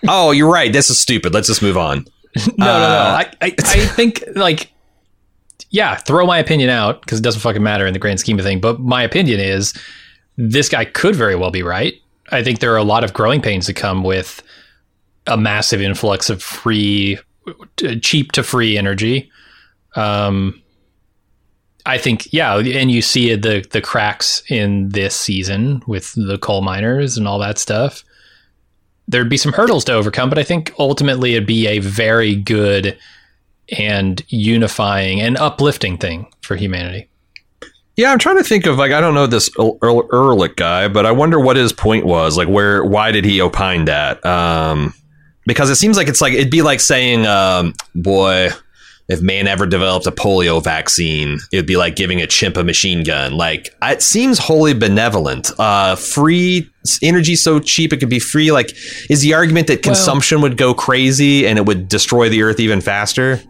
oh, 0.08 0.32
you're 0.32 0.52
right. 0.52 0.74
This 0.74 0.90
is 0.90 1.00
stupid. 1.00 1.34
Let's 1.34 1.48
just 1.48 1.62
move 1.62 1.78
on. 1.78 2.06
no, 2.36 2.44
no, 2.58 2.66
no. 2.66 2.68
Uh, 2.68 3.22
I, 3.24 3.32
I, 3.42 3.56
I 3.60 3.86
think 3.86 4.24
like, 4.36 4.72
yeah, 5.70 5.96
throw 5.96 6.26
my 6.26 6.40
opinion 6.40 6.70
out 6.72 7.02
because 7.02 7.20
it 7.20 7.24
doesn't 7.24 7.42
fucking 7.42 7.62
matter 7.62 7.86
in 7.86 7.94
the 7.94 8.00
grand 8.00 8.20
scheme 8.20 8.40
of 8.40 8.46
thing. 8.46 8.60
But 8.60 8.80
my 8.80 9.04
opinion 9.04 9.40
is 9.40 9.74
this 10.38 10.70
guy 10.70 10.86
could 10.86 11.16
very 11.16 11.36
well 11.36 11.52
be 11.52 11.62
right. 11.62 11.94
I 12.32 12.44
think 12.44 12.60
there 12.60 12.74
are 12.74 12.78
a 12.78 12.84
lot 12.84 13.04
of 13.04 13.14
growing 13.14 13.42
pains 13.42 13.68
that 13.68 13.76
come 13.76 14.04
with 14.04 14.42
a 15.28 15.38
massive 15.38 15.82
influx 15.82 16.30
of 16.30 16.42
free, 16.42 17.20
cheap 18.02 18.32
to 18.34 18.44
free 18.44 18.78
energy. 18.78 19.32
Um, 19.96 20.62
I 21.86 21.98
think 21.98 22.32
yeah, 22.34 22.56
and 22.58 22.92
you 22.92 23.02
see 23.02 23.34
the 23.36 23.66
the 23.72 23.82
cracks 23.82 24.44
in 24.50 24.90
this 24.90 25.16
season 25.16 25.82
with 25.88 26.14
the 26.14 26.38
coal 26.38 26.62
miners 26.62 27.18
and 27.18 27.28
all 27.28 27.40
that 27.40 27.58
stuff. 27.58 28.04
There'd 29.08 29.30
be 29.30 29.38
some 29.38 29.54
hurdles 29.54 29.86
to 29.86 29.94
overcome, 29.94 30.30
but 30.30 30.38
I 30.38 30.44
think 30.44 30.74
ultimately 30.78 31.34
it'd 31.34 31.48
be 31.48 31.68
a 31.68 31.80
very 31.80 32.36
good 32.36 32.98
and 33.78 34.24
unifying 34.28 35.20
and 35.20 35.38
uplifting 35.38 35.98
thing 35.98 36.28
for 36.42 36.56
humanity. 36.56 37.10
Yeah, 37.96 38.12
I'm 38.12 38.20
trying 38.20 38.38
to 38.38 38.44
think 38.44 38.66
of 38.66 38.78
like 38.78 38.92
I 38.92 39.02
don't 39.02 39.14
know 39.14 39.28
this 39.28 39.50
Ehrlich 39.60 40.56
guy, 40.56 40.88
but 40.88 41.06
I 41.06 41.12
wonder 41.12 41.40
what 41.40 41.58
his 41.58 41.74
point 41.74 42.06
was. 42.06 42.38
Like, 42.38 42.48
where 42.48 42.84
why 42.84 43.12
did 43.12 43.26
he 43.26 43.42
opine 43.42 43.86
that? 43.86 44.26
Um, 44.26 44.94
because 45.50 45.70
it 45.70 45.76
seems 45.76 45.98
like 45.98 46.08
it's 46.08 46.22
like 46.22 46.34
it'd 46.34 46.52
be 46.52 46.62
like 46.62 46.80
saying, 46.80 47.26
um, 47.26 47.74
"Boy, 47.96 48.50
if 49.08 49.22
man 49.22 49.48
ever 49.48 49.66
developed 49.66 50.06
a 50.06 50.12
polio 50.12 50.64
vaccine, 50.64 51.40
it'd 51.52 51.66
be 51.66 51.76
like 51.76 51.96
giving 51.96 52.22
a 52.22 52.28
chimp 52.28 52.56
a 52.56 52.64
machine 52.64 53.04
gun." 53.04 53.34
Like, 53.34 53.76
it 53.82 54.02
seems 54.02 54.40
wholly 54.40 54.74
benevolent. 54.74 55.52
Uh, 55.60 55.96
free 55.96 56.70
energy 57.02 57.36
so 57.36 57.60
cheap 57.60 57.92
it 57.92 57.98
could 57.98 58.10
be 58.10 58.20
free. 58.20 58.52
Like, 58.52 58.72
is 59.10 59.22
the 59.22 59.34
argument 59.34 59.68
that 59.68 59.82
consumption 59.84 60.38
well, 60.38 60.50
would 60.50 60.58
go 60.58 60.74
crazy 60.74 61.48
and 61.48 61.58
it 61.58 61.66
would 61.66 61.90
destroy 61.90 62.30
the 62.30 62.44
earth 62.44 62.60
even 62.60 62.82
faster? 62.82 63.42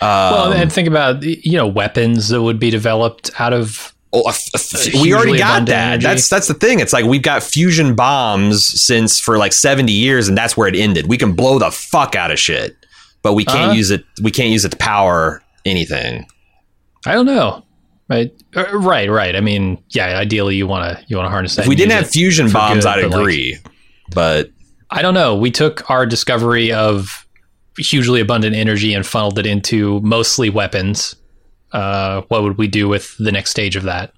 Um, 0.00 0.08
well, 0.08 0.52
and 0.52 0.70
think 0.70 0.88
about 0.88 1.22
you 1.22 1.56
know 1.56 1.66
weapons 1.66 2.28
that 2.28 2.42
would 2.42 2.58
be 2.58 2.70
developed 2.70 3.30
out 3.40 3.52
of. 3.52 3.94
Oh, 4.24 5.02
we 5.02 5.14
already 5.14 5.38
got 5.38 5.66
that. 5.66 5.88
Energy. 5.88 6.06
That's 6.06 6.28
that's 6.28 6.48
the 6.48 6.54
thing. 6.54 6.80
It's 6.80 6.92
like 6.92 7.04
we've 7.04 7.22
got 7.22 7.42
fusion 7.42 7.94
bombs 7.94 8.66
since 8.66 9.20
for 9.20 9.38
like 9.38 9.52
seventy 9.52 9.92
years, 9.92 10.28
and 10.28 10.36
that's 10.36 10.56
where 10.56 10.68
it 10.68 10.74
ended. 10.74 11.06
We 11.06 11.18
can 11.18 11.34
blow 11.34 11.58
the 11.58 11.70
fuck 11.70 12.14
out 12.14 12.30
of 12.30 12.38
shit, 12.38 12.76
but 13.22 13.34
we 13.34 13.44
can't 13.44 13.72
uh 13.72 13.74
use 13.74 13.90
it. 13.90 14.04
We 14.22 14.30
can't 14.30 14.50
use 14.50 14.64
it 14.64 14.70
to 14.70 14.76
power 14.76 15.42
anything. 15.64 16.26
I 17.04 17.12
don't 17.12 17.26
know. 17.26 17.62
Right, 18.08 18.32
uh, 18.54 18.78
right, 18.78 19.10
right. 19.10 19.34
I 19.34 19.40
mean, 19.40 19.82
yeah. 19.90 20.16
Ideally, 20.18 20.54
you 20.54 20.66
want 20.68 20.96
to 20.96 21.04
you 21.08 21.16
want 21.16 21.26
to 21.26 21.30
harness 21.30 21.56
that. 21.56 21.62
If 21.62 21.68
we 21.68 21.74
didn't 21.74 21.92
have 21.92 22.08
fusion 22.08 22.50
bombs, 22.52 22.84
good, 22.84 22.86
I'd 22.86 23.04
agree. 23.04 23.58
Like, 23.64 23.72
but 24.14 24.50
I 24.90 25.02
don't 25.02 25.14
know. 25.14 25.34
We 25.36 25.50
took 25.50 25.90
our 25.90 26.06
discovery 26.06 26.72
of 26.72 27.26
hugely 27.78 28.20
abundant 28.20 28.54
energy 28.54 28.94
and 28.94 29.04
funneled 29.04 29.38
it 29.40 29.46
into 29.46 30.00
mostly 30.00 30.50
weapons, 30.50 31.16
uh, 31.72 32.22
what 32.28 32.42
would 32.42 32.58
we 32.58 32.68
do 32.68 32.88
with 32.88 33.16
the 33.18 33.32
next 33.32 33.50
stage 33.50 33.76
of 33.76 33.84
that? 33.84 34.12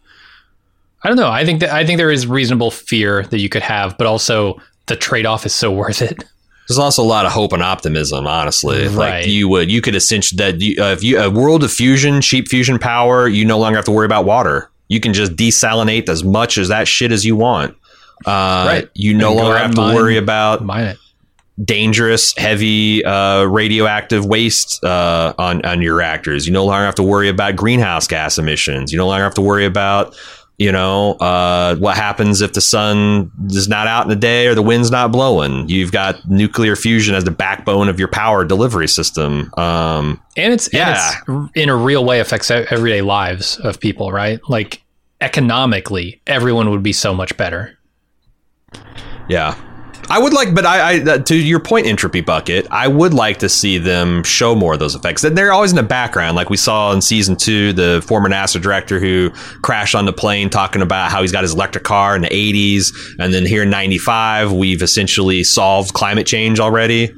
I 1.02 1.08
don't 1.08 1.16
know. 1.16 1.30
I 1.30 1.44
think 1.44 1.60
that 1.60 1.70
I 1.70 1.86
think 1.86 1.98
there 1.98 2.10
is 2.10 2.26
reasonable 2.26 2.70
fear 2.70 3.22
that 3.24 3.38
you 3.38 3.48
could 3.48 3.62
have, 3.62 3.96
but 3.98 4.06
also 4.06 4.60
the 4.86 4.96
trade 4.96 5.26
off 5.26 5.46
is 5.46 5.54
so 5.54 5.72
worth 5.82 6.02
it. 6.02 6.24
There's 6.68 6.78
also 6.78 7.02
a 7.02 7.06
lot 7.06 7.24
of 7.24 7.32
hope 7.32 7.54
and 7.54 7.62
optimism, 7.62 8.26
honestly. 8.26 8.88
Right. 8.88 9.20
Like 9.20 9.26
you 9.26 9.48
would, 9.48 9.70
you 9.70 9.80
could 9.80 9.94
essentially 9.94 10.36
that 10.36 10.60
you, 10.60 10.82
uh, 10.82 10.92
if 10.92 11.02
you 11.02 11.18
a 11.18 11.30
world 11.30 11.64
of 11.64 11.72
fusion, 11.72 12.20
cheap 12.20 12.48
fusion 12.48 12.78
power, 12.78 13.26
you 13.26 13.46
no 13.46 13.58
longer 13.58 13.76
have 13.78 13.86
to 13.86 13.90
worry 13.90 14.04
about 14.04 14.26
water. 14.26 14.70
You 14.88 15.00
can 15.00 15.14
just 15.14 15.32
desalinate 15.32 16.10
as 16.10 16.24
much 16.24 16.58
as 16.58 16.68
that 16.68 16.86
shit 16.86 17.10
as 17.10 17.24
you 17.24 17.36
want. 17.36 17.74
Uh, 18.26 18.64
right. 18.66 18.90
You 18.94 19.14
no 19.14 19.32
longer 19.32 19.56
have 19.56 19.74
to 19.74 19.80
mine, 19.80 19.94
worry 19.94 20.18
about 20.18 20.62
mine 20.62 20.84
it 20.88 20.98
dangerous, 21.62 22.36
heavy 22.36 23.04
uh, 23.04 23.44
radioactive 23.44 24.24
waste 24.24 24.82
uh, 24.84 25.34
on 25.38 25.64
on 25.64 25.82
your 25.82 25.96
reactors. 25.96 26.46
You 26.46 26.52
no 26.52 26.64
longer 26.64 26.84
have 26.84 26.94
to 26.96 27.02
worry 27.02 27.28
about 27.28 27.56
greenhouse 27.56 28.06
gas 28.06 28.38
emissions. 28.38 28.92
You 28.92 28.98
no 28.98 29.06
longer 29.06 29.24
have 29.24 29.34
to 29.34 29.42
worry 29.42 29.64
about 29.64 30.16
you 30.58 30.72
know 30.72 31.12
uh, 31.14 31.76
what 31.76 31.96
happens 31.96 32.40
if 32.40 32.52
the 32.52 32.60
sun 32.60 33.30
is 33.48 33.68
not 33.68 33.86
out 33.86 34.04
in 34.04 34.08
the 34.08 34.16
day 34.16 34.46
or 34.46 34.54
the 34.54 34.62
wind's 34.62 34.90
not 34.90 35.12
blowing. 35.12 35.68
You've 35.68 35.92
got 35.92 36.28
nuclear 36.28 36.76
fusion 36.76 37.14
as 37.14 37.24
the 37.24 37.30
backbone 37.30 37.88
of 37.88 37.98
your 37.98 38.08
power 38.08 38.44
delivery 38.44 38.88
system. 38.88 39.52
Um, 39.56 40.22
and 40.36 40.52
it's 40.52 40.72
yeah, 40.72 41.12
and 41.26 41.48
it's 41.48 41.56
in 41.56 41.68
a 41.68 41.76
real 41.76 42.04
way 42.04 42.20
affects 42.20 42.50
everyday 42.50 43.02
lives 43.02 43.58
of 43.58 43.80
people, 43.80 44.12
right? 44.12 44.40
Like 44.48 44.82
economically, 45.20 46.20
everyone 46.26 46.70
would 46.70 46.82
be 46.82 46.92
so 46.92 47.14
much 47.14 47.36
better. 47.36 47.76
Yeah, 49.28 49.60
I 50.10 50.18
would 50.18 50.32
like, 50.32 50.54
but 50.54 50.64
I, 50.64 51.14
I, 51.14 51.18
to 51.18 51.36
your 51.36 51.60
point, 51.60 51.86
entropy 51.86 52.22
bucket. 52.22 52.66
I 52.70 52.88
would 52.88 53.12
like 53.12 53.38
to 53.38 53.48
see 53.48 53.78
them 53.78 54.22
show 54.22 54.54
more 54.54 54.72
of 54.72 54.78
those 54.78 54.94
effects. 54.94 55.22
They're 55.22 55.52
always 55.52 55.70
in 55.70 55.76
the 55.76 55.82
background, 55.82 56.34
like 56.34 56.48
we 56.48 56.56
saw 56.56 56.92
in 56.92 57.02
season 57.02 57.36
two, 57.36 57.72
the 57.74 58.02
former 58.06 58.28
NASA 58.28 58.60
director 58.60 58.98
who 58.98 59.30
crashed 59.62 59.94
on 59.94 60.06
the 60.06 60.12
plane, 60.12 60.48
talking 60.48 60.80
about 60.80 61.10
how 61.10 61.20
he's 61.20 61.32
got 61.32 61.42
his 61.42 61.52
electric 61.52 61.84
car 61.84 62.16
in 62.16 62.22
the 62.22 62.28
'80s, 62.28 62.86
and 63.18 63.34
then 63.34 63.44
here 63.44 63.64
in 63.64 63.70
'95, 63.70 64.52
we've 64.52 64.82
essentially 64.82 65.44
solved 65.44 65.92
climate 65.92 66.26
change 66.26 66.58
already 66.58 67.12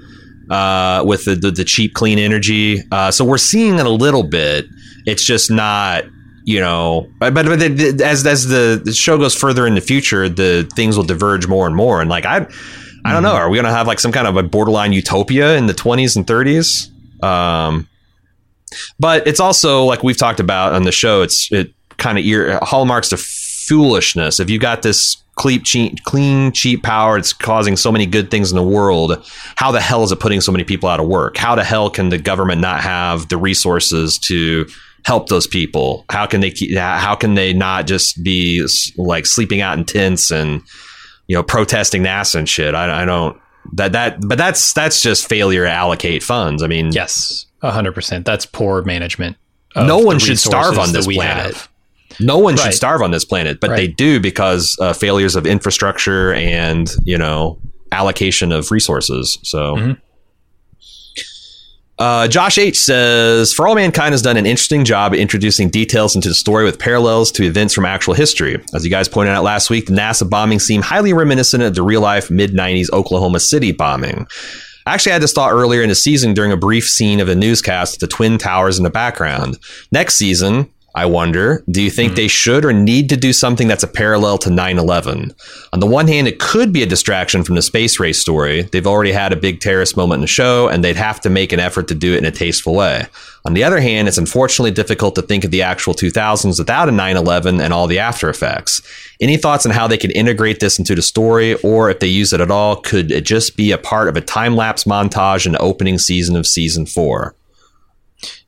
uh, 0.50 1.04
with 1.06 1.24
the, 1.24 1.36
the, 1.36 1.50
the 1.52 1.64
cheap, 1.64 1.94
clean 1.94 2.18
energy. 2.18 2.82
Uh, 2.90 3.10
so 3.10 3.24
we're 3.24 3.38
seeing 3.38 3.78
it 3.78 3.86
a 3.86 3.90
little 3.90 4.24
bit. 4.24 4.66
It's 5.06 5.24
just 5.24 5.50
not 5.50 6.04
you 6.44 6.60
know, 6.60 7.08
but, 7.18 7.34
but, 7.34 7.46
but 7.46 7.62
as 8.00 8.26
as 8.26 8.48
the, 8.48 8.80
the 8.84 8.92
show 8.92 9.18
goes 9.18 9.34
further 9.34 9.66
in 9.66 9.74
the 9.74 9.80
future, 9.80 10.28
the 10.28 10.68
things 10.74 10.96
will 10.96 11.04
diverge 11.04 11.46
more 11.46 11.66
and 11.66 11.76
more. 11.76 12.00
And 12.00 12.08
like 12.08 12.24
I, 12.24 12.46
I 13.04 13.12
don't 13.12 13.22
know. 13.22 13.30
Mm-hmm. 13.30 13.36
Are 13.36 13.50
we 13.50 13.56
going 13.56 13.66
to 13.66 13.72
have 13.72 13.86
like 13.86 14.00
some 14.00 14.12
kind 14.12 14.26
of 14.26 14.36
a 14.36 14.42
borderline 14.42 14.92
utopia 14.92 15.56
in 15.56 15.66
the 15.66 15.74
20s 15.74 16.16
and 16.16 16.26
30s? 16.26 16.90
Um, 17.22 17.88
but 18.98 19.26
it's 19.26 19.40
also 19.40 19.84
like 19.84 20.02
we've 20.02 20.16
talked 20.16 20.40
about 20.40 20.74
on 20.74 20.84
the 20.84 20.92
show. 20.92 21.22
It's 21.22 21.50
it 21.52 21.72
kind 21.96 22.18
of 22.18 22.24
ear 22.24 22.58
hallmarks 22.62 23.10
to 23.10 23.16
foolishness. 23.16 24.40
If 24.40 24.48
you 24.48 24.58
got 24.58 24.82
this 24.82 25.22
clean, 25.34 25.62
cheap, 25.62 26.02
clean, 26.04 26.52
cheap 26.52 26.82
power, 26.82 27.16
it's 27.16 27.32
causing 27.32 27.76
so 27.76 27.90
many 27.90 28.06
good 28.06 28.30
things 28.30 28.50
in 28.50 28.56
the 28.56 28.62
world. 28.62 29.26
How 29.56 29.72
the 29.72 29.80
hell 29.80 30.02
is 30.02 30.12
it 30.12 30.20
putting 30.20 30.40
so 30.40 30.52
many 30.52 30.64
people 30.64 30.88
out 30.88 31.00
of 31.00 31.06
work? 31.06 31.36
How 31.36 31.54
the 31.54 31.64
hell 31.64 31.90
can 31.90 32.10
the 32.10 32.18
government 32.18 32.60
not 32.60 32.82
have 32.82 33.28
the 33.28 33.36
resources 33.36 34.18
to 34.18 34.66
help 35.04 35.28
those 35.28 35.46
people? 35.46 36.04
How 36.10 36.26
can 36.26 36.40
they 36.40 36.50
keep? 36.50 36.76
How 36.76 37.14
can 37.14 37.34
they 37.34 37.52
not 37.52 37.86
just 37.86 38.22
be 38.22 38.66
like 38.96 39.26
sleeping 39.26 39.60
out 39.60 39.78
in 39.78 39.84
tents 39.84 40.30
and 40.30 40.62
you 41.30 41.36
know, 41.36 41.44
protesting 41.44 42.02
NASA 42.02 42.34
and 42.34 42.48
shit. 42.48 42.74
I, 42.74 43.02
I 43.02 43.04
don't 43.04 43.40
that 43.74 43.92
that, 43.92 44.18
but 44.26 44.36
that's 44.36 44.72
that's 44.72 45.00
just 45.00 45.28
failure 45.28 45.64
to 45.64 45.70
allocate 45.70 46.24
funds. 46.24 46.60
I 46.60 46.66
mean, 46.66 46.90
yes, 46.90 47.46
hundred 47.62 47.92
percent. 47.92 48.26
That's 48.26 48.46
poor 48.46 48.82
management. 48.82 49.36
No 49.76 49.98
one 49.98 50.18
should 50.18 50.40
starve 50.40 50.76
on 50.76 50.92
this 50.92 51.06
planet. 51.06 51.54
Have. 51.54 51.68
No 52.18 52.38
one 52.38 52.56
right. 52.56 52.64
should 52.64 52.74
starve 52.74 53.00
on 53.00 53.12
this 53.12 53.24
planet, 53.24 53.60
but 53.60 53.70
right. 53.70 53.76
they 53.76 53.86
do 53.86 54.18
because 54.18 54.76
uh, 54.80 54.92
failures 54.92 55.36
of 55.36 55.46
infrastructure 55.46 56.34
and 56.34 56.90
you 57.04 57.16
know 57.16 57.60
allocation 57.92 58.50
of 58.50 58.72
resources. 58.72 59.38
So. 59.44 59.76
Mm-hmm. 59.76 59.92
Uh, 62.00 62.26
Josh 62.26 62.56
H 62.56 62.78
says, 62.78 63.52
For 63.52 63.68
All 63.68 63.74
Mankind 63.74 64.14
has 64.14 64.22
done 64.22 64.38
an 64.38 64.46
interesting 64.46 64.86
job 64.86 65.12
introducing 65.12 65.68
details 65.68 66.16
into 66.16 66.28
the 66.28 66.34
story 66.34 66.64
with 66.64 66.78
parallels 66.78 67.30
to 67.32 67.44
events 67.44 67.74
from 67.74 67.84
actual 67.84 68.14
history. 68.14 68.56
As 68.72 68.86
you 68.86 68.90
guys 68.90 69.06
pointed 69.06 69.32
out 69.32 69.44
last 69.44 69.68
week, 69.68 69.84
the 69.84 69.92
NASA 69.92 70.28
bombing 70.28 70.60
seemed 70.60 70.82
highly 70.82 71.12
reminiscent 71.12 71.62
of 71.62 71.74
the 71.74 71.82
real 71.82 72.00
life 72.00 72.30
mid 72.30 72.52
90s 72.52 72.90
Oklahoma 72.94 73.38
City 73.38 73.70
bombing. 73.70 74.26
I 74.86 74.94
actually 74.94 75.12
had 75.12 75.20
this 75.20 75.34
thought 75.34 75.52
earlier 75.52 75.82
in 75.82 75.90
the 75.90 75.94
season 75.94 76.32
during 76.32 76.52
a 76.52 76.56
brief 76.56 76.84
scene 76.84 77.20
of 77.20 77.28
a 77.28 77.34
newscast 77.34 78.00
with 78.00 78.08
the 78.08 78.16
Twin 78.16 78.38
Towers 78.38 78.78
in 78.78 78.84
the 78.84 78.88
background. 78.88 79.58
Next 79.92 80.14
season, 80.14 80.70
I 80.94 81.06
wonder, 81.06 81.62
do 81.70 81.80
you 81.80 81.90
think 81.90 82.12
mm. 82.12 82.16
they 82.16 82.28
should 82.28 82.64
or 82.64 82.72
need 82.72 83.08
to 83.10 83.16
do 83.16 83.32
something 83.32 83.68
that's 83.68 83.84
a 83.84 83.88
parallel 83.88 84.38
to 84.38 84.50
9 84.50 84.78
11? 84.78 85.32
On 85.72 85.80
the 85.80 85.86
one 85.86 86.08
hand, 86.08 86.26
it 86.26 86.40
could 86.40 86.72
be 86.72 86.82
a 86.82 86.86
distraction 86.86 87.44
from 87.44 87.54
the 87.54 87.62
space 87.62 88.00
race 88.00 88.20
story. 88.20 88.62
They've 88.62 88.86
already 88.86 89.12
had 89.12 89.32
a 89.32 89.36
big 89.36 89.60
terrorist 89.60 89.96
moment 89.96 90.18
in 90.18 90.22
the 90.22 90.26
show, 90.26 90.68
and 90.68 90.82
they'd 90.82 90.96
have 90.96 91.20
to 91.20 91.30
make 91.30 91.52
an 91.52 91.60
effort 91.60 91.86
to 91.88 91.94
do 91.94 92.14
it 92.14 92.18
in 92.18 92.24
a 92.24 92.32
tasteful 92.32 92.74
way. 92.74 93.06
On 93.44 93.54
the 93.54 93.62
other 93.62 93.80
hand, 93.80 94.08
it's 94.08 94.18
unfortunately 94.18 94.72
difficult 94.72 95.14
to 95.14 95.22
think 95.22 95.44
of 95.44 95.52
the 95.52 95.62
actual 95.62 95.94
2000s 95.94 96.58
without 96.58 96.88
a 96.88 96.92
9 96.92 97.16
11 97.16 97.60
and 97.60 97.72
all 97.72 97.86
the 97.86 98.00
after 98.00 98.28
effects. 98.28 98.82
Any 99.20 99.36
thoughts 99.36 99.64
on 99.64 99.72
how 99.72 99.86
they 99.86 99.98
could 99.98 100.16
integrate 100.16 100.58
this 100.58 100.78
into 100.78 100.96
the 100.96 101.02
story, 101.02 101.54
or 101.62 101.88
if 101.88 102.00
they 102.00 102.08
use 102.08 102.32
it 102.32 102.40
at 102.40 102.50
all, 102.50 102.76
could 102.76 103.12
it 103.12 103.24
just 103.24 103.56
be 103.56 103.70
a 103.70 103.78
part 103.78 104.08
of 104.08 104.16
a 104.16 104.20
time 104.20 104.56
lapse 104.56 104.84
montage 104.84 105.46
in 105.46 105.52
the 105.52 105.60
opening 105.60 105.98
season 105.98 106.34
of 106.34 106.48
season 106.48 106.84
four? 106.84 107.36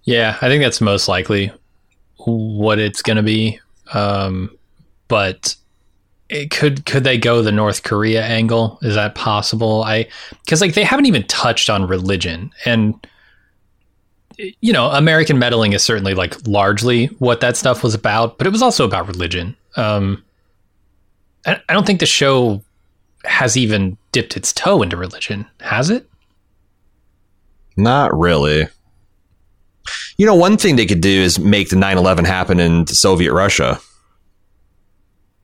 Yeah, 0.05 0.37
I 0.41 0.49
think 0.49 0.63
that's 0.63 0.81
most 0.81 1.07
likely 1.07 1.53
what 2.27 2.79
it's 2.79 3.03
going 3.03 3.17
to 3.17 3.23
be. 3.23 3.61
Um, 3.93 4.57
but 5.09 5.55
it 6.29 6.51
could 6.51 6.87
could 6.87 7.05
they 7.05 7.19
go 7.19 7.43
the 7.43 7.53
North 7.53 7.83
Korea 7.83 8.25
angle? 8.25 8.79
Is 8.83 8.95
that 8.95 9.15
possible? 9.15 9.85
I 9.85 10.09
because 10.45 10.61
like 10.61 10.75
they 10.75 10.85
haven't 10.85 11.07
even 11.07 11.25
touched 11.25 11.69
on 11.69 11.87
religion 11.87 12.51
and 12.65 13.07
you 14.39 14.73
know 14.73 14.91
American 14.91 15.39
meddling 15.39 15.75
is 15.75 15.83
certainly 15.83 16.15
like 16.15 16.35
largely 16.47 17.07
what 17.19 17.41
that 17.41 17.57
stuff 17.57 17.83
was 17.83 17.95
about, 17.95 18.39
but 18.39 18.47
it 18.47 18.51
was 18.51 18.63
also 18.63 18.85
about 18.85 19.07
religion. 19.07 19.55
Um, 19.77 20.25
I, 21.47 21.61
I 21.69 21.75
don't 21.75 21.87
think 21.87 22.01
the 22.01 22.07
show 22.07 22.63
has 23.25 23.57
even 23.57 23.97
dipped 24.11 24.37
its 24.37 24.53
toe 24.53 24.83
into 24.83 24.97
religion, 24.97 25.47
has 25.61 25.91
it? 25.91 26.09
Not 27.77 28.17
really. 28.17 28.69
You 30.17 30.27
know, 30.27 30.35
one 30.35 30.57
thing 30.57 30.77
they 30.77 30.87
could 30.87 31.01
do 31.01 31.09
is 31.09 31.39
make 31.39 31.71
the 31.71 31.77
9 31.77 31.99
11 31.99 32.25
happen 32.25 32.61
in 32.61 32.87
Soviet 32.87 33.33
Russia. 33.33 33.81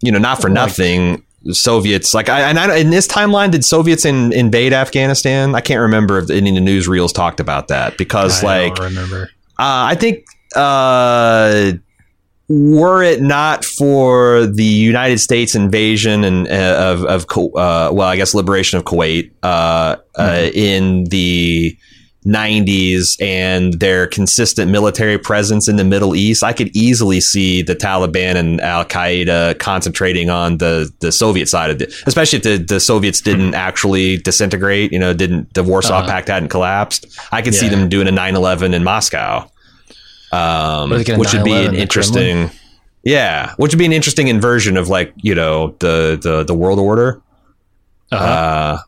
You 0.00 0.12
know, 0.12 0.18
not 0.18 0.40
for 0.40 0.48
nothing. 0.48 1.24
Soviets 1.50 2.14
like 2.14 2.28
I, 2.28 2.42
and 2.42 2.58
I, 2.58 2.76
in 2.76 2.90
this 2.90 3.06
timeline 3.06 3.52
did 3.52 3.64
Soviets 3.64 4.04
in, 4.04 4.32
invade 4.32 4.72
Afghanistan? 4.72 5.54
I 5.54 5.60
can't 5.60 5.80
remember 5.80 6.18
if 6.18 6.30
any 6.30 6.50
of 6.50 6.56
the 6.56 6.70
newsreels 6.70 7.14
talked 7.14 7.40
about 7.40 7.68
that 7.68 7.96
because 7.96 8.42
I 8.42 8.66
like 8.68 8.78
remember. 8.78 9.30
Uh, 9.58 9.86
I 9.90 9.94
think 9.94 10.24
uh, 10.56 11.72
were 12.48 13.02
it 13.02 13.20
not 13.20 13.64
for 13.64 14.46
the 14.46 14.64
United 14.64 15.18
States 15.18 15.54
invasion 15.54 16.24
and 16.24 16.48
uh, 16.48 16.94
of 16.94 17.04
of 17.04 17.24
uh, 17.54 17.90
well, 17.92 18.08
I 18.08 18.16
guess 18.16 18.34
liberation 18.34 18.78
of 18.78 18.84
Kuwait 18.84 19.30
uh, 19.42 19.96
mm-hmm. 19.96 20.56
in 20.56 21.04
the 21.04 21.76
90s 22.28 23.20
and 23.22 23.74
their 23.80 24.06
consistent 24.06 24.70
military 24.70 25.18
presence 25.18 25.66
in 25.66 25.76
the 25.76 25.84
Middle 25.84 26.14
East, 26.14 26.44
I 26.44 26.52
could 26.52 26.68
easily 26.76 27.20
see 27.20 27.62
the 27.62 27.74
Taliban 27.74 28.36
and 28.36 28.60
Al 28.60 28.84
Qaeda 28.84 29.58
concentrating 29.58 30.28
on 30.28 30.58
the, 30.58 30.92
the 31.00 31.10
Soviet 31.10 31.48
side 31.48 31.70
of 31.70 31.80
it, 31.80 31.94
especially 32.06 32.36
if 32.36 32.42
the, 32.42 32.56
the 32.58 32.80
Soviets 32.80 33.22
didn't 33.22 33.54
actually 33.54 34.18
disintegrate, 34.18 34.92
you 34.92 34.98
know, 34.98 35.14
didn't 35.14 35.52
the 35.54 35.64
Warsaw 35.64 36.00
uh-huh. 36.00 36.08
Pact 36.08 36.28
hadn't 36.28 36.50
collapsed. 36.50 37.06
I 37.32 37.40
could 37.40 37.54
yeah. 37.54 37.60
see 37.60 37.68
them 37.68 37.88
doing 37.88 38.06
a 38.06 38.12
9 38.12 38.36
11 38.36 38.74
in 38.74 38.84
Moscow, 38.84 39.50
um, 40.30 40.90
which 40.90 41.08
would 41.08 41.44
be 41.44 41.52
an 41.52 41.74
interesting. 41.74 42.50
Yeah, 43.04 43.54
which 43.56 43.72
would 43.72 43.78
be 43.78 43.86
an 43.86 43.92
interesting 43.92 44.28
inversion 44.28 44.76
of 44.76 44.88
like, 44.88 45.14
you 45.16 45.34
know, 45.34 45.74
the, 45.78 46.18
the, 46.20 46.44
the 46.44 46.54
world 46.54 46.78
order. 46.78 47.22
Uh-huh. 48.10 48.24
Uh, 48.24 48.78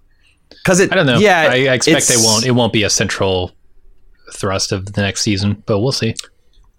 because 0.63 0.81
it. 0.81 0.93
I 0.93 0.97
don't 0.97 1.07
know. 1.07 1.19
Yeah, 1.19 1.49
I, 1.51 1.55
I 1.67 1.75
expect 1.75 2.09
they 2.09 2.17
won't. 2.17 2.45
It 2.45 2.53
won't 2.53 2.73
be 2.73 2.83
a 2.83 2.91
central 2.91 3.53
thrust 4.33 4.73
of 4.73 4.93
the 4.93 5.03
next 5.03 5.23
season, 5.23 5.63
but 5.67 5.81
we'll 5.81 5.93
see. 5.93 6.15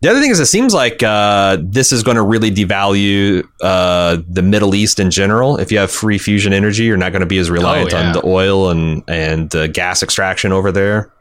The 0.02 0.10
other 0.10 0.20
thing 0.20 0.32
is, 0.32 0.40
it 0.40 0.48
seems 0.48 0.74
like 0.74 1.04
uh, 1.04 1.58
this 1.62 1.92
is 1.92 2.02
going 2.02 2.18
to 2.18 2.24
really 2.24 2.50
devalue 2.50 3.48
uh, 3.62 4.18
the 4.28 4.42
Middle 4.42 4.74
East 4.74 5.00
in 5.00 5.12
general. 5.12 5.58
If 5.58 5.72
you 5.72 5.78
have 5.78 5.92
free 5.92 6.18
fusion 6.18 6.54
energy, 6.54 6.86
you're 6.86 6.98
not 6.98 7.12
going 7.12 7.20
to 7.20 7.28
be 7.28 7.38
as 7.38 7.52
reliant 7.52 7.94
oh, 7.94 7.98
yeah. 7.98 8.08
on 8.08 8.14
the 8.14 8.26
oil 8.26 8.70
and 8.70 9.04
and 9.08 9.56
uh, 9.56 9.68
gas 9.68 10.02
extraction 10.02 10.52
over 10.52 10.72
there. 10.72 11.14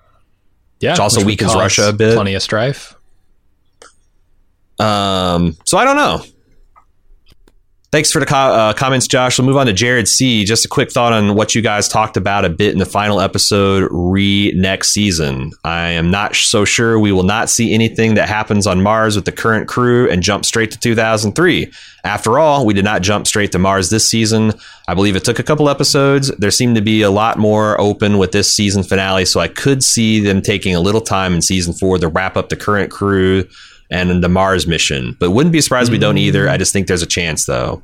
Yeah, 0.81 0.93
which 0.93 1.01
also 1.01 1.21
which 1.21 1.27
weakens 1.27 1.55
Russia 1.55 1.91
a 1.91 1.93
bit. 1.93 2.15
Plenty 2.15 2.35
of 2.35 2.43
strife. 2.43 2.95
Um, 4.79 5.59
so 5.67 5.77
I 5.77 5.85
don't 5.85 5.97
know. 5.97 6.25
Thanks 7.93 8.13
for 8.13 8.21
the 8.21 8.27
co- 8.27 8.37
uh, 8.37 8.73
comments, 8.73 9.09
Josh. 9.09 9.37
We'll 9.37 9.49
move 9.49 9.57
on 9.57 9.67
to 9.67 9.73
Jared 9.73 10.07
C. 10.07 10.45
Just 10.45 10.65
a 10.65 10.69
quick 10.69 10.93
thought 10.93 11.13
on 11.13 11.35
what 11.35 11.57
you 11.57 11.61
guys 11.61 11.89
talked 11.89 12.17
about 12.17 12.45
a 12.45 12.49
bit 12.49 12.73
in 12.73 12.79
the 12.79 12.87
final 12.87 13.21
episode 13.21 13.89
re 13.91 14.53
next 14.55 14.91
season. 14.91 15.51
I 15.65 15.89
am 15.89 16.09
not 16.09 16.37
so 16.37 16.65
sure 16.65 17.01
we 17.01 17.11
will 17.11 17.25
not 17.25 17.51
see 17.51 17.75
anything 17.75 18.15
that 18.15 18.29
happens 18.29 18.69
on 18.69 18.81
Mars 18.81 19.17
with 19.17 19.25
the 19.25 19.33
current 19.33 19.67
crew 19.67 20.09
and 20.09 20.23
jump 20.23 20.45
straight 20.45 20.71
to 20.71 20.79
2003. 20.79 21.73
After 22.05 22.39
all, 22.39 22.65
we 22.65 22.75
did 22.75 22.85
not 22.85 23.03
jump 23.03 23.27
straight 23.27 23.51
to 23.53 23.59
Mars 23.59 23.91
this 23.91 24.07
season. 24.07 24.53
I 24.87 24.95
believe 24.95 25.17
it 25.17 25.25
took 25.25 25.41
a 25.41 25.45
couple 25.45 25.69
episodes. 25.69 26.29
There 26.39 26.53
seemed 26.53 26.77
to 26.77 26.83
be 26.83 27.03
a 27.03 27.11
lot 27.11 27.39
more 27.39 27.79
open 27.81 28.19
with 28.19 28.31
this 28.31 28.49
season 28.49 28.85
finale, 28.85 29.25
so 29.25 29.41
I 29.41 29.49
could 29.49 29.83
see 29.83 30.21
them 30.21 30.43
taking 30.43 30.77
a 30.77 30.81
little 30.81 31.01
time 31.01 31.35
in 31.35 31.43
season 31.43 31.73
four 31.73 31.99
to 31.99 32.07
wrap 32.07 32.37
up 32.37 32.51
the 32.51 32.57
current 32.57 32.93
crew 32.93 33.49
and 33.91 34.23
the 34.23 34.29
Mars 34.29 34.67
mission. 34.67 35.17
But 35.19 35.31
wouldn't 35.31 35.53
be 35.53 35.61
surprised 35.61 35.87
mm-hmm. 35.87 35.95
we 35.95 35.99
don't 35.99 36.19
either. 36.19 36.49
I 36.49 36.57
just 36.57 36.73
think 36.73 36.87
there's 36.87 37.03
a 37.03 37.07
chance 37.07 37.47
though. 37.47 37.83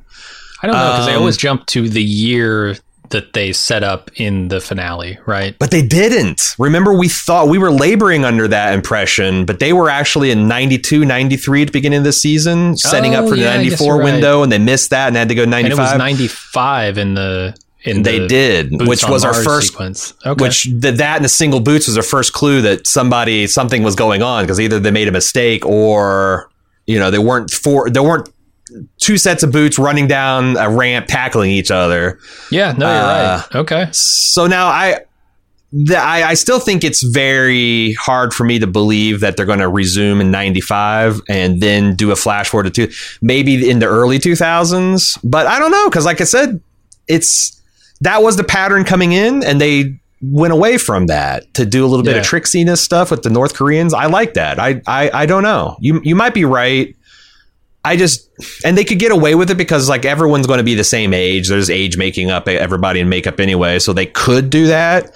I 0.61 0.67
don't 0.67 0.75
know 0.75 0.91
because 0.91 1.07
um, 1.07 1.13
they 1.13 1.17
always 1.17 1.37
jump 1.37 1.65
to 1.67 1.87
the 1.87 2.03
year 2.03 2.75
that 3.09 3.33
they 3.33 3.53
set 3.53 3.83
up 3.83 4.11
in 4.15 4.47
the 4.49 4.59
finale, 4.59 5.17
right? 5.25 5.55
But 5.59 5.71
they 5.71 5.81
didn't. 5.81 6.55
Remember, 6.57 6.97
we 6.97 7.07
thought 7.07 7.47
we 7.47 7.57
were 7.57 7.71
laboring 7.71 8.25
under 8.25 8.47
that 8.47 8.73
impression, 8.73 9.45
but 9.45 9.59
they 9.59 9.73
were 9.73 9.89
actually 9.89 10.31
in 10.31 10.47
92, 10.47 11.05
93 11.05 11.61
at 11.61 11.67
the 11.67 11.71
beginning 11.71 11.99
of 11.99 12.03
the 12.03 12.11
season, 12.11 12.75
setting 12.75 13.15
oh, 13.15 13.23
up 13.23 13.29
for 13.29 13.35
the 13.35 13.43
94 13.43 14.03
window, 14.03 14.43
and 14.43 14.51
they 14.51 14.57
missed 14.57 14.89
that 14.89 15.07
and 15.07 15.15
had 15.15 15.29
to 15.29 15.35
go 15.35 15.45
95. 15.45 15.71
And 15.71 15.79
it 15.79 15.81
was 15.81 15.97
95 15.97 16.97
in 16.97 17.13
the 17.13 17.57
they 17.85 18.19
the 18.19 18.27
did, 18.27 18.87
which 18.87 19.07
was 19.07 19.23
our 19.23 19.33
first 19.33 19.69
sequence. 19.69 20.13
Okay. 20.25 20.43
Which 20.43 20.63
the, 20.65 20.91
that 20.91 21.17
and 21.17 21.25
the 21.25 21.29
single 21.29 21.59
boots 21.59 21.87
was 21.87 21.97
our 21.97 22.03
first 22.03 22.33
clue 22.33 22.61
that 22.61 22.87
somebody 22.87 23.47
something 23.47 23.83
was 23.83 23.95
going 23.95 24.21
on 24.21 24.43
because 24.43 24.59
either 24.59 24.79
they 24.79 24.91
made 24.91 25.07
a 25.07 25.11
mistake 25.11 25.65
or 25.65 26.49
you 26.85 26.99
know 26.99 27.11
they 27.11 27.19
weren't 27.19 27.51
for 27.51 27.89
there 27.89 28.03
weren't 28.03 28.29
two 28.97 29.17
sets 29.17 29.43
of 29.43 29.51
boots 29.51 29.79
running 29.79 30.07
down 30.07 30.57
a 30.57 30.69
ramp 30.69 31.07
tackling 31.07 31.51
each 31.51 31.71
other. 31.71 32.19
Yeah, 32.51 32.73
no, 32.73 32.87
you're 32.87 33.03
uh, 33.03 33.37
right. 33.37 33.55
Okay. 33.55 33.87
So 33.91 34.47
now 34.47 34.67
I, 34.67 34.99
the, 35.71 35.97
I, 35.97 36.29
I 36.29 36.33
still 36.33 36.59
think 36.59 36.83
it's 36.83 37.03
very 37.03 37.93
hard 37.93 38.33
for 38.33 38.43
me 38.43 38.59
to 38.59 38.67
believe 38.67 39.19
that 39.21 39.37
they're 39.37 39.45
going 39.45 39.59
to 39.59 39.69
resume 39.69 40.21
in 40.21 40.31
95 40.31 41.21
and 41.29 41.61
then 41.61 41.95
do 41.95 42.11
a 42.11 42.15
flash 42.15 42.49
forward 42.49 42.73
to 42.73 42.87
two, 42.87 42.93
maybe 43.21 43.69
in 43.69 43.79
the 43.79 43.85
early 43.85 44.19
2000s. 44.19 45.17
But 45.23 45.47
I 45.47 45.59
don't 45.59 45.71
know 45.71 45.89
because, 45.89 46.05
like 46.05 46.21
I 46.21 46.25
said, 46.25 46.61
it's 47.07 47.56
that 48.01 48.21
was 48.23 48.37
the 48.37 48.43
pattern 48.43 48.83
coming 48.83 49.11
in, 49.11 49.43
and 49.43 49.59
they 49.59 49.99
went 50.21 50.51
away 50.51 50.77
from 50.77 51.07
that 51.07 51.53
to 51.53 51.65
do 51.65 51.85
a 51.85 51.87
little 51.87 52.03
bit 52.03 52.17
of 52.17 52.23
tricksiness 52.23 52.79
stuff 52.79 53.11
with 53.11 53.23
the 53.23 53.29
North 53.29 53.53
Koreans. 53.53 53.93
I 53.93 54.07
like 54.07 54.33
that. 54.33 54.59
I, 54.59 54.81
I 54.87 55.11
I 55.13 55.25
don't 55.25 55.43
know. 55.43 55.77
You 55.79 56.01
you 56.03 56.15
might 56.15 56.33
be 56.33 56.45
right. 56.45 56.95
I 57.85 57.95
just 57.95 58.29
and 58.65 58.77
they 58.77 58.83
could 58.83 58.99
get 58.99 59.11
away 59.11 59.35
with 59.35 59.49
it 59.49 59.57
because 59.57 59.87
like 59.87 60.05
everyone's 60.05 60.47
going 60.47 60.57
to 60.57 60.63
be 60.63 60.75
the 60.75 60.83
same 60.83 61.13
age. 61.13 61.49
There's 61.49 61.69
age 61.69 61.97
making 61.97 62.31
up 62.31 62.47
everybody 62.47 62.99
in 62.99 63.09
makeup 63.09 63.39
anyway, 63.39 63.79
so 63.79 63.93
they 63.93 64.07
could 64.07 64.49
do 64.49 64.67
that. 64.67 65.13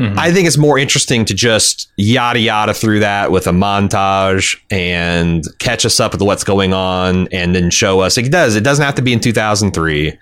Mm-hmm. 0.00 0.16
I 0.16 0.30
think 0.30 0.46
it's 0.46 0.56
more 0.56 0.78
interesting 0.78 1.24
to 1.24 1.34
just 1.34 1.90
yada 1.96 2.38
yada 2.38 2.72
through 2.72 3.00
that 3.00 3.32
with 3.32 3.48
a 3.48 3.50
montage 3.50 4.56
and 4.70 5.44
catch 5.58 5.84
us 5.84 5.98
up 5.98 6.12
with 6.12 6.22
what's 6.22 6.44
going 6.44 6.72
on 6.72 7.26
and 7.32 7.52
then 7.52 7.70
show 7.70 7.98
us. 8.00 8.16
It 8.16 8.30
does. 8.30 8.54
It 8.54 8.62
doesn't 8.62 8.84
have 8.84 8.94
to 8.94 9.02
be 9.02 9.12
in 9.12 9.18
2003 9.18 10.16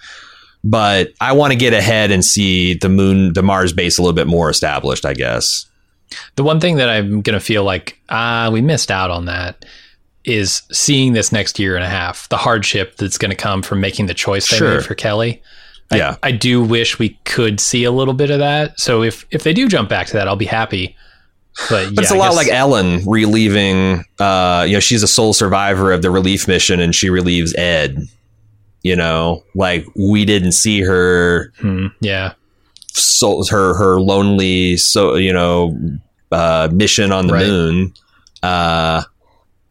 but 0.66 1.12
I 1.20 1.32
want 1.32 1.52
to 1.52 1.56
get 1.56 1.72
ahead 1.72 2.10
and 2.10 2.24
see 2.24 2.74
the 2.74 2.88
moon, 2.88 3.34
the 3.34 3.42
Mars 3.42 3.72
base 3.72 3.98
a 3.98 4.02
little 4.02 4.14
bit 4.14 4.26
more 4.26 4.50
established, 4.50 5.06
I 5.06 5.14
guess. 5.14 5.64
The 6.34 6.42
one 6.42 6.58
thing 6.58 6.76
that 6.76 6.88
I'm 6.88 7.22
going 7.22 7.38
to 7.38 7.44
feel 7.44 7.62
like, 7.62 8.00
ah, 8.08 8.50
we 8.52 8.60
missed 8.60 8.90
out 8.90 9.12
on 9.12 9.26
that 9.26 9.64
is 10.24 10.62
seeing 10.72 11.12
this 11.12 11.30
next 11.30 11.60
year 11.60 11.76
and 11.76 11.84
a 11.84 11.88
half, 11.88 12.28
the 12.30 12.36
hardship 12.36 12.96
that's 12.96 13.16
going 13.16 13.30
to 13.30 13.36
come 13.36 13.62
from 13.62 13.80
making 13.80 14.06
the 14.06 14.14
choice 14.14 14.50
they 14.50 14.56
sure. 14.56 14.74
made 14.74 14.84
for 14.84 14.96
Kelly. 14.96 15.40
I, 15.92 15.96
yeah. 15.98 16.16
I 16.24 16.32
do 16.32 16.64
wish 16.64 16.98
we 16.98 17.10
could 17.24 17.60
see 17.60 17.84
a 17.84 17.92
little 17.92 18.14
bit 18.14 18.30
of 18.30 18.40
that. 18.40 18.80
So 18.80 19.04
if, 19.04 19.24
if 19.30 19.44
they 19.44 19.52
do 19.52 19.68
jump 19.68 19.88
back 19.88 20.08
to 20.08 20.14
that, 20.14 20.26
I'll 20.26 20.34
be 20.34 20.46
happy. 20.46 20.96
But, 21.70 21.94
but 21.94 22.02
it's 22.02 22.10
a 22.10 22.16
lot 22.16 22.34
like 22.34 22.48
Ellen 22.48 23.04
relieving. 23.06 24.04
Uh, 24.18 24.64
you 24.66 24.74
know, 24.74 24.80
she's 24.80 25.04
a 25.04 25.08
sole 25.08 25.32
survivor 25.32 25.92
of 25.92 26.02
the 26.02 26.10
relief 26.10 26.48
mission, 26.48 26.80
and 26.80 26.92
she 26.92 27.08
relieves 27.08 27.54
Ed 27.54 28.08
you 28.86 28.94
know 28.94 29.42
like 29.54 29.84
we 29.96 30.24
didn't 30.24 30.52
see 30.52 30.80
her 30.80 31.52
hmm, 31.58 31.88
yeah 32.00 32.34
so 32.86 33.42
her 33.50 33.74
her 33.74 34.00
lonely 34.00 34.76
so 34.76 35.16
you 35.16 35.32
know 35.32 35.76
uh, 36.30 36.68
mission 36.72 37.12
on 37.12 37.26
the 37.26 37.32
right. 37.32 37.46
moon 37.46 37.92
uh 38.42 39.02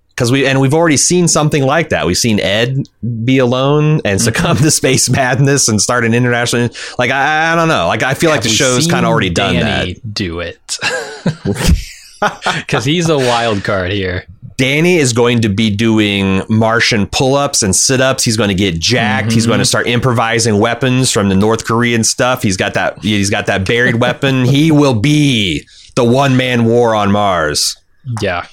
because 0.09 0.31
we 0.31 0.45
and 0.47 0.61
we've 0.61 0.73
already 0.73 0.95
seen 0.95 1.27
something 1.27 1.63
like 1.63 1.89
that. 1.89 2.05
We've 2.05 2.17
seen 2.17 2.39
Ed 2.39 2.87
be 3.25 3.37
alone 3.37 3.99
and 4.05 4.21
succumb 4.21 4.55
mm-hmm. 4.55 4.63
to 4.63 4.71
space 4.81 5.09
madness 5.09 5.67
and 5.67 5.81
start 5.81 6.05
an 6.05 6.13
international. 6.13 6.69
Like 6.97 7.11
I, 7.11 7.51
I 7.51 7.55
don't 7.55 7.67
know. 7.67 7.87
Like 7.87 8.01
I 8.01 8.13
feel 8.13 8.29
Have 8.29 8.37
like 8.37 8.43
the 8.43 8.49
show's 8.49 8.87
kind 8.87 9.05
of 9.05 9.09
already 9.11 9.29
Danny 9.29 9.59
done 9.59 9.87
that. 9.87 10.13
Do 10.13 10.39
it 10.39 10.77
because 12.55 12.85
he's 12.85 13.09
a 13.09 13.17
wild 13.17 13.63
card 13.65 13.91
here. 13.91 14.25
Danny 14.57 14.95
is 14.97 15.11
going 15.11 15.41
to 15.41 15.49
be 15.49 15.69
doing 15.69 16.41
Martian 16.47 17.07
pull 17.07 17.35
ups 17.35 17.61
and 17.61 17.75
sit 17.75 17.99
ups. 17.99 18.23
He's 18.23 18.37
going 18.37 18.49
to 18.49 18.55
get 18.55 18.79
jacked. 18.79 19.27
Mm-hmm. 19.27 19.33
He's 19.35 19.47
going 19.47 19.59
to 19.59 19.65
start 19.65 19.87
improvising 19.87 20.59
weapons 20.59 21.11
from 21.11 21.29
the 21.29 21.35
North 21.35 21.65
Korean 21.65 22.03
stuff. 22.03 22.41
He's 22.41 22.57
got 22.57 22.73
that. 22.75 22.99
He's 22.99 23.29
got 23.29 23.47
that 23.47 23.67
buried 23.67 23.95
weapon. 23.95 24.45
He 24.45 24.71
will 24.71 24.99
be 24.99 25.67
the 25.95 26.05
one 26.05 26.37
man 26.37 26.65
war 26.65 26.95
on 26.95 27.11
Mars. 27.11 27.75
Yeah. 28.21 28.47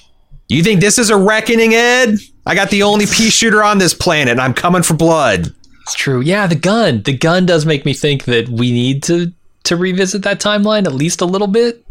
You 0.49 0.61
think 0.61 0.81
this 0.81 0.97
is 0.97 1.09
a 1.09 1.17
reckoning, 1.17 1.73
Ed? 1.73 2.17
I 2.45 2.55
got 2.55 2.69
the 2.69 2.83
only 2.83 3.05
pea 3.05 3.29
shooter 3.29 3.63
on 3.63 3.77
this 3.77 3.93
planet, 3.93 4.33
and 4.33 4.41
I'm 4.41 4.53
coming 4.53 4.83
for 4.83 4.95
blood. 4.95 5.53
It's 5.83 5.95
true. 5.95 6.21
Yeah, 6.21 6.47
the 6.47 6.55
gun. 6.55 7.01
The 7.03 7.17
gun 7.17 7.45
does 7.45 7.65
make 7.65 7.85
me 7.85 7.93
think 7.93 8.25
that 8.25 8.49
we 8.49 8.71
need 8.71 9.03
to 9.03 9.31
to 9.63 9.77
revisit 9.77 10.23
that 10.23 10.41
timeline 10.41 10.85
at 10.85 10.93
least 10.93 11.21
a 11.21 11.25
little 11.25 11.47
bit. 11.47 11.82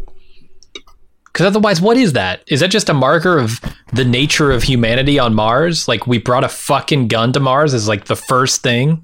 Because 1.33 1.47
otherwise, 1.47 1.81
what 1.81 1.97
is 1.97 2.13
that? 2.13 2.43
Is 2.47 2.59
that 2.59 2.69
just 2.69 2.89
a 2.89 2.93
marker 2.93 3.39
of 3.39 3.59
the 3.91 4.05
nature 4.05 4.51
of 4.51 4.61
humanity 4.61 5.17
on 5.17 5.33
Mars? 5.33 5.87
Like 5.87 6.05
we 6.05 6.19
brought 6.19 6.43
a 6.43 6.49
fucking 6.49 7.07
gun 7.07 7.33
to 7.33 7.39
Mars 7.39 7.73
as 7.73 7.87
like 7.87 8.05
the 8.05 8.15
first 8.15 8.61
thing. 8.61 9.03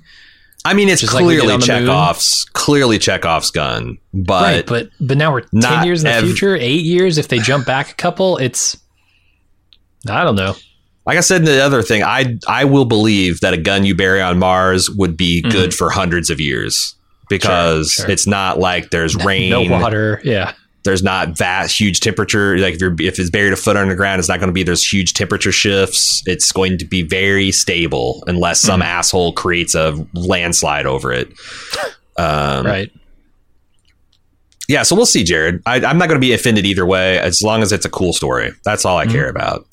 I 0.64 0.76
mean, 0.76 0.90
it's 0.90 1.08
clearly 1.10 1.48
like 1.48 1.62
Chekhov's 1.62 2.46
clearly 2.54 3.00
Chekhov's 3.00 3.50
gun, 3.50 3.98
but 4.14 4.44
right, 4.44 4.66
but 4.66 4.90
but 5.00 5.18
now 5.18 5.34
we're 5.34 5.42
ten 5.60 5.86
years 5.86 6.04
in 6.04 6.10
the 6.10 6.18
ev- 6.18 6.24
future, 6.24 6.56
eight 6.56 6.84
years. 6.84 7.18
If 7.18 7.30
they 7.30 7.40
jump 7.40 7.66
back 7.66 7.90
a 7.90 7.96
couple, 7.96 8.38
it's 8.38 8.78
I 10.08 10.24
don't 10.24 10.36
know. 10.36 10.54
Like 11.08 11.18
I 11.18 11.22
said, 11.22 11.46
the 11.46 11.64
other 11.64 11.82
thing, 11.82 12.04
I 12.04 12.38
I 12.48 12.66
will 12.66 12.86
believe 12.86 13.40
that 13.40 13.54
a 13.54 13.58
gun 13.58 13.86
you 13.86 13.96
bury 13.96 14.22
on 14.22 14.38
Mars 14.38 14.88
would 14.90 15.18
be 15.18 15.42
mm-hmm. 15.42 15.50
good 15.50 15.74
for 15.74 15.90
hundreds 15.90 16.30
of 16.30 16.40
years 16.40 16.94
because 17.28 17.92
sure, 17.92 18.06
sure. 18.06 18.12
it's 18.12 18.28
not 18.28 18.60
like 18.60 18.92
there's 18.92 19.16
rain, 19.26 19.50
no 19.50 19.64
water, 19.64 20.22
yeah 20.24 20.54
there's 20.84 21.04
not 21.04 21.38
that 21.38 21.70
huge 21.70 22.00
temperature. 22.00 22.58
Like 22.58 22.76
if 22.76 22.82
you're 22.82 22.96
if 23.00 23.20
it's 23.20 23.30
buried 23.30 23.54
a 23.54 23.58
foot 23.58 23.78
underground, 23.78 24.20
it's 24.20 24.30
not 24.30 24.40
going 24.40 24.48
to 24.48 24.54
be 24.54 24.64
there's 24.64 24.86
huge 24.86 25.14
temperature 25.14 25.52
shifts. 25.52 26.24
It's 26.26 26.52
going 26.52 26.78
to 26.78 26.86
be 26.86 27.02
very 27.02 27.52
stable 27.52 28.24
unless 28.28 28.62
some 28.62 28.82
mm. 28.82 28.86
asshole 28.86 29.34
creates 29.34 29.76
a 29.76 29.94
landslide 30.14 30.86
over 30.86 31.12
it. 31.12 31.32
Um, 32.18 32.66
right. 32.66 32.92
Yeah, 34.68 34.84
so 34.84 34.94
we'll 34.94 35.06
see, 35.06 35.24
Jared. 35.24 35.64
I, 35.66 35.78
am 35.78 35.98
not 35.98 36.10
going 36.10 36.20
to 36.20 36.26
be 36.26 36.34
offended 36.34 36.66
either 36.66 36.86
way, 36.86 37.18
as 37.18 37.42
long 37.42 37.62
as 37.62 37.72
it's 37.72 37.86
a 37.86 37.90
cool 37.90 38.12
story. 38.12 38.52
That's 38.66 38.84
all 38.84 38.98
I 38.98 39.06
mm. 39.06 39.12
care 39.12 39.30
about. 39.30 39.66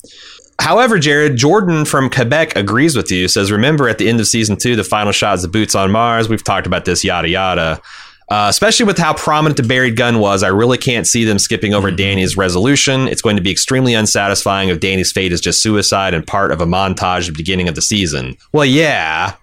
however, 0.57 0.97
Jared 0.97 1.35
Jordan 1.35 1.83
from 1.83 2.09
Quebec 2.09 2.55
agrees 2.55 2.95
with 2.95 3.11
you. 3.11 3.27
Says, 3.27 3.51
remember 3.51 3.89
at 3.89 3.97
the 3.97 4.07
end 4.07 4.21
of 4.21 4.27
season 4.27 4.55
two, 4.55 4.77
the 4.77 4.83
final 4.85 5.11
shot 5.11 5.35
is 5.35 5.41
the 5.41 5.49
boots 5.49 5.75
on 5.75 5.91
Mars. 5.91 6.29
We've 6.29 6.43
talked 6.43 6.65
about 6.65 6.85
this, 6.85 7.03
yada 7.03 7.27
yada. 7.27 7.81
Uh, 8.29 8.47
especially 8.49 8.85
with 8.85 8.97
how 8.97 9.13
prominent 9.13 9.55
the 9.55 9.63
buried 9.63 9.95
gun 9.95 10.19
was, 10.19 10.43
I 10.43 10.49
really 10.49 10.77
can't 10.77 11.07
see 11.07 11.23
them 11.23 11.39
skipping 11.39 11.73
over 11.73 11.91
Danny's 11.91 12.35
resolution. 12.35 13.07
It's 13.07 13.21
going 13.21 13.37
to 13.37 13.41
be 13.41 13.51
extremely 13.51 13.93
unsatisfying 13.93 14.67
if 14.67 14.81
Danny's 14.81 15.13
fate 15.13 15.31
is 15.31 15.39
just 15.39 15.61
suicide 15.61 16.13
and 16.13 16.27
part 16.27 16.51
of 16.51 16.59
a 16.59 16.65
montage 16.65 17.21
at 17.21 17.33
the 17.33 17.37
beginning 17.37 17.69
of 17.69 17.75
the 17.75 17.81
season. 17.81 18.35
Well, 18.51 18.65
yeah, 18.65 19.35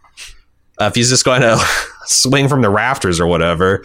uh, 0.79 0.85
if 0.85 0.95
he's 0.95 1.09
just 1.09 1.25
going 1.25 1.41
to 1.41 1.59
swing 2.05 2.49
from 2.49 2.63
the 2.63 2.71
rafters 2.71 3.21
or 3.21 3.27
whatever. 3.27 3.85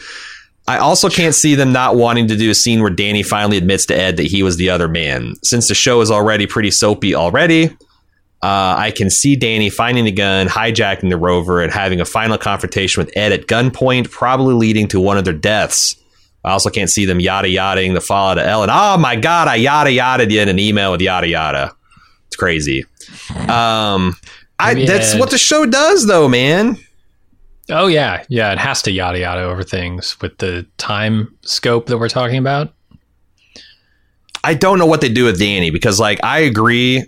I 0.68 0.78
also 0.78 1.10
can't 1.10 1.34
see 1.34 1.56
them 1.56 1.72
not 1.72 1.96
wanting 1.96 2.28
to 2.28 2.36
do 2.36 2.52
a 2.52 2.56
scene 2.56 2.82
where 2.82 2.92
Danny 2.92 3.24
finally 3.24 3.58
admits 3.58 3.88
to 3.88 3.98
Ed 3.98 4.18
that 4.18 4.28
he 4.28 4.44
was 4.44 4.58
the 4.58 4.70
other 4.70 4.88
man. 4.88 5.34
Since 5.44 5.68
the 5.68 5.74
show 5.74 6.02
is 6.02 6.12
already 6.12 6.46
pretty 6.46 6.70
soapy 6.70 7.16
already, 7.16 7.76
uh, 8.42 8.76
I 8.78 8.92
can 8.96 9.10
see 9.10 9.36
Danny 9.36 9.70
finding 9.70 10.06
the 10.06 10.12
gun, 10.12 10.48
hijacking 10.48 11.10
the 11.10 11.18
rover, 11.18 11.62
and 11.62 11.74
having 11.74 12.00
a 12.00 12.06
final 12.06 12.38
confrontation 12.38 13.04
with 13.04 13.16
Ed 13.18 13.34
at 13.34 13.48
gunpoint, 13.48 14.12
probably 14.12 14.54
leading 14.54 14.88
to 14.90 15.00
one 15.00 15.18
of 15.18 15.26
their 15.26 15.34
deaths. 15.34 15.96
I 16.46 16.52
also 16.52 16.70
can't 16.70 16.90
see 16.90 17.04
them 17.04 17.20
yada 17.20 17.50
yadaing 17.50 17.94
the 17.94 18.02
fall 18.02 18.32
of 18.32 18.38
Ellen. 18.38 18.70
Oh 18.72 18.98
my 18.98 19.18
god, 19.18 19.50
I 19.50 19.56
yada 19.56 19.92
yada 19.92 20.24
in 20.24 20.48
an 20.48 20.58
email 20.58 20.92
with 20.92 21.02
yada 21.02 21.28
yada. 21.28 21.76
It's 22.28 22.38
crazy. 22.38 22.86
Um, 23.50 24.16
I, 24.58 24.86
that's 24.86 25.16
what 25.16 25.32
the 25.32 25.38
show 25.38 25.66
does, 25.66 26.08
though, 26.08 26.30
man. 26.30 26.78
Oh 27.70 27.88
yeah, 27.88 28.24
yeah. 28.30 28.54
It 28.54 28.58
has 28.58 28.82
to 28.84 28.92
yada 28.92 29.20
yada 29.20 29.42
over 29.42 29.64
things 29.64 30.20
with 30.22 30.38
the 30.38 30.66
time 30.78 31.38
scope 31.42 31.88
that 31.88 31.98
we're 31.98 32.10
talking 32.10 32.38
about. 32.38 32.74
I 34.44 34.54
don't 34.54 34.80
know 34.80 34.86
what 34.86 35.02
they 35.02 35.10
do 35.10 35.26
with 35.26 35.40
Danny 35.40 35.70
because, 35.70 36.00
like, 36.00 36.24
I 36.24 36.40
agree. 36.40 37.04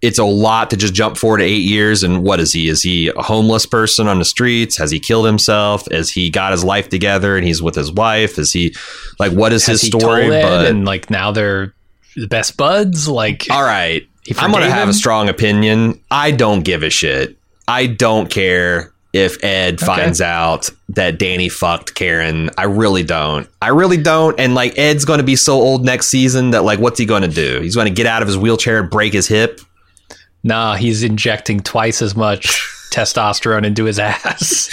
It's 0.00 0.18
a 0.18 0.24
lot 0.24 0.70
to 0.70 0.76
just 0.76 0.94
jump 0.94 1.16
forward 1.16 1.38
to 1.38 1.44
eight 1.44 1.64
years. 1.64 2.02
And 2.02 2.22
what 2.22 2.38
is 2.38 2.52
he? 2.52 2.68
Is 2.68 2.82
he 2.82 3.08
a 3.08 3.22
homeless 3.22 3.66
person 3.66 4.06
on 4.06 4.18
the 4.18 4.24
streets? 4.24 4.76
Has 4.76 4.90
he 4.90 5.00
killed 5.00 5.26
himself? 5.26 5.90
Has 5.90 6.10
he 6.10 6.30
got 6.30 6.52
his 6.52 6.62
life 6.62 6.88
together 6.88 7.36
and 7.36 7.46
he's 7.46 7.60
with 7.60 7.74
his 7.74 7.90
wife? 7.90 8.38
Is 8.38 8.52
he 8.52 8.74
like 9.18 9.32
what 9.32 9.52
is 9.52 9.66
Has 9.66 9.80
his 9.80 9.90
story? 9.90 10.28
but 10.28 10.66
and 10.66 10.84
like 10.84 11.10
now 11.10 11.32
they're 11.32 11.74
the 12.16 12.28
best 12.28 12.56
buds. 12.56 13.08
Like, 13.08 13.46
all 13.50 13.62
right, 13.62 14.06
I'm 14.38 14.52
gonna 14.52 14.70
have 14.70 14.88
a 14.88 14.94
strong 14.94 15.28
opinion. 15.28 16.00
I 16.10 16.30
don't 16.30 16.62
give 16.62 16.82
a 16.82 16.90
shit. 16.90 17.36
I 17.66 17.86
don't 17.86 18.30
care 18.30 18.92
if 19.12 19.42
Ed 19.42 19.74
okay. 19.74 19.86
finds 19.86 20.20
out 20.20 20.70
that 20.90 21.18
Danny 21.18 21.48
fucked 21.48 21.94
Karen. 21.94 22.50
I 22.58 22.64
really 22.64 23.02
don't. 23.02 23.48
I 23.60 23.68
really 23.68 23.96
don't. 23.96 24.38
And 24.38 24.54
like 24.54 24.78
Ed's 24.78 25.04
going 25.04 25.18
to 25.18 25.24
be 25.24 25.36
so 25.36 25.54
old 25.54 25.84
next 25.84 26.08
season 26.08 26.50
that 26.50 26.62
like 26.64 26.78
what's 26.78 26.98
he 26.98 27.06
going 27.06 27.22
to 27.22 27.28
do? 27.28 27.60
He's 27.60 27.74
going 27.74 27.88
to 27.88 27.94
get 27.94 28.06
out 28.06 28.22
of 28.22 28.28
his 28.28 28.36
wheelchair 28.36 28.80
and 28.80 28.90
break 28.90 29.12
his 29.12 29.26
hip. 29.26 29.60
Nah, 30.44 30.74
he's 30.74 31.02
injecting 31.02 31.60
twice 31.60 32.00
as 32.00 32.16
much 32.16 32.46
testosterone 32.92 33.64
into 33.64 33.84
his 33.84 33.98
ass. 33.98 34.68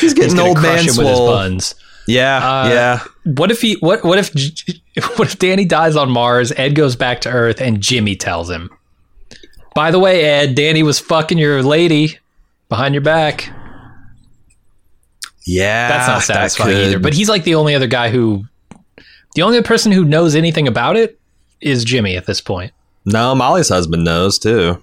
he's 0.00 0.14
getting 0.14 0.30
he's 0.30 0.38
old 0.38 0.60
man 0.60 0.86
with 0.86 0.96
his 0.96 1.18
buns. 1.20 1.74
Yeah, 2.06 2.36
uh, 2.36 2.68
yeah. 2.68 3.04
What 3.24 3.50
if 3.50 3.60
he? 3.60 3.74
What? 3.74 4.04
What 4.04 4.18
if? 4.18 4.30
What 5.18 5.28
if 5.28 5.38
Danny 5.38 5.66
dies 5.66 5.94
on 5.94 6.10
Mars? 6.10 6.52
Ed 6.52 6.74
goes 6.74 6.96
back 6.96 7.20
to 7.22 7.28
Earth, 7.28 7.60
and 7.60 7.82
Jimmy 7.82 8.16
tells 8.16 8.48
him, 8.48 8.70
"By 9.74 9.90
the 9.90 9.98
way, 9.98 10.24
Ed, 10.24 10.54
Danny 10.54 10.82
was 10.82 10.98
fucking 10.98 11.36
your 11.36 11.62
lady 11.62 12.18
behind 12.70 12.94
your 12.94 13.02
back." 13.02 13.50
Yeah, 15.46 15.88
that's 15.88 16.08
not 16.08 16.22
satisfying 16.22 16.74
that 16.74 16.84
either. 16.84 16.98
But 16.98 17.12
he's 17.12 17.28
like 17.28 17.44
the 17.44 17.56
only 17.56 17.74
other 17.74 17.86
guy 17.86 18.08
who, 18.08 18.44
the 19.34 19.42
only 19.42 19.60
person 19.62 19.92
who 19.92 20.04
knows 20.04 20.34
anything 20.34 20.66
about 20.66 20.96
it 20.96 21.18
is 21.60 21.84
Jimmy 21.84 22.16
at 22.16 22.24
this 22.24 22.40
point. 22.40 22.72
No, 23.04 23.34
Molly's 23.34 23.68
husband 23.68 24.02
knows 24.02 24.38
too. 24.38 24.82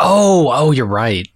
Oh, 0.00 0.50
oh, 0.52 0.70
you're 0.72 0.86
right. 0.86 1.28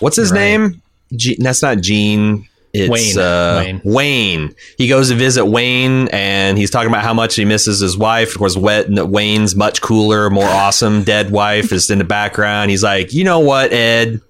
What's 0.00 0.16
his 0.16 0.32
name? 0.32 0.82
G- 1.14 1.36
that's 1.38 1.62
not 1.62 1.80
Gene. 1.80 2.48
It's 2.72 2.90
Wayne. 2.90 3.18
Uh, 3.18 3.56
Wayne. 3.58 3.80
Wayne. 3.84 4.54
He 4.78 4.88
goes 4.88 5.10
to 5.10 5.14
visit 5.14 5.44
Wayne, 5.44 6.08
and 6.08 6.56
he's 6.56 6.70
talking 6.70 6.88
about 6.88 7.02
how 7.02 7.12
much 7.12 7.34
he 7.34 7.44
misses 7.44 7.80
his 7.80 7.98
wife. 7.98 8.30
Of 8.30 8.38
course, 8.38 8.56
Wayne's 8.56 9.54
much 9.54 9.82
cooler, 9.82 10.30
more 10.30 10.44
awesome 10.48 11.04
dead 11.04 11.30
wife 11.30 11.70
is 11.72 11.90
in 11.90 11.98
the 11.98 12.04
background. 12.04 12.70
He's 12.70 12.82
like, 12.82 13.12
you 13.12 13.24
know 13.24 13.40
what, 13.40 13.72
Ed? 13.72 14.20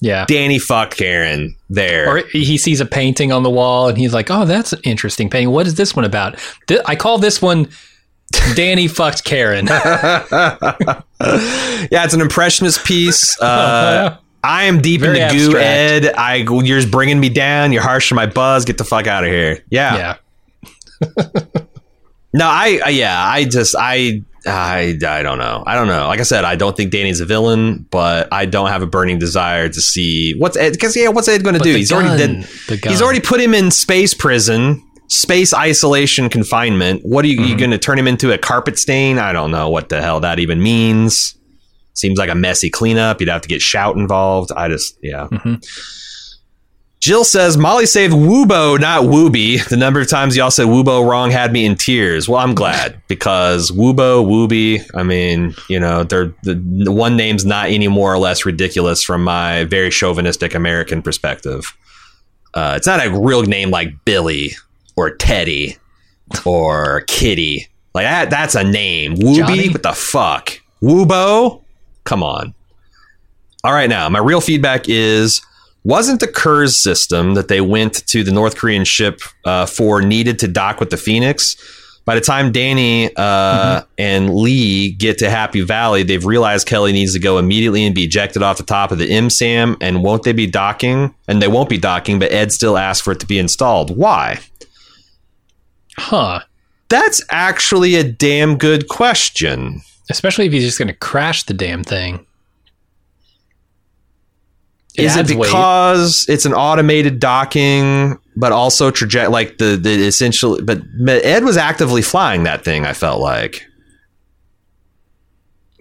Yeah. 0.00 0.26
Danny 0.26 0.58
fucked 0.58 0.96
Karen 0.96 1.56
there. 1.70 2.08
Or 2.08 2.18
he 2.30 2.58
sees 2.58 2.80
a 2.80 2.86
painting 2.86 3.32
on 3.32 3.42
the 3.42 3.50
wall 3.50 3.88
and 3.88 3.96
he's 3.96 4.12
like, 4.12 4.30
oh, 4.30 4.44
that's 4.44 4.72
an 4.74 4.80
interesting 4.84 5.30
painting. 5.30 5.50
What 5.50 5.66
is 5.66 5.74
this 5.74 5.96
one 5.96 6.04
about? 6.04 6.38
I 6.86 6.96
call 6.96 7.18
this 7.18 7.40
one 7.40 7.70
Danny 8.54 8.88
fucked 8.88 9.24
Karen. 9.24 9.66
yeah, 9.70 11.02
it's 11.20 12.14
an 12.14 12.20
impressionist 12.20 12.84
piece. 12.84 13.36
Uh, 13.46 14.18
I 14.42 14.64
am 14.64 14.80
deep 14.80 15.00
Very 15.00 15.20
in 15.20 15.28
the 15.28 15.34
abstract. 15.34 15.52
goo, 15.52 16.08
Ed. 16.08 16.14
I, 16.16 16.36
you're 16.36 16.78
just 16.78 16.90
bringing 16.90 17.18
me 17.18 17.28
down. 17.28 17.72
You're 17.72 17.82
harsh 17.82 18.12
on 18.12 18.16
my 18.16 18.26
buzz. 18.26 18.64
Get 18.64 18.78
the 18.78 18.84
fuck 18.84 19.08
out 19.08 19.24
of 19.24 19.30
here. 19.30 19.64
Yeah. 19.70 20.16
Yeah. 21.02 21.10
no, 22.32 22.46
I, 22.46 22.80
I, 22.84 22.88
yeah, 22.90 23.20
I 23.28 23.44
just, 23.44 23.74
I, 23.76 24.22
I, 24.46 24.96
I 25.04 25.22
don't 25.22 25.38
know. 25.38 25.64
I 25.66 25.74
don't 25.74 25.88
know. 25.88 26.06
Like 26.06 26.20
I 26.20 26.22
said, 26.22 26.44
I 26.44 26.54
don't 26.54 26.76
think 26.76 26.92
Danny's 26.92 27.20
a 27.20 27.26
villain, 27.26 27.86
but 27.90 28.32
I 28.32 28.46
don't 28.46 28.68
have 28.68 28.82
a 28.82 28.86
burning 28.86 29.18
desire 29.18 29.68
to 29.68 29.80
see 29.80 30.38
what's 30.38 30.56
Ed. 30.56 30.72
Because 30.72 30.94
yeah, 30.96 31.08
what's 31.08 31.26
Ed 31.26 31.42
going 31.42 31.56
to 31.56 31.62
do? 31.62 31.74
He's 31.74 31.90
gun, 31.90 32.06
already 32.06 32.44
did. 32.68 32.84
He's 32.84 33.02
already 33.02 33.20
put 33.20 33.40
him 33.40 33.52
in 33.52 33.72
space 33.72 34.14
prison, 34.14 34.85
space 35.08 35.54
isolation 35.54 36.28
confinement. 36.28 37.02
What 37.04 37.24
are 37.24 37.28
you, 37.28 37.38
mm-hmm. 37.38 37.50
you 37.50 37.58
going 37.58 37.70
to 37.70 37.78
turn 37.78 37.98
him 37.98 38.08
into 38.08 38.32
a 38.32 38.38
carpet 38.38 38.78
stain? 38.78 39.18
I 39.18 39.32
don't 39.32 39.50
know 39.50 39.68
what 39.68 39.88
the 39.88 40.02
hell 40.02 40.20
that 40.20 40.38
even 40.38 40.62
means. 40.62 41.36
Seems 41.94 42.18
like 42.18 42.30
a 42.30 42.34
messy 42.34 42.68
cleanup. 42.68 43.20
You'd 43.20 43.30
have 43.30 43.42
to 43.42 43.48
get 43.48 43.62
shout 43.62 43.96
involved. 43.96 44.52
I 44.52 44.68
just 44.68 44.98
yeah. 45.02 45.28
Mm-hmm. 45.30 45.54
Jill 47.00 47.24
says 47.24 47.56
Molly 47.56 47.86
saved 47.86 48.14
Woobo, 48.14 48.80
not 48.80 49.04
Wooby. 49.04 49.64
The 49.68 49.76
number 49.76 50.00
of 50.00 50.08
times 50.08 50.36
y'all 50.36 50.50
said 50.50 50.66
Woobo 50.66 51.08
wrong 51.08 51.30
had 51.30 51.52
me 51.52 51.64
in 51.64 51.76
tears. 51.76 52.28
Well, 52.28 52.40
I'm 52.40 52.54
glad 52.54 53.00
because 53.06 53.70
Woobo, 53.70 54.26
Wooby. 54.26 54.84
I 54.94 55.04
mean, 55.04 55.54
you 55.68 55.78
know, 55.78 56.02
they're 56.02 56.34
the, 56.42 56.54
the 56.54 56.90
one 56.92 57.16
name's 57.16 57.44
not 57.44 57.68
any 57.68 57.86
more 57.88 58.12
or 58.12 58.18
less 58.18 58.44
ridiculous 58.44 59.02
from 59.04 59.22
my 59.22 59.64
very 59.64 59.90
chauvinistic 59.90 60.54
American 60.54 61.00
perspective. 61.00 61.76
Uh, 62.54 62.74
it's 62.76 62.86
not 62.86 63.06
a 63.06 63.10
real 63.10 63.42
name 63.42 63.70
like 63.70 64.04
Billy 64.04 64.56
or 64.96 65.10
Teddy 65.10 65.76
or 66.44 67.02
Kitty. 67.02 67.68
Like 67.94 68.04
that, 68.04 68.30
that's 68.30 68.54
a 68.54 68.64
name. 68.64 69.14
Wooby, 69.14 69.36
Johnny? 69.36 69.68
what 69.70 69.82
the 69.82 69.92
fuck? 69.92 70.60
Woobo, 70.82 71.62
come 72.04 72.22
on. 72.22 72.54
All 73.64 73.72
right, 73.72 73.88
now 73.88 74.08
my 74.08 74.18
real 74.18 74.40
feedback 74.40 74.88
is 74.88 75.40
wasn't 75.84 76.20
the 76.20 76.26
Kurs 76.26 76.76
system 76.76 77.34
that 77.34 77.48
they 77.48 77.60
went 77.60 78.06
to 78.08 78.24
the 78.24 78.32
North 78.32 78.56
Korean 78.56 78.84
ship 78.84 79.20
uh, 79.44 79.66
for 79.66 80.02
needed 80.02 80.38
to 80.40 80.48
dock 80.48 80.80
with 80.80 80.90
the 80.90 80.96
Phoenix. 80.96 81.56
By 82.04 82.14
the 82.14 82.20
time 82.20 82.52
Danny 82.52 83.06
uh, 83.16 83.80
mm-hmm. 83.80 83.86
and 83.98 84.34
Lee 84.34 84.92
get 84.92 85.18
to 85.18 85.30
Happy 85.30 85.60
Valley, 85.62 86.04
they've 86.04 86.24
realized 86.24 86.66
Kelly 86.66 86.92
needs 86.92 87.14
to 87.14 87.18
go 87.18 87.38
immediately 87.38 87.84
and 87.84 87.94
be 87.94 88.04
ejected 88.04 88.42
off 88.42 88.58
the 88.58 88.62
top 88.62 88.92
of 88.92 88.98
the 88.98 89.08
MSAM. 89.08 89.76
And 89.80 90.04
won't 90.04 90.22
they 90.22 90.32
be 90.32 90.46
docking? 90.46 91.14
And 91.26 91.42
they 91.42 91.48
won't 91.48 91.68
be 91.68 91.78
docking, 91.78 92.20
but 92.20 92.30
Ed 92.30 92.52
still 92.52 92.78
asked 92.78 93.02
for 93.02 93.12
it 93.12 93.20
to 93.20 93.26
be 93.26 93.40
installed. 93.40 93.96
Why? 93.96 94.38
Huh. 95.98 96.40
That's 96.88 97.22
actually 97.30 97.96
a 97.96 98.04
damn 98.04 98.58
good 98.58 98.88
question. 98.88 99.82
Especially 100.08 100.46
if 100.46 100.52
he's 100.52 100.64
just 100.64 100.78
going 100.78 100.88
to 100.88 100.94
crash 100.94 101.42
the 101.44 101.54
damn 101.54 101.82
thing. 101.82 102.24
Is 104.96 105.16
it 105.16 105.28
because 105.28 106.26
weight. 106.26 106.34
it's 106.34 106.46
an 106.46 106.54
automated 106.54 107.20
docking, 107.20 108.18
but 108.34 108.52
also 108.52 108.90
trajectory? 108.90 109.30
Like 109.30 109.58
the 109.58 109.76
the 109.76 110.06
essential, 110.06 110.58
but 110.62 110.80
Ed 111.06 111.44
was 111.44 111.58
actively 111.58 112.00
flying 112.00 112.44
that 112.44 112.64
thing. 112.64 112.86
I 112.86 112.94
felt 112.94 113.20
like. 113.20 113.66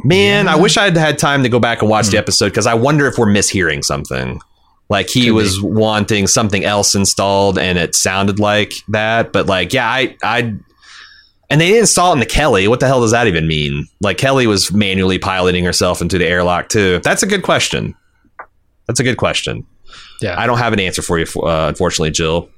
Man, 0.04 0.46
yeah. 0.46 0.54
I 0.54 0.56
wish 0.58 0.78
I'd 0.78 0.98
had 0.98 1.18
time 1.18 1.44
to 1.44 1.50
go 1.50 1.60
back 1.60 1.82
and 1.82 1.90
watch 1.90 2.08
the 2.08 2.18
episode 2.18 2.50
because 2.50 2.68
I 2.68 2.74
wonder 2.74 3.08
if 3.08 3.18
we're 3.18 3.28
mishearing 3.28 3.84
something. 3.84 4.40
Like 4.90 5.10
he 5.10 5.26
Could 5.26 5.34
was 5.34 5.60
be. 5.60 5.68
wanting 5.68 6.28
something 6.28 6.64
else 6.64 6.94
installed, 6.96 7.58
and 7.58 7.78
it 7.78 7.96
sounded 7.96 8.40
like 8.40 8.74
that. 8.90 9.34
But 9.34 9.48
like, 9.48 9.74
yeah, 9.74 9.90
I, 9.90 10.16
I, 10.24 10.54
and 11.50 11.62
they 11.62 11.68
didn't 11.68 11.82
install 11.82 12.12
it 12.12 12.16
into 12.22 12.28
Kelly. 12.28 12.68
What 12.68 12.80
the 12.80 12.88
hell 12.88 13.02
does 13.02 13.12
that 13.12 13.28
even 13.28 13.48
mean? 13.48 13.88
Like 14.02 14.18
Kelly 14.18 14.46
was 14.48 14.72
manually 14.72 15.18
piloting 15.18 15.66
herself 15.66 16.02
into 16.02 16.18
the 16.18 16.26
airlock 16.28 16.70
too. 16.70 17.00
That's 17.04 17.24
a 17.24 17.28
good 17.28 17.44
question. 17.44 17.96
That's 18.88 19.00
a 19.00 19.04
good 19.04 19.18
question. 19.18 19.66
Yeah, 20.22 20.40
I 20.40 20.46
don't 20.46 20.60
have 20.60 20.74
an 20.74 20.80
answer 20.80 21.02
for 21.02 21.18
you, 21.20 21.26
uh, 21.42 21.68
unfortunately, 21.70 22.12
Jill. 22.12 22.50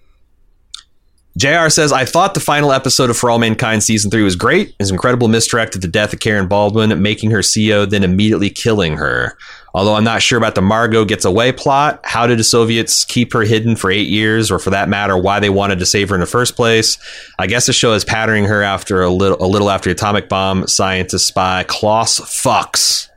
JR 1.38 1.70
says, 1.70 1.92
I 1.92 2.04
thought 2.04 2.34
the 2.34 2.40
final 2.40 2.72
episode 2.72 3.12
of 3.12 3.18
For 3.18 3.30
All 3.30 3.38
Mankind 3.38 3.84
season 3.84 4.10
three 4.10 4.24
was 4.24 4.36
great. 4.36 4.74
His 4.80 4.90
incredible 4.90 5.28
misdirect 5.28 5.74
to 5.74 5.80
the 5.80 5.88
death 5.88 6.12
of 6.12 6.20
Karen 6.20 6.48
Baldwin, 6.48 7.00
making 7.02 7.30
her 7.30 7.40
CEO, 7.40 7.88
then 7.88 8.04
immediately 8.04 8.50
killing 8.50 8.98
her. 8.98 9.38
Although 9.76 9.94
I'm 9.94 10.04
not 10.04 10.24
sure 10.24 10.40
about 10.40 10.56
the 10.56 10.64
Margot 10.64 11.06
gets 11.06 11.26
away 11.26 11.52
plot. 11.52 12.00
How 12.04 12.26
did 12.26 12.40
the 12.40 12.44
Soviets 12.44 13.06
keep 13.06 13.34
her 13.34 13.42
hidden 13.42 13.76
for 13.76 13.92
eight 13.92 14.08
years, 14.08 14.50
or 14.50 14.58
for 14.58 14.72
that 14.72 14.90
matter, 14.90 15.16
why 15.16 15.40
they 15.40 15.52
wanted 15.52 15.78
to 15.78 15.86
save 15.86 16.10
her 16.10 16.16
in 16.16 16.22
the 16.22 16.26
first 16.28 16.56
place? 16.56 16.98
I 17.38 17.46
guess 17.46 17.68
the 17.68 17.74
show 17.74 17.94
is 17.94 18.04
patterning 18.04 18.46
her 18.46 18.64
after 18.64 19.04
a 19.04 19.10
little, 19.12 19.38
a 19.40 19.46
little 19.46 19.70
after 19.70 19.92
atomic 19.92 20.30
bomb 20.30 20.66
scientist 20.66 21.28
spy 21.28 21.64
Klaus 21.68 22.18
Fuchs. 22.18 23.10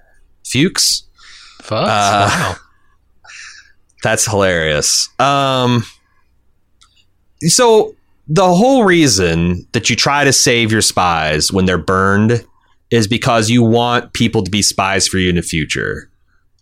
Fuchs? 0.45 1.05
Fucks? 1.63 1.87
Uh, 1.87 2.29
wow. 2.29 2.57
That's 4.03 4.27
hilarious. 4.27 5.09
Um, 5.19 5.85
so 7.47 7.95
the 8.31 8.55
whole 8.55 8.85
reason 8.85 9.67
that 9.73 9.91
you 9.91 9.97
try 9.97 10.23
to 10.23 10.33
save 10.33 10.71
your 10.71 10.83
spies 10.83 11.53
when 11.53 11.65
they're 11.65 11.77
burned 11.77 12.47
is 12.91 13.09
because 13.09 13.51
you 13.51 13.63
want 13.63 14.13
people 14.13 14.45
to 14.45 14.51
be 14.51 14.63
spies 14.63 15.09
for 15.09 15.19
you 15.19 15.29
in 15.31 15.35
the 15.35 15.43
future. 15.43 16.09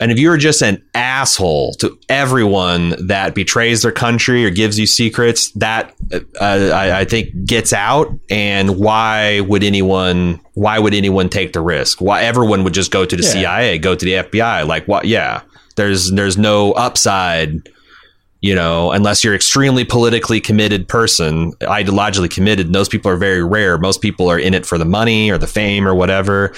And 0.01 0.11
if 0.11 0.19
you're 0.19 0.39
just 0.39 0.62
an 0.62 0.83
asshole 0.95 1.75
to 1.75 1.99
everyone 2.09 2.95
that 3.09 3.35
betrays 3.35 3.83
their 3.83 3.93
country 3.93 4.47
or 4.47 4.51
gives 4.51 4.79
you 4.79 4.87
secrets, 4.87 5.51
that 5.53 5.95
uh, 6.41 6.71
I, 6.73 7.01
I, 7.01 7.05
think 7.05 7.45
gets 7.45 7.73
out. 7.73 8.09
And 8.31 8.79
why 8.79 9.41
would 9.41 9.64
anyone? 9.64 10.41
Why 10.55 10.79
would 10.79 10.95
anyone 10.95 11.29
take 11.29 11.53
the 11.53 11.61
risk? 11.61 12.01
Why 12.01 12.23
everyone 12.23 12.62
would 12.64 12.75
just 12.75 12.93
go 12.93 13.05
to 13.05 13.16
the 13.16 13.25
yeah. 13.25 13.29
CIA, 13.29 13.79
go 13.79 13.95
to 13.95 14.05
the 14.05 14.12
FBI? 14.12 14.66
Like 14.66 14.87
what? 14.87 15.05
Yeah, 15.05 15.43
there's 15.75 16.12
there's 16.12 16.39
no 16.39 16.73
upside 16.73 17.69
you 18.41 18.55
know, 18.55 18.93
unless 18.93 19.24
you're 19.24 19.34
extremely 19.34 19.84
politically 19.84 20.41
committed 20.41 20.86
person, 20.86 21.53
ideologically 21.62 22.30
committed, 22.30 22.72
those 22.72 22.89
people 22.89 23.11
are 23.11 23.16
very 23.16 23.43
rare. 23.43 23.78
Most 23.78 24.01
people 24.01 24.30
are 24.30 24.39
in 24.39 24.55
it 24.55 24.64
for 24.64 24.78
the 24.78 24.84
money 24.84 25.30
or 25.30 25.39
the 25.39 25.47
fame 25.47 25.89
or 25.89 25.95
whatever. 25.95 26.55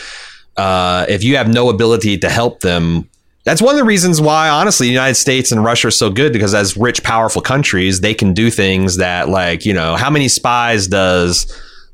Uh, 0.57 1.07
if 1.09 1.25
you 1.25 1.37
have 1.37 1.49
no 1.49 1.71
ability 1.71 2.19
to 2.19 2.29
help 2.29 2.61
them, 2.61 3.09
that's 3.45 3.63
one 3.63 3.75
of 3.75 3.79
the 3.79 3.85
reasons 3.85 4.21
why, 4.21 4.51
honestly, 4.51 4.89
the 4.89 4.93
United 4.93 5.15
States 5.15 5.51
and 5.51 5.65
Russia 5.65 5.89
are 5.89 5.93
so 5.93 6.11
good 6.11 6.35
because 6.35 6.55
as 6.55 6.77
rich, 6.77 7.03
powerful 7.03 7.41
countries, 7.41 8.03
they 8.03 8.13
can 8.13 8.35
do 8.35 8.51
things 8.51 8.99
that, 8.99 9.31
like, 9.31 9.65
you 9.65 9.73
know, 9.73 9.97
how 9.97 10.11
many 10.11 10.29
spies 10.29 10.87
does 10.87 11.51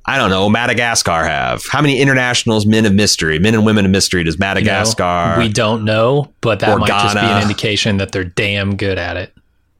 I 0.08 0.18
don't 0.18 0.30
know, 0.30 0.48
Madagascar 0.48 1.24
have? 1.24 1.64
How 1.68 1.82
many 1.82 2.00
internationals, 2.00 2.64
men 2.64 2.86
of 2.86 2.94
mystery, 2.94 3.40
men 3.40 3.54
and 3.54 3.66
women 3.66 3.84
of 3.84 3.90
mystery 3.90 4.22
does 4.22 4.38
Madagascar? 4.38 5.02
You 5.02 5.36
know, 5.36 5.38
we 5.38 5.52
don't 5.52 5.84
know, 5.84 6.32
but 6.40 6.60
that 6.60 6.78
might 6.78 6.86
Ghana, 6.86 7.02
just 7.02 7.14
be 7.16 7.20
an 7.26 7.42
indication 7.42 7.96
that 7.96 8.12
they're 8.12 8.22
damn 8.22 8.76
good 8.76 8.98
at 8.98 9.16
it 9.16 9.35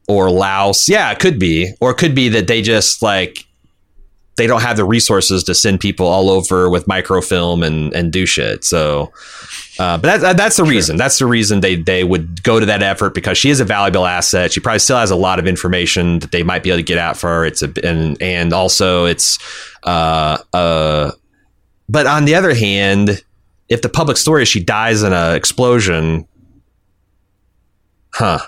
or 0.08 0.30
Laos. 0.30 0.88
Yeah, 0.88 1.10
it 1.10 1.18
could 1.18 1.38
be. 1.38 1.72
Or 1.80 1.90
it 1.90 1.96
could 1.96 2.14
be 2.14 2.28
that 2.30 2.46
they 2.46 2.62
just 2.62 3.02
like 3.02 3.44
they 4.36 4.46
don't 4.46 4.62
have 4.62 4.76
the 4.76 4.84
resources 4.84 5.44
to 5.44 5.54
send 5.54 5.80
people 5.80 6.06
all 6.06 6.30
over 6.30 6.68
with 6.68 6.86
microfilm 6.86 7.62
and 7.62 7.92
and 7.94 8.12
do 8.12 8.26
shit. 8.26 8.64
So 8.64 9.12
uh, 9.78 9.98
but 9.98 10.20
that, 10.20 10.36
that's 10.36 10.56
the 10.56 10.64
sure. 10.64 10.70
reason. 10.70 10.96
That's 10.96 11.18
the 11.18 11.26
reason 11.26 11.60
they 11.60 11.76
they 11.76 12.02
would 12.02 12.42
go 12.42 12.58
to 12.58 12.66
that 12.66 12.82
effort 12.82 13.14
because 13.14 13.36
she 13.36 13.50
is 13.50 13.60
a 13.60 13.64
valuable 13.64 14.06
asset. 14.06 14.52
She 14.52 14.60
probably 14.60 14.78
still 14.78 14.96
has 14.96 15.10
a 15.10 15.16
lot 15.16 15.38
of 15.38 15.46
information 15.46 16.20
that 16.20 16.32
they 16.32 16.42
might 16.42 16.62
be 16.62 16.70
able 16.70 16.78
to 16.78 16.82
get 16.82 16.98
out 16.98 17.16
for 17.16 17.28
her. 17.28 17.44
It's 17.44 17.62
a 17.62 17.72
and 17.86 18.20
and 18.22 18.52
also 18.52 19.04
it's 19.04 19.38
uh 19.82 20.38
uh. 20.52 21.12
But 21.88 22.06
on 22.06 22.24
the 22.24 22.34
other 22.34 22.54
hand, 22.54 23.22
if 23.68 23.82
the 23.82 23.88
public 23.88 24.16
story 24.16 24.42
is 24.42 24.48
she 24.48 24.62
dies 24.62 25.02
in 25.02 25.12
an 25.12 25.36
explosion, 25.36 26.26
huh? 28.14 28.40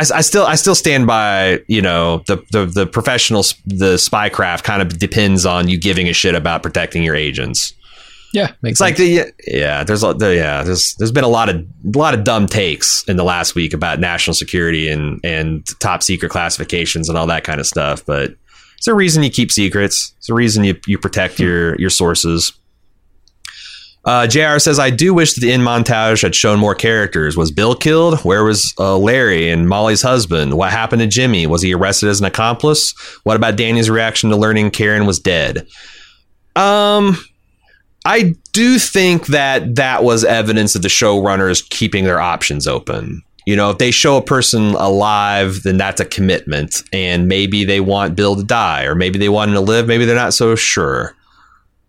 I, 0.00 0.18
I, 0.18 0.20
still 0.22 0.46
I 0.46 0.54
still 0.54 0.74
stand 0.74 1.06
by 1.06 1.62
you 1.68 1.82
know 1.82 2.22
the 2.26 2.42
the, 2.50 2.64
the 2.64 2.86
professional 2.86 3.42
the 3.66 3.96
spycraft 3.96 4.62
kind 4.62 4.80
of 4.80 4.98
depends 4.98 5.44
on 5.44 5.68
you 5.68 5.78
giving 5.78 6.08
a 6.08 6.12
shit 6.14 6.34
about 6.34 6.62
protecting 6.62 7.02
your 7.02 7.14
agents. 7.14 7.74
Yeah, 8.32 8.52
it's 8.62 8.78
sense. 8.78 8.80
like 8.80 8.96
the 8.96 9.32
yeah. 9.46 9.84
There's 9.84 10.02
a 10.02 10.14
the, 10.14 10.34
yeah. 10.36 10.62
There's 10.62 10.94
there's 10.94 11.12
been 11.12 11.24
a 11.24 11.28
lot 11.28 11.48
of 11.48 11.56
a 11.56 11.98
lot 11.98 12.14
of 12.14 12.24
dumb 12.24 12.46
takes 12.46 13.04
in 13.08 13.16
the 13.16 13.24
last 13.24 13.54
week 13.54 13.74
about 13.74 14.00
national 14.00 14.34
security 14.34 14.88
and 14.88 15.20
and 15.22 15.66
top 15.80 16.02
secret 16.02 16.30
classifications 16.30 17.08
and 17.08 17.18
all 17.18 17.26
that 17.26 17.44
kind 17.44 17.60
of 17.60 17.66
stuff. 17.66 18.06
But 18.06 18.34
it's 18.78 18.86
a 18.86 18.94
reason 18.94 19.22
you 19.22 19.30
keep 19.30 19.52
secrets. 19.52 20.14
It's 20.18 20.30
a 20.30 20.34
reason 20.34 20.64
you 20.64 20.78
you 20.86 20.96
protect 20.96 21.36
hmm. 21.36 21.42
your 21.42 21.80
your 21.80 21.90
sources. 21.90 22.52
Uh, 24.10 24.26
JR 24.26 24.58
says, 24.58 24.80
I 24.80 24.90
do 24.90 25.14
wish 25.14 25.34
that 25.34 25.40
the 25.40 25.52
end 25.52 25.62
montage 25.62 26.22
had 26.22 26.34
shown 26.34 26.58
more 26.58 26.74
characters. 26.74 27.36
Was 27.36 27.52
Bill 27.52 27.76
killed? 27.76 28.18
Where 28.24 28.42
was 28.42 28.74
uh, 28.76 28.98
Larry 28.98 29.48
and 29.48 29.68
Molly's 29.68 30.02
husband? 30.02 30.54
What 30.54 30.72
happened 30.72 30.98
to 31.02 31.06
Jimmy? 31.06 31.46
Was 31.46 31.62
he 31.62 31.72
arrested 31.72 32.08
as 32.08 32.18
an 32.18 32.26
accomplice? 32.26 32.90
What 33.22 33.36
about 33.36 33.54
Danny's 33.54 33.88
reaction 33.88 34.28
to 34.30 34.36
learning 34.36 34.72
Karen 34.72 35.06
was 35.06 35.20
dead? 35.20 35.58
Um, 36.56 37.24
I 38.04 38.34
do 38.52 38.80
think 38.80 39.28
that 39.28 39.76
that 39.76 40.02
was 40.02 40.24
evidence 40.24 40.74
of 40.74 40.82
the 40.82 40.88
showrunners 40.88 41.70
keeping 41.70 42.02
their 42.02 42.20
options 42.20 42.66
open. 42.66 43.22
You 43.46 43.54
know, 43.54 43.70
if 43.70 43.78
they 43.78 43.92
show 43.92 44.16
a 44.16 44.22
person 44.22 44.74
alive, 44.74 45.62
then 45.62 45.76
that's 45.76 46.00
a 46.00 46.04
commitment. 46.04 46.82
And 46.92 47.28
maybe 47.28 47.64
they 47.64 47.78
want 47.80 48.16
Bill 48.16 48.34
to 48.34 48.42
die, 48.42 48.86
or 48.86 48.96
maybe 48.96 49.20
they 49.20 49.28
want 49.28 49.50
him 49.50 49.54
to 49.54 49.60
live. 49.60 49.86
Maybe 49.86 50.04
they're 50.04 50.16
not 50.16 50.34
so 50.34 50.56
sure. 50.56 51.14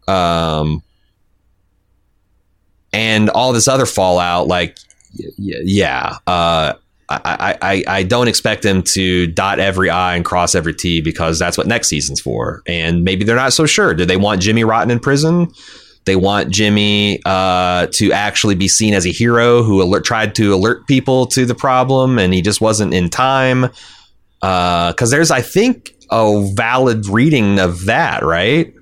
Um, 0.07 0.84
and 2.94 3.30
all 3.30 3.54
this 3.54 3.68
other 3.68 3.86
fallout, 3.86 4.48
like, 4.48 4.78
yeah, 5.38 6.18
uh, 6.28 6.74
I, 7.10 7.58
I, 7.62 7.84
I 7.88 8.04
don't 8.04 8.28
expect 8.28 8.64
them 8.64 8.84
to 8.84 9.28
dot 9.28 9.60
every 9.60 9.89
I 9.89 10.16
and 10.16 10.24
cross 10.24 10.56
every 10.56 10.74
T 10.74 11.02
because 11.02 11.38
that's 11.38 11.58
what 11.58 11.68
next 11.68 11.89
season's 11.89 12.22
for. 12.22 12.62
And 12.68 13.04
maybe 13.04 13.26
they're 13.26 13.36
not 13.36 13.54
so 13.54 13.66
sure. 13.66 13.94
Do 13.94 14.06
they 14.06 14.18
want 14.18 14.42
Jimmy 14.42 14.64
rotten 14.64 14.92
in 14.92 15.00
prison? 15.00 15.52
They 16.06 16.16
want 16.16 16.50
Jimmy 16.50 17.20
uh, 17.26 17.88
to 17.94 18.12
actually 18.12 18.56
be 18.56 18.68
seen 18.68 18.94
as 18.94 19.06
a 19.06 19.12
hero 19.12 19.62
who 19.62 19.82
alert, 19.84 20.06
tried 20.06 20.36
to 20.36 20.54
alert 20.54 20.88
people 20.88 21.28
to 21.28 21.46
the 21.46 21.56
problem 21.56 22.18
and 22.18 22.34
he 22.34 22.42
just 22.42 22.62
wasn't 22.62 22.94
in 22.94 23.10
time. 23.10 23.70
Because 24.39 25.14
uh, 25.14 25.16
there's, 25.16 25.30
I 25.32 25.42
think, 25.42 25.94
a 26.10 26.50
valid 26.56 27.06
reading 27.08 27.60
of 27.60 27.86
that, 27.86 28.24
right? 28.24 28.74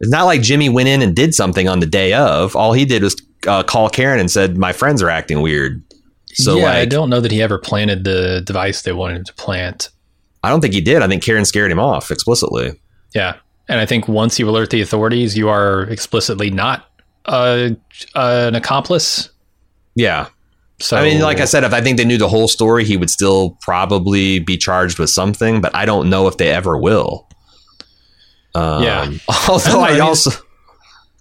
It's 0.00 0.10
not 0.10 0.24
like 0.24 0.42
Jimmy 0.42 0.68
went 0.68 0.88
in 0.88 1.02
and 1.02 1.14
did 1.14 1.34
something 1.34 1.68
on 1.68 1.80
the 1.80 1.86
day 1.86 2.12
of. 2.12 2.54
All 2.54 2.72
he 2.72 2.84
did 2.84 3.02
was 3.02 3.16
uh, 3.46 3.62
call 3.62 3.88
Karen 3.88 4.20
and 4.20 4.30
said, 4.30 4.56
"My 4.56 4.72
friends 4.72 5.02
are 5.02 5.10
acting 5.10 5.40
weird." 5.42 5.82
So 6.34 6.56
yeah, 6.56 6.64
like, 6.64 6.74
I 6.76 6.84
don't 6.84 7.10
know 7.10 7.20
that 7.20 7.32
he 7.32 7.42
ever 7.42 7.58
planted 7.58 8.04
the 8.04 8.42
device 8.44 8.82
they 8.82 8.92
wanted 8.92 9.16
him 9.16 9.24
to 9.24 9.34
plant. 9.34 9.90
I 10.44 10.50
don't 10.50 10.60
think 10.60 10.74
he 10.74 10.80
did. 10.80 11.02
I 11.02 11.08
think 11.08 11.24
Karen 11.24 11.44
scared 11.44 11.72
him 11.72 11.80
off 11.80 12.10
explicitly. 12.10 12.80
Yeah, 13.14 13.36
and 13.68 13.80
I 13.80 13.86
think 13.86 14.06
once 14.06 14.38
you 14.38 14.48
alert 14.48 14.70
the 14.70 14.80
authorities, 14.80 15.36
you 15.36 15.48
are 15.48 15.82
explicitly 15.84 16.50
not 16.50 16.88
uh, 17.24 17.70
an 18.14 18.54
accomplice. 18.54 19.30
Yeah. 19.94 20.28
So 20.80 20.96
I 20.96 21.02
mean, 21.02 21.20
like 21.20 21.40
I 21.40 21.44
said, 21.44 21.64
if 21.64 21.72
I 21.72 21.80
think 21.80 21.96
they 21.96 22.04
knew 22.04 22.18
the 22.18 22.28
whole 22.28 22.46
story, 22.46 22.84
he 22.84 22.96
would 22.96 23.10
still 23.10 23.58
probably 23.62 24.38
be 24.38 24.56
charged 24.56 25.00
with 25.00 25.10
something. 25.10 25.60
But 25.60 25.74
I 25.74 25.84
don't 25.84 26.08
know 26.08 26.28
if 26.28 26.36
they 26.36 26.50
ever 26.50 26.78
will. 26.78 27.27
Um, 28.58 28.82
yeah. 28.82 29.10
Although 29.48 29.80
I, 29.80 29.96
I 29.96 29.98
also 30.00 30.30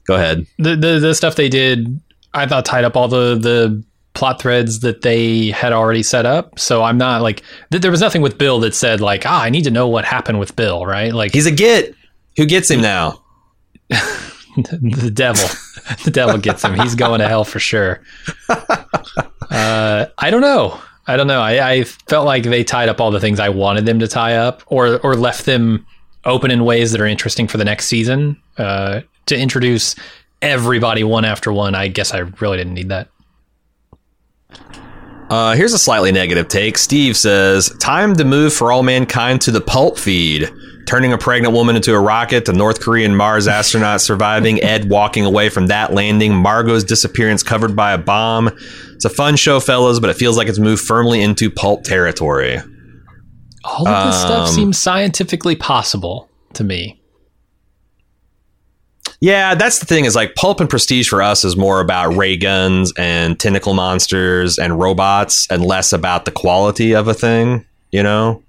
go 0.06 0.16
ahead. 0.16 0.46
The, 0.58 0.76
the 0.76 1.00
the 1.00 1.16
stuff 1.16 1.36
they 1.36 1.50
did, 1.50 2.00
I 2.34 2.48
thought 2.48 2.66
tied 2.66 2.84
up 2.84 2.96
all 2.96 3.08
the 3.08 3.36
the 3.36 3.84
plot 4.14 4.42
threads 4.42 4.80
that 4.80 5.04
they 5.04 5.50
had 5.50 5.74
already 5.74 6.02
set 6.02 6.26
up. 6.26 6.58
So 6.58 6.84
I'm 6.84 6.98
not 6.98 7.22
like 7.22 7.44
th- 7.72 7.82
there 7.82 7.92
was 7.92 8.02
nothing 8.02 8.22
with 8.22 8.38
Bill 8.38 8.60
that 8.62 8.74
said 8.74 9.00
like, 9.00 9.26
ah, 9.26 9.44
I 9.44 9.50
need 9.50 9.64
to 9.66 9.72
know 9.72 9.88
what 9.88 10.06
happened 10.06 10.40
with 10.40 10.56
Bill, 10.56 10.86
right? 10.86 11.14
Like 11.14 11.34
he's 11.34 11.46
a 11.46 11.52
git. 11.52 11.96
Who 12.38 12.46
gets 12.46 12.70
him 12.70 12.82
now? 12.82 13.24
the 13.90 15.12
devil. 15.14 15.48
the 16.04 16.12
devil 16.12 16.38
gets 16.38 16.64
him. 16.64 16.74
He's 16.80 16.96
going 16.96 17.20
to 17.20 17.28
hell 17.28 17.44
for 17.44 17.60
sure. 17.60 18.02
Uh, 18.50 20.08
I 20.18 20.30
don't 20.30 20.42
know. 20.42 20.80
I 21.08 21.16
don't 21.16 21.28
know. 21.28 21.40
I, 21.40 21.72
I 21.72 21.84
felt 21.84 22.26
like 22.26 22.44
they 22.44 22.64
tied 22.64 22.90
up 22.90 23.00
all 23.00 23.12
the 23.12 23.20
things 23.20 23.40
I 23.40 23.50
wanted 23.50 23.86
them 23.86 24.00
to 24.00 24.08
tie 24.08 24.36
up, 24.36 24.62
or 24.68 25.00
or 25.00 25.16
left 25.16 25.46
them 25.46 25.86
open 26.28 26.52
in 26.52 26.64
ways 26.66 26.92
that 26.92 27.02
are 27.02 27.08
interesting 27.08 27.48
for 27.48 27.58
the 27.58 27.66
next 27.66 27.88
season. 27.88 28.40
Uh, 28.58 29.02
to 29.26 29.38
introduce 29.38 29.96
everybody 30.42 31.04
one 31.04 31.26
after 31.26 31.52
one, 31.52 31.74
I 31.74 31.88
guess 31.88 32.14
I 32.14 32.20
really 32.40 32.58
didn't 32.58 32.76
need 32.76 32.90
that. 32.90 33.10
Uh, 35.30 35.56
here's 35.56 35.74
a 35.74 35.80
slightly 35.80 36.12
negative 36.12 36.48
take. 36.48 36.78
Steve 36.78 37.18
says, 37.18 37.70
"Time 37.80 38.16
to 38.16 38.24
move 38.24 38.54
for 38.54 38.72
all 38.72 38.84
mankind 38.84 39.42
to 39.42 39.52
the 39.52 39.60
pulp 39.60 39.98
feed." 39.98 40.50
Turning 40.88 41.12
a 41.12 41.18
pregnant 41.18 41.54
woman 41.54 41.76
into 41.76 41.94
a 41.94 42.00
rocket, 42.00 42.46
the 42.46 42.54
North 42.54 42.80
Korean 42.80 43.14
Mars 43.14 43.46
astronaut 43.46 44.00
surviving, 44.00 44.64
Ed 44.64 44.90
walking 44.90 45.26
away 45.26 45.50
from 45.50 45.68
that 45.68 45.94
landing, 45.94 46.34
Margot's 46.34 46.86
disappearance 46.86 47.44
covered 47.44 47.76
by 47.76 47.92
a 47.92 47.98
bomb. 47.98 48.50
It's 48.94 49.04
a 49.04 49.10
fun 49.10 49.36
show, 49.36 49.60
fellas, 49.60 50.00
but 50.00 50.10
it 50.10 50.16
feels 50.16 50.38
like 50.38 50.48
it's 50.48 50.60
moved 50.60 50.82
firmly 50.82 51.22
into 51.22 51.52
pulp 51.52 51.84
territory. 51.84 52.62
All 53.64 53.88
of 53.88 54.08
this 54.08 54.24
um, 54.24 54.28
stuff 54.28 54.50
seems 54.50 54.78
scientifically 54.78 55.56
possible 55.56 56.30
to 56.54 56.64
me. 56.64 57.02
Yeah, 59.20 59.56
that's 59.56 59.80
the 59.80 59.86
thing 59.86 60.06
is 60.06 60.16
like 60.16 60.36
pulp 60.36 60.60
and 60.60 60.70
prestige 60.70 61.10
for 61.10 61.22
us 61.22 61.44
is 61.44 61.58
more 61.58 61.82
about 61.82 62.16
ray 62.16 62.38
guns 62.38 62.94
and 62.98 63.40
tentacle 63.40 63.74
monsters 63.74 64.60
and 64.60 64.80
robots 64.80 65.48
and 65.50 65.66
less 65.66 65.92
about 65.92 66.26
the 66.26 66.32
quality 66.32 66.94
of 66.94 67.08
a 67.08 67.14
thing, 67.16 67.66
you 67.92 68.04
know? 68.04 68.44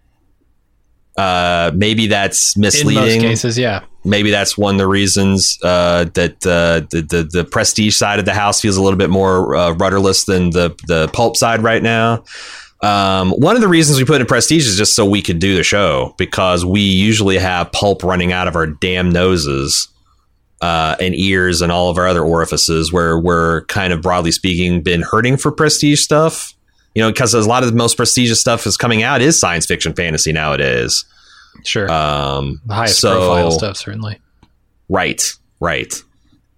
Uh, 1.17 1.73
maybe 1.75 2.07
that's 2.07 2.57
misleading. 2.57 3.23
In 3.23 3.23
most 3.23 3.31
cases, 3.31 3.59
yeah. 3.59 3.85
maybe 4.05 4.31
that's 4.31 4.57
one 4.57 4.77
of 4.77 4.79
the 4.79 4.87
reasons 4.87 5.59
uh, 5.65 6.05
that 6.15 6.47
uh, 6.47 6.87
the, 6.91 7.03
the 7.03 7.23
the 7.25 7.45
prestige 7.45 7.97
side 7.97 8.21
of 8.21 8.25
the 8.25 8.35
house 8.35 8.61
feels 8.61 8.77
a 8.77 8.83
little 8.83 8.97
bit 8.97 9.11
more 9.11 9.57
uh, 9.57 9.73
rudderless 9.73 10.27
than 10.27 10.51
the 10.51 10.77
the 10.87 11.09
pulp 11.09 11.37
side 11.37 11.65
right 11.65 11.83
now. 11.83 12.23
Um, 12.81 13.31
one 13.33 13.57
of 13.57 13.61
the 13.61 13.69
reasons 13.69 13.99
we 13.99 14.05
put 14.05 14.21
in 14.21 14.27
prestige 14.27 14.67
is 14.67 14.77
just 14.77 14.95
so 14.95 15.05
we 15.05 15.21
could 15.21 15.41
do 15.41 15.57
the 15.57 15.65
show 15.65 16.15
because 16.17 16.65
we 16.65 16.81
usually 16.81 17.39
have 17.39 17.73
pulp 17.73 18.05
running 18.05 18.33
out 18.33 18.47
of 18.47 18.55
our 18.55 18.67
damn 18.67 19.11
noses 19.11 19.89
uh, 20.61 20.97
and 21.01 21.15
ears 21.15 21.61
and 21.61 21.73
all 21.73 21.91
of 21.91 21.99
our 21.99 22.07
other 22.07 22.23
orifices 22.23 22.93
where 22.93 23.19
we're 23.19 23.65
kind 23.65 23.93
of 23.93 24.01
broadly 24.03 24.31
speaking 24.31 24.83
been 24.83 25.03
hurting 25.03 25.37
for 25.37 25.51
prestige 25.51 26.01
stuff. 26.01 26.55
You 26.95 27.03
know, 27.03 27.11
because 27.11 27.35
a 27.35 27.41
lot 27.43 27.63
of 27.63 27.71
the 27.71 27.77
most 27.77 27.97
prestigious 27.97 28.41
stuff 28.41 28.67
is 28.67 28.77
coming 28.77 29.03
out 29.03 29.23
is 29.23 29.39
science 29.39 29.67
fiction 29.67 29.95
fantasy 29.95 30.33
nowadays. 30.33 31.05
Sure. 31.65 31.91
Um, 31.91 32.61
the 32.67 32.75
highest 32.75 33.01
so- 33.01 33.17
profile 33.17 33.51
stuff, 33.51 33.77
certainly. 33.77 34.21
Right, 34.89 35.23
right. 35.61 35.93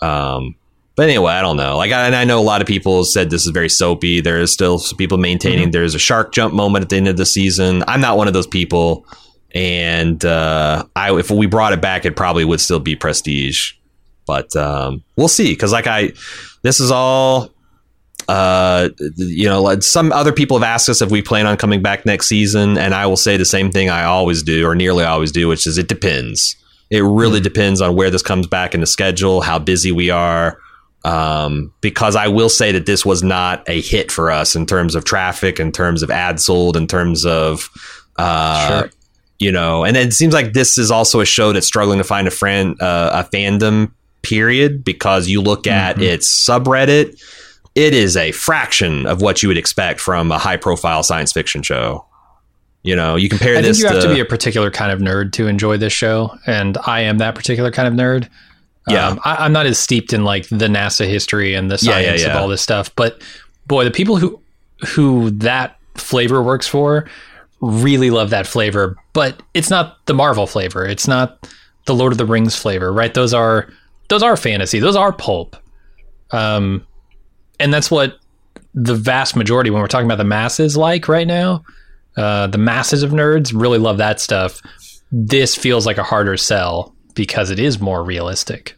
Um, 0.00 0.54
but 1.01 1.09
anyway, 1.09 1.32
I 1.32 1.40
don't 1.40 1.57
know. 1.57 1.78
Like, 1.78 1.92
I, 1.92 2.05
and 2.05 2.14
I 2.14 2.24
know 2.24 2.38
a 2.38 2.42
lot 2.44 2.61
of 2.61 2.66
people 2.66 3.05
said 3.05 3.30
this 3.30 3.46
is 3.46 3.53
very 3.53 3.70
soapy. 3.70 4.20
There 4.20 4.38
is 4.38 4.53
still 4.53 4.78
some 4.78 4.98
people 4.98 5.16
maintaining 5.16 5.70
there's 5.70 5.94
a 5.94 5.98
shark 5.98 6.30
jump 6.30 6.53
moment 6.53 6.82
at 6.82 6.88
the 6.90 6.96
end 6.96 7.09
of 7.09 7.16
the 7.16 7.24
season. 7.24 7.82
I'm 7.88 8.03
not 8.03 8.18
one 8.18 8.28
of 8.28 8.34
those 8.34 8.46
people, 8.46 9.07
and 9.55 10.22
uh, 10.22 10.84
I 10.94 11.18
if 11.18 11.30
we 11.30 11.46
brought 11.46 11.72
it 11.72 11.80
back, 11.80 12.05
it 12.05 12.16
probably 12.16 12.44
would 12.44 12.61
still 12.61 12.80
be 12.80 12.96
prestige. 12.96 13.72
But 14.26 14.55
um, 14.55 15.03
we'll 15.16 15.28
see, 15.28 15.53
because 15.53 15.72
like 15.72 15.86
I, 15.86 16.12
this 16.61 16.80
is 16.80 16.90
all. 16.90 17.48
Uh, 18.28 18.90
you 19.16 19.48
know, 19.48 19.80
some 19.80 20.12
other 20.12 20.32
people 20.34 20.59
have 20.59 20.68
asked 20.68 20.90
us 20.90 21.01
if 21.01 21.11
we 21.11 21.22
plan 21.22 21.46
on 21.46 21.57
coming 21.57 21.80
back 21.80 22.05
next 22.05 22.26
season, 22.28 22.76
and 22.76 22.94
I 22.94 23.07
will 23.07 23.16
say 23.16 23.38
the 23.38 23.46
same 23.46 23.70
thing 23.70 23.88
I 23.88 24.05
always 24.05 24.42
do, 24.42 24.66
or 24.66 24.74
nearly 24.74 25.05
always 25.05 25.32
do, 25.32 25.48
which 25.48 25.66
is 25.66 25.78
it 25.78 25.88
depends. 25.88 26.57
It 26.90 27.01
really 27.01 27.40
depends 27.40 27.80
on 27.80 27.96
where 27.96 28.11
this 28.11 28.22
comes 28.22 28.46
back 28.46 28.74
in 28.74 28.82
the 28.82 28.86
schedule, 28.86 29.40
how 29.40 29.59
busy 29.59 29.92
we 29.92 30.11
are. 30.11 30.59
Um, 31.05 31.72
because 31.80 32.14
I 32.14 32.28
will 32.28 32.51
say 32.51 32.72
that 32.72 32.84
this 32.84 33.07
was 33.07 33.22
not 33.22 33.66
a 33.68 33.80
hit 33.80 34.12
for 34.12 34.30
us 34.30 34.55
in 34.55 34.66
terms 34.66 34.94
of 34.94 35.05
traffic, 35.05 35.59
in 35.59 35.72
terms 35.72 36.03
of 36.03 36.11
ads 36.11 36.44
sold, 36.44 36.76
in 36.76 36.86
terms 36.86 37.24
of, 37.24 37.70
uh, 38.18 38.68
Sure. 38.82 38.90
you 39.38 39.51
know, 39.51 39.82
and 39.84 39.96
it 39.96 40.12
seems 40.12 40.34
like 40.34 40.53
this 40.53 40.76
is 40.76 40.90
also 40.90 41.20
a 41.20 41.24
show 41.24 41.53
that's 41.55 41.66
struggling 41.66 41.96
to 41.98 42.05
find 42.05 42.28
a 42.28 42.30
friend, 42.30 42.76
uh, 42.82 43.24
a 43.24 43.34
fandom 43.34 43.92
period 44.22 44.84
because 44.84 45.26
you 45.28 45.40
look 45.40 45.66
at 45.66 45.96
Mhm. 45.96 46.03
its 46.03 46.28
subreddit, 46.28 47.18
it 47.74 47.94
is 47.94 48.14
a 48.16 48.32
fraction 48.32 49.07
of 49.07 49.22
what 49.22 49.42
you 49.42 49.48
would 49.48 49.57
expect 49.57 50.01
from 50.01 50.30
a 50.30 50.38
high 50.38 50.59
profile 50.59 51.03
science 51.03 51.32
fiction 51.32 51.62
show. 51.62 52.05
You 52.82 52.94
know, 52.96 53.16
you 53.16 53.30
compare 53.30 53.57
I 53.57 53.62
this 53.62 53.78
think 53.78 53.88
you 53.88 53.94
have 53.94 54.03
to, 54.03 54.09
to 54.09 54.14
be 54.14 54.20
a 54.20 54.24
particular 54.26 54.70
kind 54.70 54.92
of 54.92 55.01
nerd 55.01 55.32
to 55.32 55.46
enjoy 55.46 55.78
this 55.78 55.92
show, 55.94 56.36
and 56.46 56.76
I 56.86 57.01
am 57.01 57.16
that 57.18 57.34
particular 57.34 57.70
kind 57.70 57.88
of 57.88 57.94
nerd. 57.94 58.28
Yeah. 58.89 59.09
Um, 59.09 59.20
I, 59.24 59.37
I'm 59.37 59.53
not 59.53 59.66
as 59.66 59.78
steeped 59.78 60.12
in 60.12 60.24
like 60.24 60.49
the 60.49 60.66
NASA 60.66 61.07
history 61.07 61.55
and 61.55 61.70
the 61.70 61.78
Yeah, 61.83 61.99
yeah, 61.99 62.07
science 62.07 62.22
yeah. 62.22 62.31
of 62.31 62.37
all 62.43 62.49
this 62.49 62.62
stuff, 62.62 62.95
but 62.97 63.22
boy, 63.66 63.85
the 63.85 63.91
people 63.91 64.16
who 64.16 64.41
who 64.95 65.31
that 65.31 65.78
flavor 65.95 66.43
works 66.43 66.66
for 66.66 67.09
really 67.61 68.11
love 68.11 68.31
that 68.31 68.47
flavor. 68.47 68.97
But 69.12 69.43
it's 69.55 69.70
not 69.70 70.05
the 70.07 70.14
Marvel 70.14 70.47
flavor. 70.47 70.87
It's 70.87 71.07
not 71.07 71.49
the 71.87 71.95
Lord 71.95 72.12
of 72.12 72.18
the 72.18 72.26
Rings 72.26 72.57
flavor, 72.57 72.93
right? 72.93 73.12
Those 73.12 73.35
are 73.35 73.70
those 74.09 74.22
are 74.22 74.37
fantasy. 74.37 74.78
Those 74.81 74.97
are 74.97 75.12
pulp. 75.12 75.57
Um, 76.33 76.87
and 77.59 77.72
that's 77.72 77.91
what 77.91 78.18
the 78.74 78.95
vast 78.95 79.37
majority 79.37 79.70
when 79.70 79.83
we're 79.83 79.89
talking 79.89 80.07
about 80.07 80.18
the 80.18 80.24
masses 80.24 80.76
like 80.76 81.09
right 81.09 81.26
now. 81.26 81.64
Uh, 82.16 82.47
the 82.47 82.59
masses 82.59 83.03
of 83.03 83.11
nerds 83.11 83.53
really 83.55 83.78
love 83.78 83.99
that 83.99 84.20
stuff. 84.20 84.61
This 85.12 85.55
feels 85.55 85.87
like 85.87 85.99
a 85.99 86.03
harder 86.03 86.37
sell 86.37 86.95
because 87.14 87.50
it 87.50 87.58
is 87.58 87.80
more 87.80 88.04
realistic. 88.04 88.74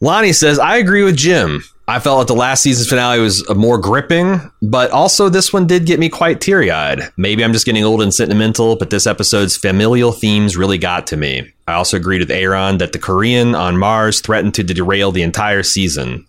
Lonnie 0.00 0.32
says, 0.32 0.58
I 0.58 0.76
agree 0.76 1.02
with 1.02 1.16
Jim. 1.16 1.64
I 1.88 2.00
felt 2.00 2.18
like 2.18 2.26
the 2.26 2.34
last 2.34 2.62
season's 2.62 2.88
finale 2.88 3.18
was 3.18 3.48
more 3.56 3.78
gripping, 3.78 4.40
but 4.60 4.90
also 4.90 5.30
this 5.30 5.54
one 5.54 5.66
did 5.66 5.86
get 5.86 5.98
me 5.98 6.10
quite 6.10 6.38
teary 6.38 6.70
eyed. 6.70 7.00
Maybe 7.16 7.42
I'm 7.42 7.54
just 7.54 7.64
getting 7.64 7.82
old 7.82 8.02
and 8.02 8.12
sentimental, 8.12 8.76
but 8.76 8.90
this 8.90 9.06
episode's 9.06 9.56
familial 9.56 10.12
themes 10.12 10.56
really 10.56 10.76
got 10.76 11.06
to 11.08 11.16
me. 11.16 11.50
I 11.66 11.72
also 11.72 11.96
agreed 11.96 12.20
with 12.20 12.30
Aaron 12.30 12.76
that 12.78 12.92
the 12.92 12.98
Korean 12.98 13.54
on 13.54 13.78
Mars 13.78 14.20
threatened 14.20 14.54
to 14.54 14.62
derail 14.62 15.12
the 15.12 15.22
entire 15.22 15.62
season. 15.62 16.26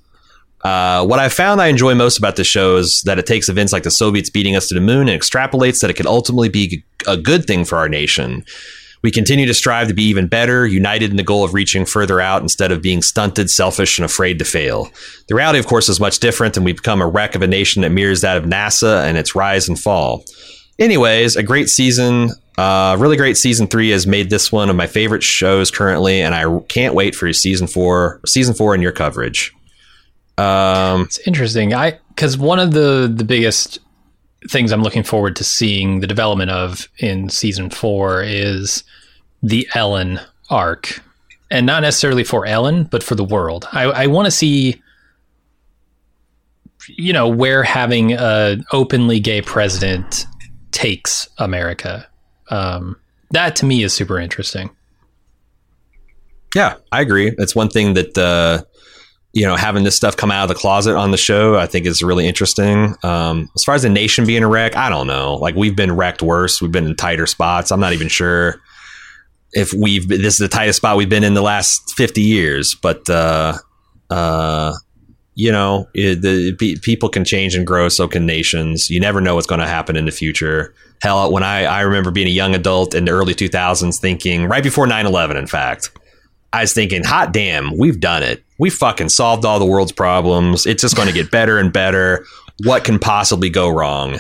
Uh, 0.63 1.05
what 1.05 1.19
I 1.19 1.27
found 1.29 1.61
I 1.61 1.67
enjoy 1.67 1.93
most 1.93 2.17
about 2.17 2.37
the 2.37 2.43
show 2.43 2.77
is 2.77 3.01
that 3.03 3.19
it 3.19 3.25
takes 3.25 3.49
events 3.49 3.73
like 3.73 3.83
the 3.83 3.91
Soviets 3.91 4.29
beating 4.29 4.55
us 4.55 4.67
to 4.69 4.75
the 4.75 4.81
moon 4.81 5.09
and 5.09 5.21
extrapolates 5.21 5.81
that 5.81 5.89
it 5.89 5.95
could 5.95 6.07
ultimately 6.07 6.49
be 6.49 6.83
a 7.05 7.17
good 7.17 7.45
thing 7.45 7.65
for 7.65 7.77
our 7.77 7.89
nation. 7.89 8.45
We 9.01 9.11
continue 9.11 9.45
to 9.45 9.53
strive 9.53 9.87
to 9.87 9.93
be 9.93 10.03
even 10.03 10.27
better, 10.27 10.67
united 10.67 11.11
in 11.11 11.17
the 11.17 11.23
goal 11.23 11.43
of 11.43 11.53
reaching 11.53 11.85
further 11.85 12.19
out 12.19 12.41
instead 12.41 12.71
of 12.71 12.81
being 12.81 13.01
stunted, 13.01 13.49
selfish, 13.49 13.97
and 13.97 14.05
afraid 14.05 14.39
to 14.39 14.45
fail. 14.45 14.89
The 15.27 15.35
reality, 15.35 15.59
of 15.59 15.67
course, 15.67 15.87
is 15.87 15.99
much 15.99 16.19
different, 16.19 16.57
and 16.57 16.65
we 16.65 16.73
become 16.73 17.01
a 17.01 17.07
wreck 17.07 17.35
of 17.35 17.41
a 17.41 17.47
nation 17.47 17.81
that 17.83 17.91
mirrors 17.91 18.21
that 18.21 18.37
of 18.37 18.43
NASA 18.43 19.03
and 19.05 19.17
its 19.17 19.35
rise 19.35 19.69
and 19.69 19.79
fall. 19.79 20.25
Anyways, 20.79 21.35
a 21.35 21.43
great 21.43 21.69
season. 21.69 22.29
Uh, 22.57 22.97
really 22.99 23.15
great 23.15 23.37
season 23.37 23.67
three 23.67 23.89
has 23.91 24.05
made 24.05 24.29
this 24.29 24.51
one 24.51 24.69
of 24.69 24.75
my 24.75 24.87
favorite 24.87 25.23
shows 25.23 25.71
currently, 25.71 26.21
and 26.21 26.35
I 26.35 26.59
can't 26.67 26.93
wait 26.93 27.15
for 27.15 27.31
season 27.31 27.67
four, 27.67 28.19
season 28.25 28.53
four, 28.53 28.73
and 28.73 28.83
your 28.83 28.91
coverage. 28.91 29.53
Um, 30.37 31.03
It's 31.03 31.19
interesting. 31.27 31.73
I 31.73 31.99
because 32.09 32.37
one 32.37 32.59
of 32.59 32.71
the 32.71 33.11
the 33.13 33.23
biggest 33.23 33.79
things 34.47 34.71
I'm 34.71 34.83
looking 34.83 35.03
forward 35.03 35.35
to 35.37 35.43
seeing 35.43 35.99
the 35.99 36.07
development 36.07 36.51
of 36.51 36.87
in 36.99 37.29
season 37.29 37.69
four 37.69 38.23
is 38.23 38.83
the 39.43 39.67
Ellen 39.73 40.19
arc, 40.49 41.01
and 41.51 41.65
not 41.65 41.81
necessarily 41.81 42.23
for 42.23 42.45
Ellen, 42.45 42.85
but 42.85 43.03
for 43.03 43.15
the 43.15 43.23
world. 43.23 43.67
I, 43.71 43.83
I 43.83 44.07
want 44.07 44.25
to 44.25 44.31
see, 44.31 44.81
you 46.87 47.13
know, 47.13 47.27
where 47.27 47.63
having 47.63 48.13
a 48.13 48.57
openly 48.71 49.19
gay 49.19 49.41
president 49.41 50.25
takes 50.71 51.27
America. 51.37 52.07
Um, 52.49 52.95
that 53.31 53.55
to 53.57 53.65
me 53.65 53.83
is 53.83 53.93
super 53.93 54.19
interesting. 54.19 54.69
Yeah, 56.55 56.75
I 56.91 57.01
agree. 57.01 57.31
That's 57.37 57.55
one 57.55 57.69
thing 57.69 57.93
that 57.93 58.17
uh, 58.17 58.63
you 59.39 59.45
know 59.45 59.55
having 59.55 59.85
this 59.85 59.95
stuff 59.95 60.17
come 60.17 60.31
out 60.31 60.43
of 60.43 60.49
the 60.49 60.55
closet 60.55 60.97
on 60.97 61.11
the 61.11 61.17
show, 61.17 61.55
I 61.55 61.65
think 61.65 61.85
is 61.85 62.03
really 62.03 62.27
interesting. 62.27 62.93
Um, 63.03 63.49
as 63.55 63.63
far 63.63 63.73
as 63.73 63.83
the 63.83 63.89
nation 63.89 64.25
being 64.25 64.43
a 64.43 64.49
wreck, 64.49 64.75
I 64.75 64.89
don't 64.89 65.07
know. 65.07 65.35
Like 65.35 65.55
we've 65.55 65.77
been 65.77 65.95
wrecked 65.95 66.21
worse. 66.21 66.61
We've 66.61 66.73
been 66.73 66.85
in 66.85 66.95
tighter 66.97 67.25
spots. 67.25 67.71
I'm 67.71 67.79
not 67.79 67.93
even 67.93 68.09
sure 68.09 68.59
if 69.53 69.71
we've 69.71 70.05
this 70.09 70.33
is 70.33 70.39
the 70.39 70.49
tightest 70.49 70.77
spot 70.77 70.97
we've 70.97 71.07
been 71.07 71.23
in 71.23 71.35
the 71.35 71.41
last 71.41 71.93
50 71.95 72.19
years. 72.19 72.75
But 72.75 73.09
uh, 73.09 73.53
uh, 74.09 74.73
you 75.35 75.53
know, 75.53 75.87
it, 75.93 76.21
the 76.21 76.53
pe- 76.59 76.75
people 76.75 77.07
can 77.07 77.23
change 77.23 77.55
and 77.55 77.65
grow. 77.65 77.87
So 77.87 78.09
can 78.09 78.25
nations. 78.25 78.89
You 78.89 78.99
never 78.99 79.21
know 79.21 79.35
what's 79.35 79.47
going 79.47 79.61
to 79.61 79.67
happen 79.67 79.95
in 79.95 80.03
the 80.03 80.11
future. 80.11 80.73
Hell, 81.01 81.31
when 81.31 81.43
I 81.43 81.63
I 81.63 81.79
remember 81.79 82.11
being 82.11 82.27
a 82.27 82.31
young 82.31 82.55
adult 82.55 82.93
in 82.93 83.05
the 83.05 83.11
early 83.11 83.33
2000s, 83.33 84.01
thinking 84.01 84.47
right 84.47 84.63
before 84.63 84.85
9/11, 84.85 85.37
in 85.37 85.47
fact. 85.47 85.91
I 86.53 86.61
was 86.61 86.73
thinking, 86.73 87.03
hot 87.03 87.31
damn, 87.33 87.77
we've 87.77 87.99
done 87.99 88.23
it. 88.23 88.43
We 88.57 88.69
fucking 88.69 89.09
solved 89.09 89.45
all 89.45 89.59
the 89.59 89.65
world's 89.65 89.91
problems. 89.91 90.65
It's 90.65 90.81
just 90.81 90.95
going 90.95 91.07
to 91.07 91.13
get 91.13 91.31
better 91.31 91.57
and 91.59 91.71
better. 91.71 92.25
What 92.63 92.83
can 92.83 92.99
possibly 92.99 93.49
go 93.49 93.69
wrong? 93.69 94.19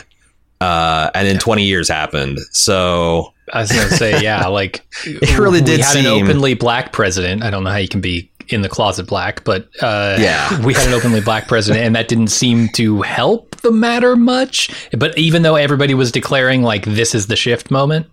Uh, 0.61 1.09
and 1.15 1.27
then 1.27 1.39
20 1.39 1.63
years 1.63 1.89
happened. 1.89 2.37
So 2.51 3.33
I 3.51 3.61
was 3.61 3.71
going 3.71 3.87
to 3.89 3.95
say, 3.95 4.21
yeah, 4.21 4.47
like 4.47 4.85
It 5.05 5.37
really 5.37 5.61
did. 5.61 5.77
we 5.79 5.83
had 5.83 5.95
an 5.97 6.05
openly 6.05 6.53
black 6.53 6.91
president. 6.93 7.43
I 7.43 7.49
don't 7.49 7.63
know 7.63 7.69
how 7.71 7.77
you 7.77 7.87
can 7.87 8.01
be 8.01 8.29
in 8.49 8.61
the 8.61 8.69
closet 8.69 9.07
black, 9.07 9.43
but 9.43 9.69
uh, 9.81 10.17
Yeah. 10.19 10.63
we 10.65 10.73
had 10.73 10.87
an 10.87 10.93
openly 10.93 11.21
black 11.21 11.47
president, 11.47 11.85
and 11.85 11.95
that 11.95 12.07
didn't 12.07 12.27
seem 12.29 12.67
to 12.69 13.01
help 13.03 13.55
the 13.61 13.71
matter 13.71 14.15
much. 14.15 14.69
But 14.97 15.17
even 15.17 15.43
though 15.43 15.55
everybody 15.55 15.93
was 15.93 16.11
declaring 16.11 16.61
like 16.63 16.85
this 16.85 17.13
is 17.15 17.27
the 17.27 17.35
shift 17.35 17.71
moment, 17.71 18.07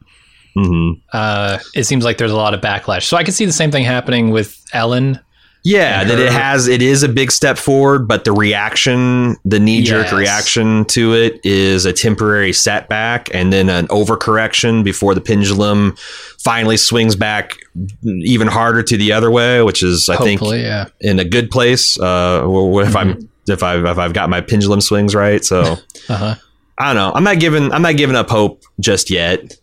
mhm. 0.57 1.01
uh, 1.13 1.59
it 1.75 1.85
seems 1.85 2.05
like 2.05 2.19
there's 2.19 2.33
a 2.33 2.37
lot 2.37 2.55
of 2.55 2.61
backlash. 2.61 3.05
So 3.05 3.17
I 3.17 3.25
can 3.25 3.33
see 3.33 3.45
the 3.45 3.53
same 3.53 3.71
thing 3.71 3.85
happening 3.85 4.31
with 4.31 4.61
Ellen. 4.73 5.21
yeah, 5.65 6.05
that 6.05 6.19
it 6.21 6.31
has, 6.33 6.69
it 6.69 6.81
is 6.81 7.03
a 7.03 7.09
big 7.09 7.33
step 7.33 7.59
forward, 7.59 8.07
but 8.07 8.25
the 8.25 8.31
reaction, 8.33 9.37
the 9.45 9.59
knee 9.59 9.83
jerk 9.83 10.07
Yes. 10.07 10.13
reaction 10.13 10.85
to 10.87 11.13
it 11.15 11.41
is 11.45 11.85
a 11.85 11.93
temporary 11.93 12.53
setback 12.53 13.29
and 13.35 13.53
then 13.53 13.69
an 13.69 13.89
overcorrection 13.89 14.85
before 14.85 15.13
the 15.15 15.21
pendulum 15.21 15.97
finally 16.39 16.77
swings 16.77 17.17
back 17.17 17.57
even 18.05 18.47
harder 18.47 18.83
to 18.85 18.97
the 18.97 19.11
other 19.11 19.29
way, 19.31 19.61
which 19.63 19.83
is, 19.83 20.09
I 20.09 20.17
think, 20.19 20.41
yeah. 20.41 20.87
in 21.01 21.19
a 21.19 21.25
good 21.25 21.51
place. 21.51 21.99
Uh, 21.99 22.47
if 22.85 22.95
I'm 22.95 23.29
if 23.49 23.63
I 23.65 23.77
if 23.91 23.99
I've 23.99 24.13
got 24.13 24.31
my 24.31 24.41
pendulum 24.41 24.81
swings 24.81 25.15
right, 25.17 25.45
so 25.45 25.77
Uh 26.09 26.17
huh. 26.17 26.35
I 26.79 26.87
don't 26.87 26.97
know. 26.97 27.13
I'm 27.13 27.25
not 27.25 27.41
giving 27.41 27.73
I'm 27.73 27.83
not 27.83 27.97
giving 27.97 28.15
up 28.15 28.29
hope 28.31 28.63
just 28.79 29.11
yet. 29.11 29.57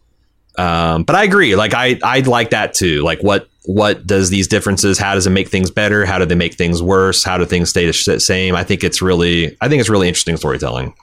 Um, 0.57 1.03
but 1.03 1.15
I 1.15 1.23
agree. 1.23 1.55
Like 1.55 1.73
I 1.73 1.99
I'd 2.03 2.27
like 2.27 2.51
that 2.51 2.73
too. 2.73 3.01
Like 3.03 3.21
what 3.21 3.49
what 3.65 4.05
does 4.05 4.29
these 4.29 4.47
differences? 4.47 4.97
How 4.97 5.13
does 5.13 5.25
it 5.25 5.31
make 5.31 5.47
things 5.47 5.71
better? 5.71 6.05
How 6.05 6.19
do 6.19 6.25
they 6.25 6.35
make 6.35 6.55
things 6.55 6.81
worse? 6.81 7.23
How 7.23 7.37
do 7.37 7.45
things 7.45 7.69
stay 7.69 7.85
the 7.85 7.93
same? 8.19 8.55
I 8.55 8.63
think 8.63 8.83
it's 8.83 9.01
really 9.01 9.57
I 9.61 9.69
think 9.69 9.79
it's 9.79 9.89
really 9.89 10.07
interesting 10.07 10.37
storytelling. 10.37 10.93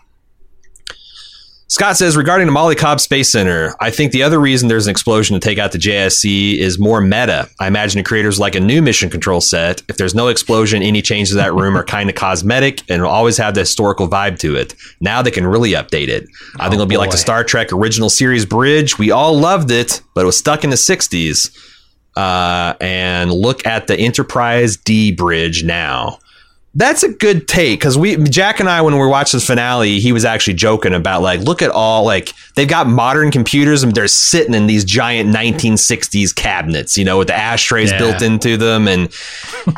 Scott 1.71 1.97
says 1.97 2.17
regarding 2.17 2.49
the 2.49 2.53
Molly 2.53 2.75
Cobb 2.75 2.99
Space 2.99 3.31
Center, 3.31 3.77
I 3.79 3.91
think 3.93 4.11
the 4.11 4.25
other 4.25 4.41
reason 4.41 4.69
there's 4.69 4.89
an 4.89 4.91
explosion 4.91 5.35
to 5.35 5.41
take 5.41 5.57
out 5.57 5.71
the 5.71 5.79
JSC 5.79 6.59
is 6.59 6.81
more 6.81 7.01
meta. 7.01 7.49
I 7.61 7.69
imagine 7.69 7.99
the 8.01 8.03
creators 8.03 8.41
like 8.41 8.57
a 8.57 8.61
new 8.61 8.83
mission 8.83 9.09
control 9.09 9.41
set. 9.41 9.81
If 9.89 9.97
there's 9.97 10.13
no 10.13 10.27
explosion, 10.27 10.83
any 10.83 11.01
changes 11.01 11.31
to 11.31 11.37
that 11.37 11.55
room 11.55 11.77
are 11.77 11.85
kind 11.85 12.11
of 12.11 12.17
cosmetic 12.17 12.83
and 12.91 13.03
will 13.03 13.09
always 13.09 13.37
have 13.37 13.55
the 13.55 13.61
historical 13.61 14.09
vibe 14.09 14.41
to 14.41 14.57
it. 14.57 14.75
Now 15.01 15.23
they 15.23 15.31
can 15.31 15.47
really 15.47 15.71
update 15.71 16.09
it. 16.09 16.25
I 16.57 16.65
think 16.69 16.73
Oh, 16.73 16.75
it'll 16.75 16.87
be 16.87 16.97
like 16.97 17.13
the 17.13 17.19
Star 17.19 17.45
Trek 17.45 17.73
original 17.73 18.11
series 18.11 18.45
bridge. 18.45 18.99
We 18.99 19.13
all 19.13 19.39
loved 19.39 19.71
it, 19.71 20.03
but 20.13 20.23
it 20.23 20.27
was 20.27 20.37
stuck 20.37 20.65
in 20.65 20.71
the 20.71 20.77
60s. 20.77 21.57
Uh, 22.17 22.75
and 22.81 23.33
look 23.33 23.65
at 23.65 23.87
the 23.87 23.97
Enterprise 23.97 24.77
D 24.77 25.13
bridge 25.13 25.63
now. 25.63 26.19
That's 26.73 27.03
a 27.03 27.09
good 27.09 27.49
take 27.49 27.81
because 27.81 27.99
we 27.99 28.17
Jack 28.17 28.61
and 28.61 28.69
I 28.69 28.81
when 28.83 28.95
we 28.95 29.01
were 29.01 29.09
watching 29.09 29.41
the 29.41 29.45
finale, 29.45 29.99
he 29.99 30.13
was 30.13 30.25
actually 30.25 30.55
joking 30.55 30.95
about 30.95 31.21
like, 31.21 31.41
look 31.41 31.63
at 31.63 31.71
all 31.71 32.05
like 32.05 32.33
they've 32.55 32.69
got 32.69 32.87
modern 32.87 33.33
computers 33.33 33.83
and 33.83 33.93
they're 33.93 34.07
sitting 34.07 34.55
in 34.55 34.69
these 34.69 34.85
giant 34.85 35.35
1960s 35.35 36.33
cabinets, 36.33 36.97
you 36.97 37.05
know, 37.05 37.19
with 37.19 37.27
the 37.27 37.35
ashtrays 37.35 37.91
Yeah. 37.91 37.99
built 37.99 38.23
into 38.23 38.57
them, 38.57 38.87
and 38.87 39.09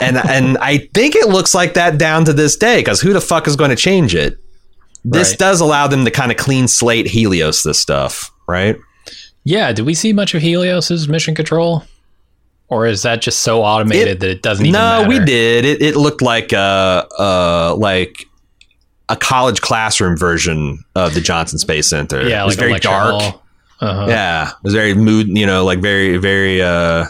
and 0.03 0.19
and 0.19 0.59
I 0.59 0.87
think 0.93 1.15
it 1.17 1.29
looks 1.29 1.55
like 1.55 1.73
that 1.75 1.97
down 1.97 2.27
to 2.27 2.35
this 2.35 2.57
day 2.57 2.81
because 2.81 3.01
who 3.01 3.15
the 3.15 3.23
fuck 3.23 3.47
is 3.49 3.57
going 3.57 3.71
to 3.71 3.77
change 3.77 4.15
it? 4.15 4.37
This 5.03 5.31
Right. 5.31 5.39
does 5.39 5.61
allow 5.63 5.87
them 5.87 6.05
to 6.05 6.11
kind 6.11 6.31
of 6.31 6.37
clean 6.37 6.69
slate 6.69 7.07
Helios 7.07 7.63
this 7.63 7.81
stuff, 7.81 8.31
right? 8.47 8.77
Yeah, 9.45 9.73
did 9.73 9.87
we 9.87 9.95
see 9.95 10.13
much 10.13 10.35
of 10.35 10.43
Helios's 10.43 11.09
mission 11.09 11.35
control? 11.35 11.85
Or 12.73 12.87
is 12.87 13.03
that 13.03 13.21
just 13.21 13.41
so 13.43 13.63
automated 13.63 14.09
It- 14.09 14.21
that 14.21 14.31
it 14.31 14.43
doesn't 14.43 14.65
even 14.65 14.73
No, 14.73 14.79
matter? 15.03 15.09
we 15.09 15.19
did. 15.25 15.65
It 15.67 15.83
it 15.83 15.95
looked 15.97 16.23
like 16.23 16.53
a 16.53 17.07
uh 17.19 17.75
like 17.77 18.25
a 19.11 19.17
college 19.17 19.61
classroom 19.61 20.17
version 20.17 20.83
of 20.95 21.13
the 21.13 21.21
Johnson 21.21 21.59
Space 21.59 21.89
Center. 21.91 22.27
Yeah, 22.27 22.43
it 22.43 22.47
was 22.47 22.55
like 22.57 22.67
very 22.69 22.79
dark. 22.81 23.35
Uh-huh. 23.81 24.07
Yeah, 24.09 24.49
it 24.49 24.55
was 24.63 24.73
very 24.73 24.95
mood. 24.95 25.29
You 25.37 25.45
know, 25.47 25.65
like 25.67 25.81
very 25.81 26.17
very 26.17 26.63
uh 26.63 27.07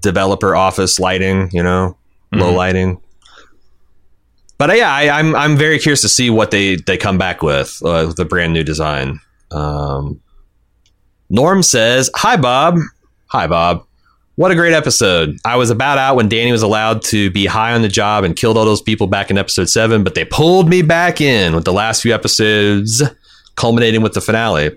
developer 0.00 0.54
office 0.54 1.00
lighting. 1.00 1.50
You 1.52 1.62
know, 1.64 1.96
low 2.32 2.52
Mhm. 2.52 2.56
lighting. 2.56 3.00
But 4.56 4.70
uh, 4.70 4.74
yeah, 4.74 4.92
I, 4.94 5.18
I'm 5.18 5.34
I'm 5.34 5.56
very 5.56 5.80
curious 5.80 6.00
to 6.02 6.08
see 6.08 6.30
what 6.30 6.52
they 6.52 6.76
they 6.76 6.96
come 6.96 7.18
back 7.18 7.42
with 7.42 7.80
uh, 7.84 8.04
with 8.06 8.16
the 8.16 8.24
brand 8.24 8.52
new 8.52 8.62
design. 8.62 9.18
Um, 9.50 10.20
Norm 11.28 11.62
says, 11.64 12.08
"Hi 12.14 12.36
Bob, 12.36 12.76
hi 13.26 13.48
Bob. 13.48 13.84
What 14.36 14.50
a 14.50 14.56
great 14.56 14.72
episode! 14.72 15.38
I 15.44 15.54
was 15.54 15.70
about 15.70 15.96
out 15.96 16.16
when 16.16 16.28
Danny 16.28 16.50
was 16.50 16.62
allowed 16.62 17.02
to 17.02 17.30
be 17.30 17.46
high 17.46 17.72
on 17.72 17.82
the 17.82 17.88
job 17.88 18.24
and 18.24 18.34
killed 18.34 18.56
all 18.56 18.64
those 18.64 18.82
people 18.82 19.06
back 19.06 19.30
in 19.30 19.38
episode 19.38 19.68
seven, 19.68 20.02
but 20.02 20.16
they 20.16 20.24
pulled 20.24 20.68
me 20.68 20.82
back 20.82 21.20
in 21.20 21.54
with 21.54 21.64
the 21.64 21.72
last 21.72 22.02
few 22.02 22.12
episodes, 22.12 23.00
culminating 23.54 24.02
with 24.02 24.14
the 24.14 24.20
finale." 24.20 24.76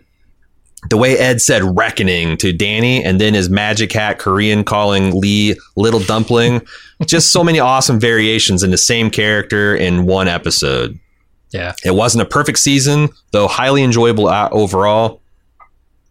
The 0.92 0.98
way 0.98 1.18
Ed 1.18 1.42
said 1.42 1.64
"reckoning" 1.76 2.38
to 2.38 2.54
Danny, 2.54 3.04
and 3.04 3.20
then 3.20 3.34
his 3.34 3.50
magic 3.50 3.92
hat 3.92 4.20
Korean 4.20 4.64
calling 4.64 5.20
Lee 5.20 5.56
"little 5.76 6.02
dumpling," 6.02 6.62
just 7.08 7.32
so 7.32 7.44
many 7.44 7.60
awesome 7.60 8.00
variations 8.00 8.62
in 8.62 8.70
the 8.70 8.78
same 8.78 9.10
character 9.10 9.76
in 9.76 10.06
one 10.06 10.28
episode. 10.28 11.00
Yeah. 11.52 11.74
It 11.84 11.96
wasn't 11.96 12.22
a 12.22 12.26
perfect 12.26 12.60
season, 12.60 13.10
though 13.32 13.48
highly 13.48 13.82
enjoyable 13.82 14.28
uh, 14.28 14.50
overall. 14.52 15.20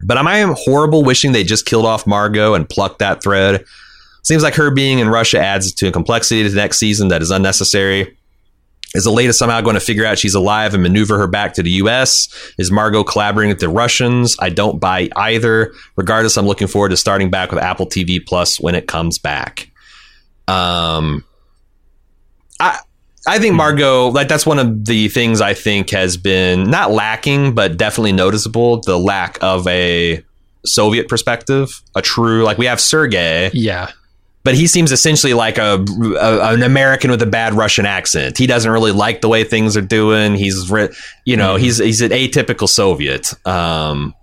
But 0.03 0.19
am 0.19 0.27
I 0.27 0.39
am 0.39 0.55
horrible 0.57 1.03
wishing 1.03 1.33
they 1.33 1.45
just 1.45 1.67
killed 1.67 1.87
off 1.87 2.07
Margot 2.07 2.55
and 2.55 2.69
plucked 2.69 2.99
that 2.99 3.23
thread? 3.23 3.65
Seems 4.23 4.43
like 4.43 4.55
her 4.55 4.71
being 4.71 4.99
in 4.99 5.09
Russia 5.09 5.39
adds 5.39 5.73
to 5.75 5.89
a 5.89 5.93
complexity 5.93 6.43
to 6.43 6.49
the 6.49 6.57
next 6.57 6.79
season 6.79 7.09
that 7.09 7.23
is 7.23 7.31
unnecessary. 7.31 8.17
Is 8.95 9.07
Aleida 9.07 9.35
somehow 9.35 9.61
going 9.61 9.75
to 9.75 9.81
figure 9.81 10.07
out 10.07 10.19
she's 10.19 10.35
alive 10.35 10.73
and 10.73 10.83
maneuver 10.83 11.19
her 11.19 11.27
back 11.27 11.53
to 11.55 11.63
the 11.63 11.71
U.S.? 11.73 12.29
Is 12.59 12.71
Margot 12.71 13.05
collaborating 13.05 13.51
with 13.51 13.61
the 13.61 13.69
Russians? 13.69 14.37
I 14.41 14.49
don't 14.49 14.81
buy 14.81 15.11
either. 15.17 15.73
Regardless, 15.97 16.37
I'm 16.37 16.47
looking 16.47 16.67
forward 16.67 16.91
to 16.91 16.97
starting 16.97 17.31
back 17.31 17.51
with 17.51 17.63
Apple 17.63 17.87
TV 17.87 18.25
Plus 18.25 18.59
when 18.59 18.75
it 18.75 18.89
comes 18.89 19.19
back. 19.19 19.71
Um, 20.49 21.25
I 22.59 22.79
I 23.27 23.39
think 23.39 23.55
Margot 23.55 24.09
like 24.09 24.29
that's 24.29 24.47
one 24.47 24.59
of 24.59 24.85
the 24.85 25.09
things 25.09 25.41
I 25.41 25.55
think 25.55 25.91
has 25.91 26.17
been 26.17 26.71
not 26.71 26.93
lacking, 26.93 27.55
but 27.55 27.77
definitely 27.77 28.13
noticeable. 28.13 28.81
The 28.81 28.99
lack 28.99 29.39
of 29.43 29.67
a 29.67 30.23
Soviet 30.65 31.09
perspective, 31.09 31.83
a 31.95 32.03
true 32.03 32.45
like 32.45 32.59
we 32.59 32.67
have 32.67 32.81
Sergei, 32.81 33.51
Yeah. 33.53 33.91
but 34.45 34.55
he 34.55 34.67
seems 34.67 34.93
essentially 34.93 35.35
like 35.35 35.59
a, 35.59 35.85
a 36.21 36.53
an 36.55 36.63
American 36.63 37.11
with 37.11 37.23
a 37.23 37.27
bad 37.27 37.55
Russian 37.55 37.87
accent. 37.87 38.39
He 38.39 38.47
doesn't 38.47 38.71
really 38.71 38.93
like 38.93 39.21
the 39.21 39.29
way 39.29 39.43
things 39.45 39.77
are 39.77 39.81
doing. 39.83 40.35
He's 40.37 40.71
you 41.25 41.37
know 41.37 41.57
Mhm. 41.57 41.61
he's 41.61 41.79
he's 41.79 42.01
an 42.01 42.11
atypical 42.13 42.69
Soviet. 42.69 43.33
Um, 43.47 44.15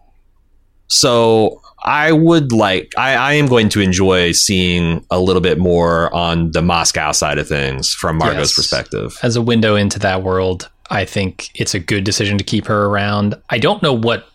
so 0.87 1.61
I 1.85 2.11
would 2.13 2.51
like 2.51 2.91
I, 2.97 3.15
I 3.15 3.33
am 3.33 3.47
going 3.47 3.69
to 3.69 3.81
enjoy 3.81 4.31
seeing 4.31 5.05
a 5.11 5.19
little 5.19 5.41
bit 5.41 5.57
more 5.59 6.13
on 6.13 6.51
the 6.51 6.61
Moscow 6.61 7.11
side 7.11 7.37
of 7.39 7.47
things 7.47 7.93
from 7.93 8.17
Margot's 8.17 8.51
Yes. 8.51 8.55
perspective. 8.55 9.17
As 9.21 9.35
a 9.35 9.41
window 9.41 9.75
into 9.75 9.99
that 9.99 10.23
world, 10.23 10.69
I 10.89 11.05
think 11.05 11.49
it's 11.55 11.73
a 11.73 11.79
good 11.79 12.03
decision 12.03 12.37
to 12.37 12.43
keep 12.43 12.65
her 12.67 12.85
around. 12.85 13.35
I 13.49 13.57
don't 13.57 13.83
know 13.83 13.93
what 13.93 14.27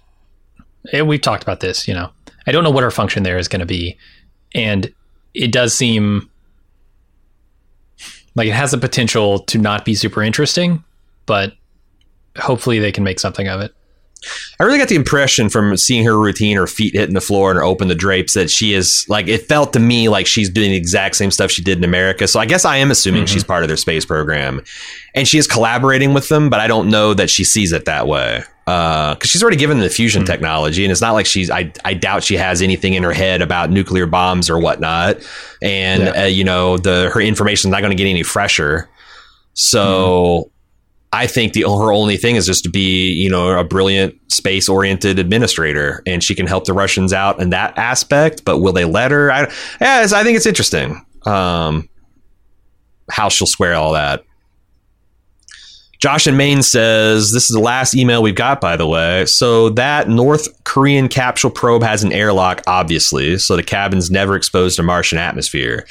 and 0.93 1.09
we've 1.09 1.21
talked 1.21 1.43
about 1.43 1.61
this, 1.61 1.87
you 1.89 1.95
know. 1.95 2.11
I 2.47 2.53
don't 2.53 2.65
know 2.65 2.71
what 2.71 2.83
her 2.83 2.91
function 2.91 3.23
there 3.23 3.39
is 3.39 3.49
going 3.49 3.61
to 3.61 3.67
be. 3.67 3.99
And 4.55 4.93
it 5.35 5.53
does 5.53 5.75
seem 5.75 6.31
like 8.35 8.49
it 8.49 8.55
has 8.55 8.71
the 8.71 8.79
potential 8.79 9.41
to 9.41 9.59
not 9.59 9.85
be 9.85 9.95
super 9.95 10.23
interesting, 10.23 10.83
but 11.27 11.53
hopefully 12.39 12.79
they 12.79 12.93
can 12.93 13.05
make 13.05 13.21
something 13.21 13.49
of 13.49 13.61
it. 13.61 13.75
I 14.59 14.65
really 14.65 14.79
got 14.79 14.89
the 14.89 14.97
impression 14.97 15.49
from 15.49 15.77
seeing 15.77 16.05
her 16.05 16.19
routine, 16.19 16.57
her 16.57 16.67
feet 16.67 16.95
hitting 16.95 17.15
the 17.15 17.21
floor 17.21 17.51
and 17.51 17.59
her 17.59 17.65
open 17.65 17.87
the 17.89 17.95
drapes, 17.95 18.35
that 18.35 18.51
she 18.51 18.75
is 18.75 19.07
like 19.09 19.29
it 19.29 19.47
felt 19.49 19.73
to 19.75 19.79
me 19.79 20.09
like 20.09 20.27
she's 20.27 20.51
doing 20.51 20.71
the 20.71 20.77
exact 20.77 21.15
same 21.17 21.31
stuff 21.31 21.51
she 21.51 21.63
did 21.63 21.79
in 21.79 21.85
America. 21.85 22.27
So 22.27 22.41
I 22.41 22.45
guess 22.47 22.65
I 22.65 22.77
am 22.79 22.91
assuming 22.91 23.25
Mhm. 23.25 23.29
she's 23.29 23.45
part 23.45 23.63
of 23.63 23.69
their 23.69 23.77
space 23.77 24.05
program, 24.05 24.61
and 25.15 25.29
she 25.29 25.39
is 25.39 25.47
collaborating 25.47 26.15
with 26.15 26.29
them, 26.29 26.51
but 26.51 26.59
I 26.61 26.67
don't 26.67 26.91
know 26.91 27.15
that 27.15 27.31
she 27.31 27.45
sees 27.45 27.71
it 27.73 27.85
that 27.85 28.07
way 28.09 28.43
because 28.67 29.31
she's 29.31 29.43
already 29.43 29.57
given 29.57 29.79
the 29.79 29.89
fusion 29.89 30.25
Mhm. 30.25 30.27
technology, 30.27 30.85
and 30.85 30.93
it's 30.93 31.01
not 31.01 31.13
like 31.13 31.25
she's. 31.27 31.49
I 31.51 31.73
I 31.85 31.95
doubt 31.95 32.25
she 32.25 32.37
has 32.37 32.61
anything 32.61 32.95
in 32.95 33.03
her 33.05 33.13
head 33.15 33.41
about 33.41 33.71
nuclear 33.71 34.07
bombs 34.07 34.51
or 34.51 34.59
whatnot, 34.59 35.19
and 35.63 36.03
Yeah. 36.03 36.23
uh, 36.25 36.27
you 36.27 36.43
know 36.45 36.77
the 36.77 37.11
her 37.15 37.21
information 37.21 37.69
is 37.69 37.73
not 37.73 37.81
going 37.83 37.97
to 37.97 38.03
get 38.03 38.09
any 38.11 38.25
fresher. 38.25 38.89
So. 39.55 40.51
I 41.13 41.27
think 41.27 41.55
the 41.55 41.63
her 41.63 41.93
only 41.93 42.17
thing 42.17 42.37
is 42.37 42.47
just 42.47 42.65
to 42.65 42.71
be, 42.71 43.09
you 43.13 43.31
know, 43.31 43.59
a 43.59 43.65
brilliant 43.65 44.15
space 44.31 44.69
oriented 44.69 45.19
administrator, 45.19 46.03
and 46.07 46.23
she 46.23 46.35
can 46.35 46.47
help 46.47 46.65
the 46.65 46.75
Russians 46.75 47.13
out 47.13 47.41
in 47.41 47.51
that 47.51 47.79
aspect. 47.79 48.45
But 48.45 48.59
will 48.59 48.75
they 48.75 48.85
let 48.85 49.11
her? 49.11 49.33
I, 49.33 49.51
yeah, 49.81 50.07
I 50.13 50.23
think 50.23 50.37
it's 50.37 50.47
interesting 50.47 51.05
um, 51.25 51.89
how 53.11 53.29
she'll 53.29 53.47
square 53.47 53.75
all 53.75 53.93
that. 53.93 54.25
Josh 55.99 56.29
in 56.29 56.37
Maine 56.37 56.63
says 56.63 57.33
this 57.33 57.51
is 57.51 57.57
the 57.57 57.61
last 57.61 57.97
email 57.97 58.23
we've 58.23 58.35
got, 58.35 58.61
by 58.61 58.77
the 58.77 58.87
way. 58.87 59.27
So 59.27 59.71
that 59.71 60.09
North 60.09 60.47
Korean 60.65 61.09
capsule 61.09 61.51
probe 61.51 61.83
has 61.83 62.05
an 62.05 62.13
airlock, 62.13 62.63
obviously, 62.69 63.39
so 63.39 63.57
the 63.57 63.65
cabin's 63.65 64.11
never 64.11 64.37
exposed 64.37 64.77
to 64.77 64.85
Martian 64.85 65.19
atmosphere. 65.19 65.87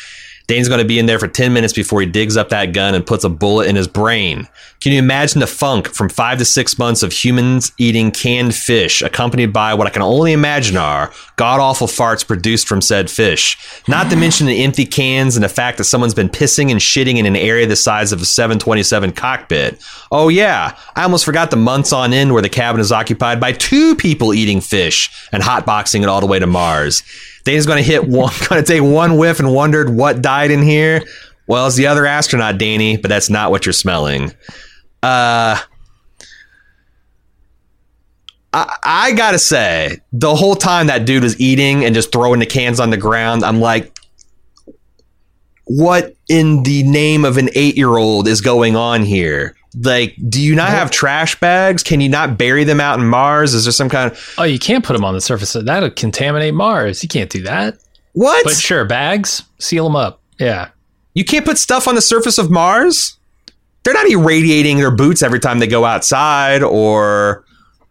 Dane's 0.48 0.70
going 0.70 0.80
to 0.80 0.88
be 0.88 0.98
in 0.98 1.08
there 1.08 1.20
for 1.20 1.28
10 1.28 1.52
minutes 1.52 1.74
before 1.74 2.00
he 2.00 2.08
digs 2.08 2.38
up 2.38 2.48
that 2.50 2.72
gun 2.72 2.96
and 2.96 3.06
puts 3.06 3.26
a 3.26 3.30
bullet 3.30 3.68
in 3.68 3.76
his 3.76 3.88
brain. 3.88 4.48
Can 4.80 4.94
you 4.94 5.00
imagine 5.00 5.42
the 5.42 5.48
funk 5.48 5.90
from 5.90 6.08
five 6.08 6.38
to 6.38 6.46
six 6.46 6.80
months 6.80 7.04
of 7.04 7.12
humans 7.12 7.74
eating 7.78 8.12
canned 8.12 8.56
fish, 8.56 9.02
accompanied 9.02 9.52
by 9.52 9.74
what 9.74 9.88
I 9.88 9.90
can 9.90 10.02
only 10.02 10.32
imagine 10.32 10.78
are 10.78 11.12
god 11.36 11.60
awful 11.60 11.88
farts 11.88 12.26
produced 12.26 12.66
from 12.66 12.82
said 12.82 13.10
fish? 13.10 13.58
Not 13.90 14.10
to 14.10 14.16
mention 14.16 14.48
the 14.48 14.64
empty 14.64 14.86
cans 14.86 15.36
and 15.36 15.44
the 15.44 15.50
fact 15.50 15.78
that 15.80 15.84
someone's 15.84 16.14
been 16.14 16.30
pissing 16.30 16.72
and 16.72 16.80
shitting 16.80 17.18
in 17.18 17.26
an 17.26 17.36
area 17.36 17.68
the 17.68 17.76
size 17.76 18.14
of 18.14 18.22
a 18.22 18.26
727 18.26 19.12
cockpit. 19.12 19.84
Oh, 20.14 20.30
yeah, 20.30 20.78
I 20.96 21.04
almost 21.04 21.26
forgot 21.26 21.52
the 21.52 21.58
months 21.58 21.92
on 21.92 22.14
end 22.14 22.32
where 22.32 22.42
the 22.42 22.48
cabin 22.48 22.80
is 22.80 22.94
occupied 22.94 23.42
by 23.42 23.52
two 23.52 23.96
people 23.96 24.34
eating 24.34 24.62
fish 24.62 25.10
and 25.34 25.44
hotboxing 25.44 26.04
it 26.04 26.08
all 26.08 26.22
the 26.22 26.28
way 26.28 26.40
to 26.40 26.48
Mars. 26.48 27.04
Dane's 27.48 27.66
going 27.66 27.82
to 27.82 27.90
hit 27.90 28.06
one, 28.06 28.34
going 28.50 28.62
to 28.62 28.68
take 28.68 28.84
one 28.84 29.18
whiff 29.18 29.40
and 29.40 29.54
wondered 29.54 29.90
what 29.90 30.22
died 30.22 30.52
in 30.52 30.62
here. 30.62 31.02
Well, 31.48 31.66
it's 31.68 31.78
the 31.78 31.88
other 31.88 32.06
astronaut, 32.06 32.58
Danny, 32.58 32.98
but 32.98 33.08
that's 33.08 33.30
not 33.30 33.52
what 33.52 33.66
you're 33.66 33.72
smelling. 33.72 34.34
Uh, 35.02 35.58
I, 38.52 38.78
I 38.84 39.12
gotta 39.14 39.40
say, 39.40 40.02
the 40.12 40.36
whole 40.36 40.56
time 40.56 40.88
that 40.88 41.06
dude 41.06 41.24
was 41.24 41.40
eating 41.40 41.86
and 41.86 41.96
just 41.96 42.12
throwing 42.12 42.42
the 42.42 42.46
cans 42.46 42.82
on 42.82 42.90
the 42.90 42.98
ground, 42.98 43.46
I'm 43.46 43.62
like, 43.62 43.97
what 45.68 46.16
in 46.30 46.64
the 46.64 46.84
name 46.84 47.24
of 47.26 47.38
an 47.38 47.50
eight 47.56 47.76
year 47.78 47.98
old 47.98 48.28
is 48.28 48.42
going 48.42 48.76
on 48.76 49.04
here? 49.04 49.56
Like, 49.80 50.16
do 50.30 50.42
you 50.42 50.56
not 50.56 50.70
have 50.70 50.90
trash 50.90 51.40
bags? 51.40 51.84
Can 51.84 52.02
you 52.02 52.10
not 52.10 52.38
bury 52.38 52.64
them 52.64 52.80
out 52.82 53.00
in 53.00 53.06
Mars? 53.08 53.54
Is 53.54 53.66
there 53.66 53.72
some 53.72 53.90
kind 53.90 54.12
of 54.12 54.34
Oh, 54.38 54.44
you 54.44 54.58
can't 54.60 54.84
put 54.84 54.94
them 54.94 55.06
on 55.06 55.14
the 55.14 55.22
surface. 55.22 55.54
That'll 55.54 55.92
contaminate 55.92 56.54
Mars. 56.54 57.04
You 57.04 57.10
can't 57.10 57.30
do 57.30 57.44
that. 57.44 57.78
what? 58.14 58.44
But 58.44 58.54
sure, 58.54 58.86
bags, 58.86 59.44
seal 59.60 59.84
them 59.84 59.96
up. 59.96 60.22
Yeah. 60.40 60.70
You 61.14 61.24
can't 61.26 61.46
put 61.46 61.58
stuff 61.58 61.88
on 61.88 61.96
the 61.96 62.02
surface 62.02 62.38
of 62.38 62.50
Mars? 62.50 63.18
They're 63.84 63.94
not 63.94 64.10
irradiating 64.10 64.78
their 64.78 64.92
boots 64.92 65.22
every 65.24 65.40
time 65.40 65.60
they 65.60 65.68
go 65.68 65.86
outside 65.86 66.64
or 66.64 67.44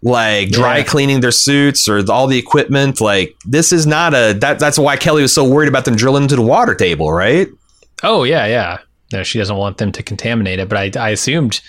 like 0.03 0.51
dry 0.51 0.79
Yeah. 0.79 0.85
cleaning 0.85 1.21
their 1.21 1.31
suits 1.33 1.89
or 1.89 2.03
all 2.11 2.27
the 2.27 2.39
equipment. 2.39 3.01
Like 3.01 3.35
this 3.47 3.73
is 3.73 3.87
not 3.87 4.13
a 4.15 4.35
that. 4.41 4.59
That's 4.59 4.79
why 4.79 4.97
Kelly 4.97 5.23
was 5.23 5.33
so 5.33 5.45
worried 5.45 5.69
about 5.69 5.85
them 5.85 5.97
drilling 5.97 6.25
into 6.25 6.37
the 6.37 6.43
water 6.43 6.75
table, 6.75 7.13
right? 7.13 7.49
Oh 8.03 8.25
yeah, 8.25 8.47
yeah. 8.47 8.79
No, 9.13 9.23
she 9.23 9.39
doesn't 9.39 9.57
want 9.57 9.79
them 9.79 9.93
to 9.93 10.03
contaminate 10.03 10.59
it, 10.59 10.69
but 10.69 10.97
I, 10.97 11.01
I 11.01 11.11
assumed 11.11 11.61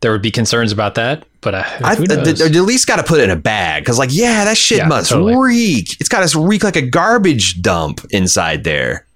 there 0.00 0.12
would 0.12 0.22
be 0.22 0.30
concerns 0.30 0.72
about 0.72 0.94
that. 0.94 1.24
But 1.42 1.54
uh, 1.54 1.62
I, 1.84 1.94
who 1.94 2.06
they 2.06 2.16
knows? 2.16 2.38
they 2.38 2.46
at 2.46 2.64
least 2.64 2.86
got 2.86 2.96
to 2.96 3.02
put 3.02 3.20
it 3.20 3.24
in 3.24 3.30
a 3.30 3.36
bag 3.36 3.82
because, 3.82 3.98
like, 3.98 4.08
yeah, 4.12 4.44
that 4.46 4.56
shit 4.56 4.78
Yeah, 4.78 4.88
must 4.88 5.10
totally. 5.10 5.36
reek. 5.36 6.00
It's 6.00 6.08
got 6.08 6.26
to 6.28 6.40
reek 6.42 6.64
like 6.64 6.76
a 6.76 6.82
garbage 6.82 7.60
dump 7.62 8.00
inside 8.10 8.64
there. 8.64 9.06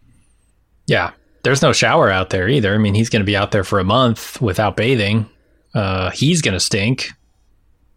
yeah, 0.86 1.12
there's 1.42 1.62
no 1.62 1.72
shower 1.72 2.10
out 2.10 2.30
there 2.30 2.48
either. 2.48 2.74
I 2.74 2.78
mean, 2.78 2.94
he's 2.94 3.08
going 3.10 3.20
to 3.20 3.26
be 3.26 3.36
out 3.36 3.50
there 3.50 3.64
for 3.64 3.78
a 3.78 3.84
month 3.84 4.40
without 4.42 4.76
bathing. 4.76 5.28
Uh, 5.74 6.10
he's 6.10 6.40
going 6.42 6.54
to 6.54 6.60
stink. 6.60 7.10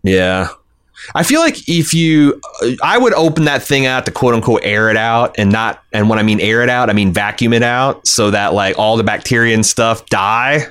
Yeah. 0.04 0.48
I 1.16 1.24
feel 1.24 1.42
like 1.42 1.68
if 1.70 1.94
you, 1.94 2.40
I 2.84 2.98
would 2.98 3.14
open 3.14 3.46
that 3.46 3.62
thing 3.64 3.86
out 3.86 4.06
to 4.06 4.12
quote 4.12 4.34
unquote 4.34 4.62
air 4.64 4.90
it 4.90 4.98
out 4.98 5.36
and 5.38 5.52
not, 5.52 5.84
and 5.94 6.10
when 6.10 6.20
I 6.20 6.24
mean 6.24 6.40
air 6.40 6.62
it 6.64 6.70
out, 6.70 6.90
I 6.90 6.94
mean 6.94 7.12
vacuum 7.14 7.54
it 7.54 7.64
out 7.64 8.06
so 8.08 8.32
that 8.32 8.54
like 8.54 8.78
all 8.78 8.98
the 8.98 9.04
bacteria 9.04 9.54
and 9.54 9.66
stuff 9.66 10.06
die. 10.08 10.66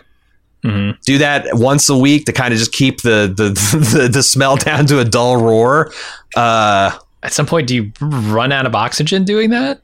hmm 0.62 0.90
Do 1.04 1.18
that 1.18 1.46
once 1.52 1.88
a 1.88 1.96
week 1.96 2.24
to 2.26 2.32
kind 2.32 2.52
of 2.52 2.58
just 2.58 2.72
keep 2.72 3.02
the 3.02 3.32
the, 3.36 3.50
the, 4.02 4.08
the 4.08 4.22
smell 4.22 4.56
down 4.56 4.86
to 4.86 4.98
a 5.00 5.04
dull 5.04 5.36
roar. 5.36 5.92
Uh, 6.36 6.96
At 7.22 7.32
some 7.32 7.46
point, 7.46 7.66
do 7.68 7.74
you 7.74 7.92
run 8.00 8.52
out 8.52 8.66
of 8.66 8.74
oxygen 8.74 9.24
doing 9.24 9.50
that? 9.50 9.80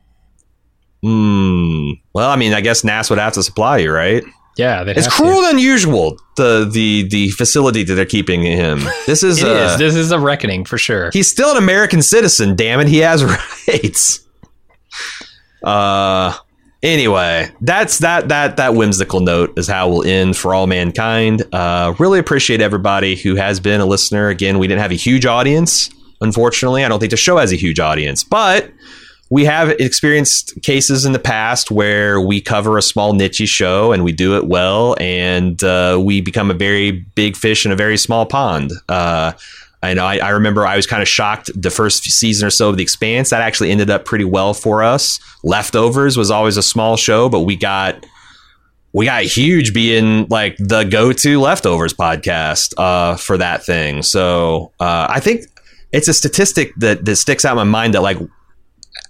hmm. 1.02 1.92
Well, 2.12 2.30
I 2.30 2.36
mean, 2.36 2.52
I 2.52 2.60
guess 2.60 2.84
NAS 2.84 3.10
would 3.10 3.18
have 3.18 3.32
to 3.34 3.42
supply 3.42 3.78
you, 3.78 3.90
right? 3.92 4.22
Yeah, 4.58 4.82
It's 4.86 5.06
have 5.06 5.16
to. 5.16 5.22
cruel 5.22 5.44
and 5.44 5.54
unusual 5.58 6.18
the 6.36 6.68
the 6.70 7.08
the 7.08 7.30
facility 7.30 7.82
that 7.84 7.94
they're 7.94 8.04
keeping 8.04 8.42
him. 8.42 8.80
This 9.06 9.22
is, 9.22 9.42
It 9.42 9.48
uh, 9.48 9.54
is. 9.72 9.78
This 9.78 9.94
is 9.94 10.10
a 10.12 10.18
reckoning 10.20 10.64
for 10.64 10.76
sure. 10.78 11.10
he's 11.12 11.30
still 11.30 11.52
an 11.52 11.56
American 11.56 12.02
citizen. 12.02 12.54
Damn 12.54 12.80
it, 12.80 12.88
he 12.88 12.98
has 12.98 13.24
rights. 13.68 14.20
Uh, 15.62 16.34
anyway, 16.82 17.50
that's 17.60 17.98
that 17.98 18.28
that 18.28 18.56
that 18.56 18.74
whimsical 18.74 19.20
note 19.20 19.58
is 19.58 19.68
how 19.68 19.88
we'll 19.88 20.04
end 20.04 20.36
for 20.36 20.54
all 20.54 20.66
mankind. 20.66 21.42
Uh, 21.52 21.94
really 21.98 22.18
appreciate 22.18 22.60
everybody 22.60 23.16
who 23.16 23.36
has 23.36 23.60
been 23.60 23.80
a 23.80 23.86
listener. 23.86 24.28
Again, 24.28 24.58
we 24.58 24.66
didn't 24.66 24.80
have 24.82 24.90
a 24.90 24.96
huge 24.96 25.24
audience, 25.26 25.90
unfortunately. 26.20 26.84
I 26.84 26.88
don't 26.88 26.98
think 27.00 27.10
the 27.10 27.16
show 27.16 27.36
has 27.38 27.52
a 27.52 27.56
huge 27.56 27.78
audience, 27.80 28.24
but 28.24 28.70
we 29.32 29.46
have 29.46 29.70
experienced 29.80 30.60
cases 30.60 31.06
in 31.06 31.12
the 31.12 31.18
past 31.18 31.70
where 31.70 32.20
we 32.20 32.38
cover 32.38 32.76
a 32.76 32.82
small 32.82 33.14
niche 33.14 33.48
show 33.48 33.90
and 33.90 34.04
we 34.04 34.12
do 34.12 34.36
it 34.36 34.46
well, 34.46 34.94
and 35.00 35.64
uh, 35.64 35.98
we 35.98 36.20
become 36.20 36.50
a 36.50 36.54
very 36.54 36.90
big 36.90 37.34
fish 37.34 37.64
in 37.64 37.72
a 37.72 37.74
very 37.74 37.96
small 37.96 38.26
pond. 38.26 38.72
Uh, 38.90 39.32
I. 39.82 39.92
I, 39.92 40.18
I 40.18 40.28
remember 40.28 40.66
I 40.66 40.76
was 40.76 40.86
kind 40.86 41.00
of 41.00 41.08
shocked 41.08 41.50
the 41.56 41.70
first 41.70 42.04
season 42.04 42.46
or 42.46 42.50
so 42.50 42.68
of 42.68 42.76
The 42.76 42.82
Expanse. 42.82 43.30
That 43.30 43.40
actually 43.40 43.70
ended 43.70 43.88
up 43.88 44.04
pretty 44.04 44.26
well 44.26 44.52
for 44.52 44.82
us. 44.82 45.18
Leftovers 45.42 46.18
was 46.18 46.30
always 46.30 46.58
a 46.58 46.62
small 46.62 46.98
show, 46.98 47.30
but 47.30 47.40
we 47.40 47.56
got 47.56 48.04
we 48.92 49.06
got 49.06 49.22
huge 49.22 49.72
being 49.72 50.26
like 50.28 50.58
the 50.58 50.84
go-to 50.84 51.40
leftovers 51.40 51.94
podcast 51.94 52.74
uh, 52.76 53.16
for 53.16 53.38
that 53.38 53.64
thing. 53.64 54.02
So 54.02 54.72
uh, 54.78 55.06
I 55.08 55.20
think 55.20 55.46
it's 55.90 56.08
a 56.08 56.12
statistic 56.12 56.74
that 56.76 57.06
that 57.06 57.16
sticks 57.16 57.46
out 57.46 57.52
in 57.52 57.56
my 57.56 57.64
mind 57.64 57.94
that 57.94 58.02
like 58.02 58.18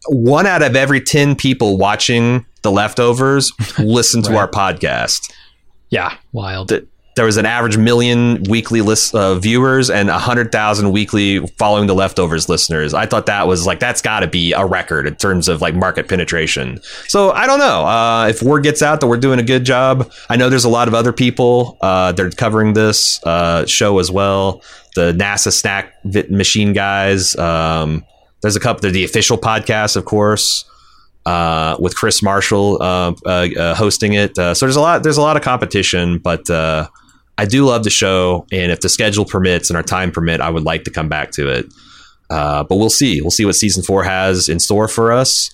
one 0.08 0.46
out 0.46 0.62
of 0.62 0.76
every 0.76 1.00
ten 1.00 1.36
people 1.36 1.78
watching 1.78 2.46
the 2.62 2.70
leftovers 2.70 3.52
listen 3.78 4.22
to 4.22 4.36
our 4.36 4.48
podcast 4.48 5.32
yeah, 5.92 6.16
wild. 6.32 6.68
that 6.68 6.88
there 7.16 7.26
was 7.26 7.36
an 7.36 7.44
average 7.44 7.76
million 7.76 8.42
weekly 8.48 8.80
list 8.80 9.14
uh, 9.14 9.34
viewers 9.34 9.90
and 9.90 10.08
a 10.08 10.18
hundred 10.18 10.50
thousand 10.50 10.90
weekly 10.90 11.46
following 11.58 11.86
the 11.86 11.94
leftovers 11.94 12.48
listeners. 12.48 12.94
I 12.94 13.04
thought 13.04 13.26
that 13.26 13.46
was 13.46 13.66
like 13.66 13.78
that's 13.78 14.00
got 14.00 14.20
to 14.20 14.26
be 14.26 14.54
a 14.54 14.64
record 14.64 15.06
in 15.06 15.16
terms 15.16 15.48
of 15.48 15.60
like 15.60 15.74
market 15.74 16.08
penetration. 16.08 16.80
So 17.08 17.30
I 17.32 17.46
don't 17.46 17.58
know 17.58 17.84
uh, 17.86 18.28
if 18.30 18.42
word 18.42 18.62
gets 18.62 18.80
out 18.80 19.02
that 19.02 19.06
we're 19.06 19.18
doing 19.18 19.38
a 19.38 19.42
good 19.42 19.64
job. 19.64 20.10
I 20.30 20.36
know 20.36 20.48
there's 20.48 20.64
a 20.64 20.70
lot 20.70 20.88
of 20.88 20.94
other 20.94 21.12
people 21.12 21.76
uh, 21.82 22.12
that 22.12 22.24
are 22.24 22.30
covering 22.30 22.72
this 22.72 23.22
uh, 23.24 23.66
show 23.66 23.98
as 23.98 24.10
well. 24.10 24.62
The 24.94 25.12
NASA 25.12 25.52
Snack 25.52 25.94
Machine 26.30 26.72
guys. 26.72 27.36
Um, 27.36 28.06
there's 28.42 28.56
a 28.56 28.60
couple. 28.60 28.82
There's 28.82 28.94
the 28.94 29.04
official 29.04 29.38
podcast, 29.38 29.96
of 29.96 30.04
course 30.04 30.64
uh, 31.26 31.76
with 31.78 31.94
Krys 31.94 32.22
Marshall 32.22 32.82
uh, 32.82 33.14
uh, 33.24 33.48
uh, 33.56 33.74
hosting 33.74 34.14
it. 34.14 34.38
Uh, 34.38 34.54
so 34.54 34.66
there's 34.66 34.76
a 34.76 34.80
lot 34.80 35.02
there's 35.02 35.16
a 35.16 35.22
lot 35.22 35.36
of 35.36 35.42
competition, 35.42 36.18
but 36.18 36.50
I 37.38 37.46
do 37.46 37.64
love 37.64 37.82
the 37.82 37.90
show, 37.90 38.46
and 38.52 38.70
if 38.70 38.80
the 38.80 38.88
schedule 38.88 39.24
permits 39.24 39.70
and 39.70 39.76
our 39.76 39.82
time 39.82 40.12
permit, 40.12 40.40
I 40.40 40.50
would 40.50 40.64
like 40.64 40.84
to 40.84 40.90
come 40.90 41.08
back 41.08 41.30
to 41.32 41.48
it. 41.48 41.66
But 42.28 42.70
we'll 42.70 42.90
see. 42.90 43.20
We'll 43.20 43.30
see 43.30 43.44
what 43.44 43.56
season 43.56 43.82
four 43.82 44.04
has 44.04 44.48
in 44.48 44.58
store 44.58 44.88
for 44.88 45.12
us. 45.12 45.50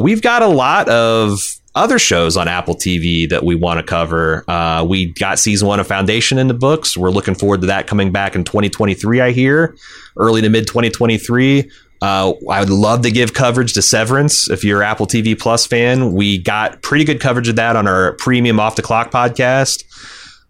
We've 0.00 0.22
got 0.22 0.42
a 0.42 0.48
lot 0.48 0.88
of 0.88 1.40
other 1.74 1.98
shows 1.98 2.36
on 2.36 2.48
Apple 2.48 2.74
TV 2.74 3.28
that 3.28 3.44
we 3.44 3.54
want 3.54 3.78
to 3.78 3.84
cover. 3.84 4.48
Uh, 4.50 4.84
we 4.84 5.12
got 5.12 5.38
season 5.38 5.68
one 5.68 5.78
of 5.78 5.86
Foundation 5.86 6.38
in 6.38 6.48
the 6.48 6.54
books. 6.54 6.96
We're 6.96 7.10
looking 7.10 7.34
forward 7.36 7.60
to 7.60 7.68
that 7.68 7.86
coming 7.86 8.10
back 8.10 8.34
in 8.34 8.42
2023. 8.42 9.20
I 9.20 9.30
hear 9.30 9.76
early 10.16 10.42
to 10.42 10.48
mid 10.48 10.66
2023. 10.66 11.70
Uh, 12.00 12.32
I 12.48 12.60
would 12.60 12.70
love 12.70 13.02
to 13.02 13.10
give 13.10 13.34
coverage 13.34 13.74
to 13.74 13.82
Severance. 13.82 14.48
If 14.48 14.64
you're 14.64 14.82
an 14.82 14.88
Apple 14.88 15.06
TV 15.06 15.38
Plus 15.38 15.66
fan, 15.66 16.12
we 16.12 16.38
got 16.38 16.82
pretty 16.82 17.04
good 17.04 17.20
coverage 17.20 17.48
of 17.48 17.56
that 17.56 17.74
on 17.76 17.88
our 17.88 18.12
premium 18.14 18.60
Off 18.60 18.76
the 18.76 18.82
Clock 18.82 19.10
podcast. 19.10 19.84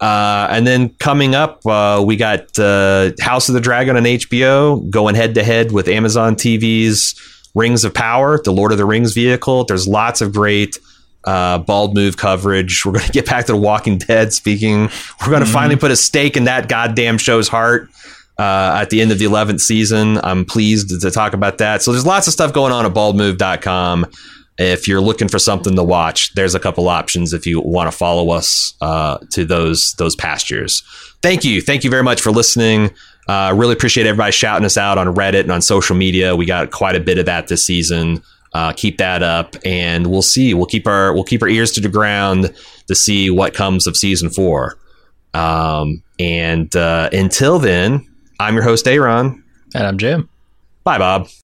Uh, 0.01 0.46
and 0.51 0.66
then 0.66 0.90
coming 1.01 1.34
up, 1.34 1.64
uh, 1.66 2.03
we 2.07 2.16
got 2.16 2.57
uh, 2.59 3.11
House 3.20 3.49
of 3.49 3.55
the 3.55 3.61
Dragon 3.61 3.96
on 3.96 4.05
HBO 4.05 4.88
going 4.90 5.14
head 5.14 5.34
to 5.34 5.42
head 5.42 5.72
with 5.72 5.88
Amazon 5.88 6.36
TV's 6.36 7.18
Rings 7.55 7.84
of 7.84 7.94
Power, 7.94 8.40
the 8.42 8.53
Lord 8.53 8.70
of 8.70 8.78
the 8.78 8.84
Rings 8.84 9.12
vehicle. 9.14 9.64
There's 9.64 9.88
lots 9.88 10.20
of 10.20 10.32
great 10.32 10.78
uh, 11.24 11.59
bald 11.59 11.94
move 11.94 12.16
coverage. 12.16 12.84
We're 12.84 12.92
going 12.92 13.05
to 13.07 13.12
get 13.12 13.26
back 13.26 13.46
to 13.46 13.53
The 13.53 13.59
Walking 13.59 13.99
Dead. 13.99 14.32
Speaking, 14.32 14.90
we're 15.20 15.30
going 15.30 15.44
to 15.44 15.51
finally 15.51 15.76
put 15.76 15.90
a 15.90 15.96
stake 15.96 16.36
in 16.36 16.44
that 16.44 16.68
goddamn 16.68 17.18
show's 17.18 17.49
heart 17.49 17.88
uh, 18.39 18.78
at 18.80 18.91
the 18.91 19.01
end 19.01 19.11
of 19.11 19.18
the 19.18 19.24
11th 19.24 19.61
season. 19.61 20.18
I'm 20.22 20.45
pleased 20.45 21.01
to 21.01 21.11
talk 21.11 21.32
about 21.32 21.59
that. 21.59 21.82
So 21.82 21.93
there's 21.93 22.07
lots 22.07 22.26
of 22.26 22.32
stuff 22.32 22.53
going 22.53 22.72
on 22.72 22.86
at 22.86 22.93
baldmove.com. 22.95 24.07
If 24.59 24.89
you're 24.89 25.01
looking 25.01 25.28
for 25.28 25.39
something 25.39 25.76
to 25.76 25.84
watch, 25.84 26.34
there's 26.34 26.55
a 26.55 26.61
couple 26.61 26.89
options 26.89 27.32
if 27.32 27.47
you 27.47 27.61
want 27.61 27.91
to 27.91 27.97
follow 27.97 28.30
us 28.30 28.74
uh, 28.80 29.18
to 29.30 29.45
those 29.45 29.93
those 29.95 30.16
pastures. 30.16 30.82
Thank 31.22 31.45
you, 31.45 31.61
thank 31.61 31.84
you 31.84 31.91
very 31.91 32.03
much 32.03 32.20
for 32.20 32.32
listening. 32.32 32.91
Uh, 33.28 33.53
really 33.55 33.74
appreciate 33.74 34.07
everybody 34.07 34.32
shouting 34.32 34.64
us 34.64 34.76
out 34.76 34.99
on 34.99 35.14
Reddit 35.14 35.41
and 35.41 35.53
on 35.53 35.61
social 35.61 35.95
media. 35.95 36.34
We 36.34 36.47
got 36.47 36.70
quite 36.70 36.97
a 36.97 37.01
bit 37.01 37.18
of 37.18 37.26
that 37.26 37.49
this 37.49 37.64
season. 37.64 38.22
Uh, 38.55 38.72
keep 38.72 38.99
that 38.99 39.22
up, 39.22 39.55
and 39.64 40.09
we'll 40.09 40.22
see. 40.22 40.55
We'll 40.55 40.66
keep 40.66 40.86
our 40.86 41.12
we'll 41.12 41.24
keep 41.24 41.43
our 41.43 41.49
ears 41.49 41.70
to 41.72 41.80
the 41.80 41.89
ground 41.89 42.53
to 42.89 42.95
see 42.95 43.30
what 43.30 43.55
comes 43.55 43.86
of 43.86 43.97
season 43.97 44.30
four. 44.30 44.76
Um, 45.34 46.03
and 46.18 46.74
uh, 46.74 47.11
until 47.12 47.59
then, 47.59 48.07
I'm 48.41 48.55
your 48.55 48.62
host, 48.62 48.86
Aaron. 48.86 49.43
And 49.74 49.86
I'm 49.86 49.99
Jim. 49.99 50.28
Bye, 50.84 50.99
Bob. 50.99 51.28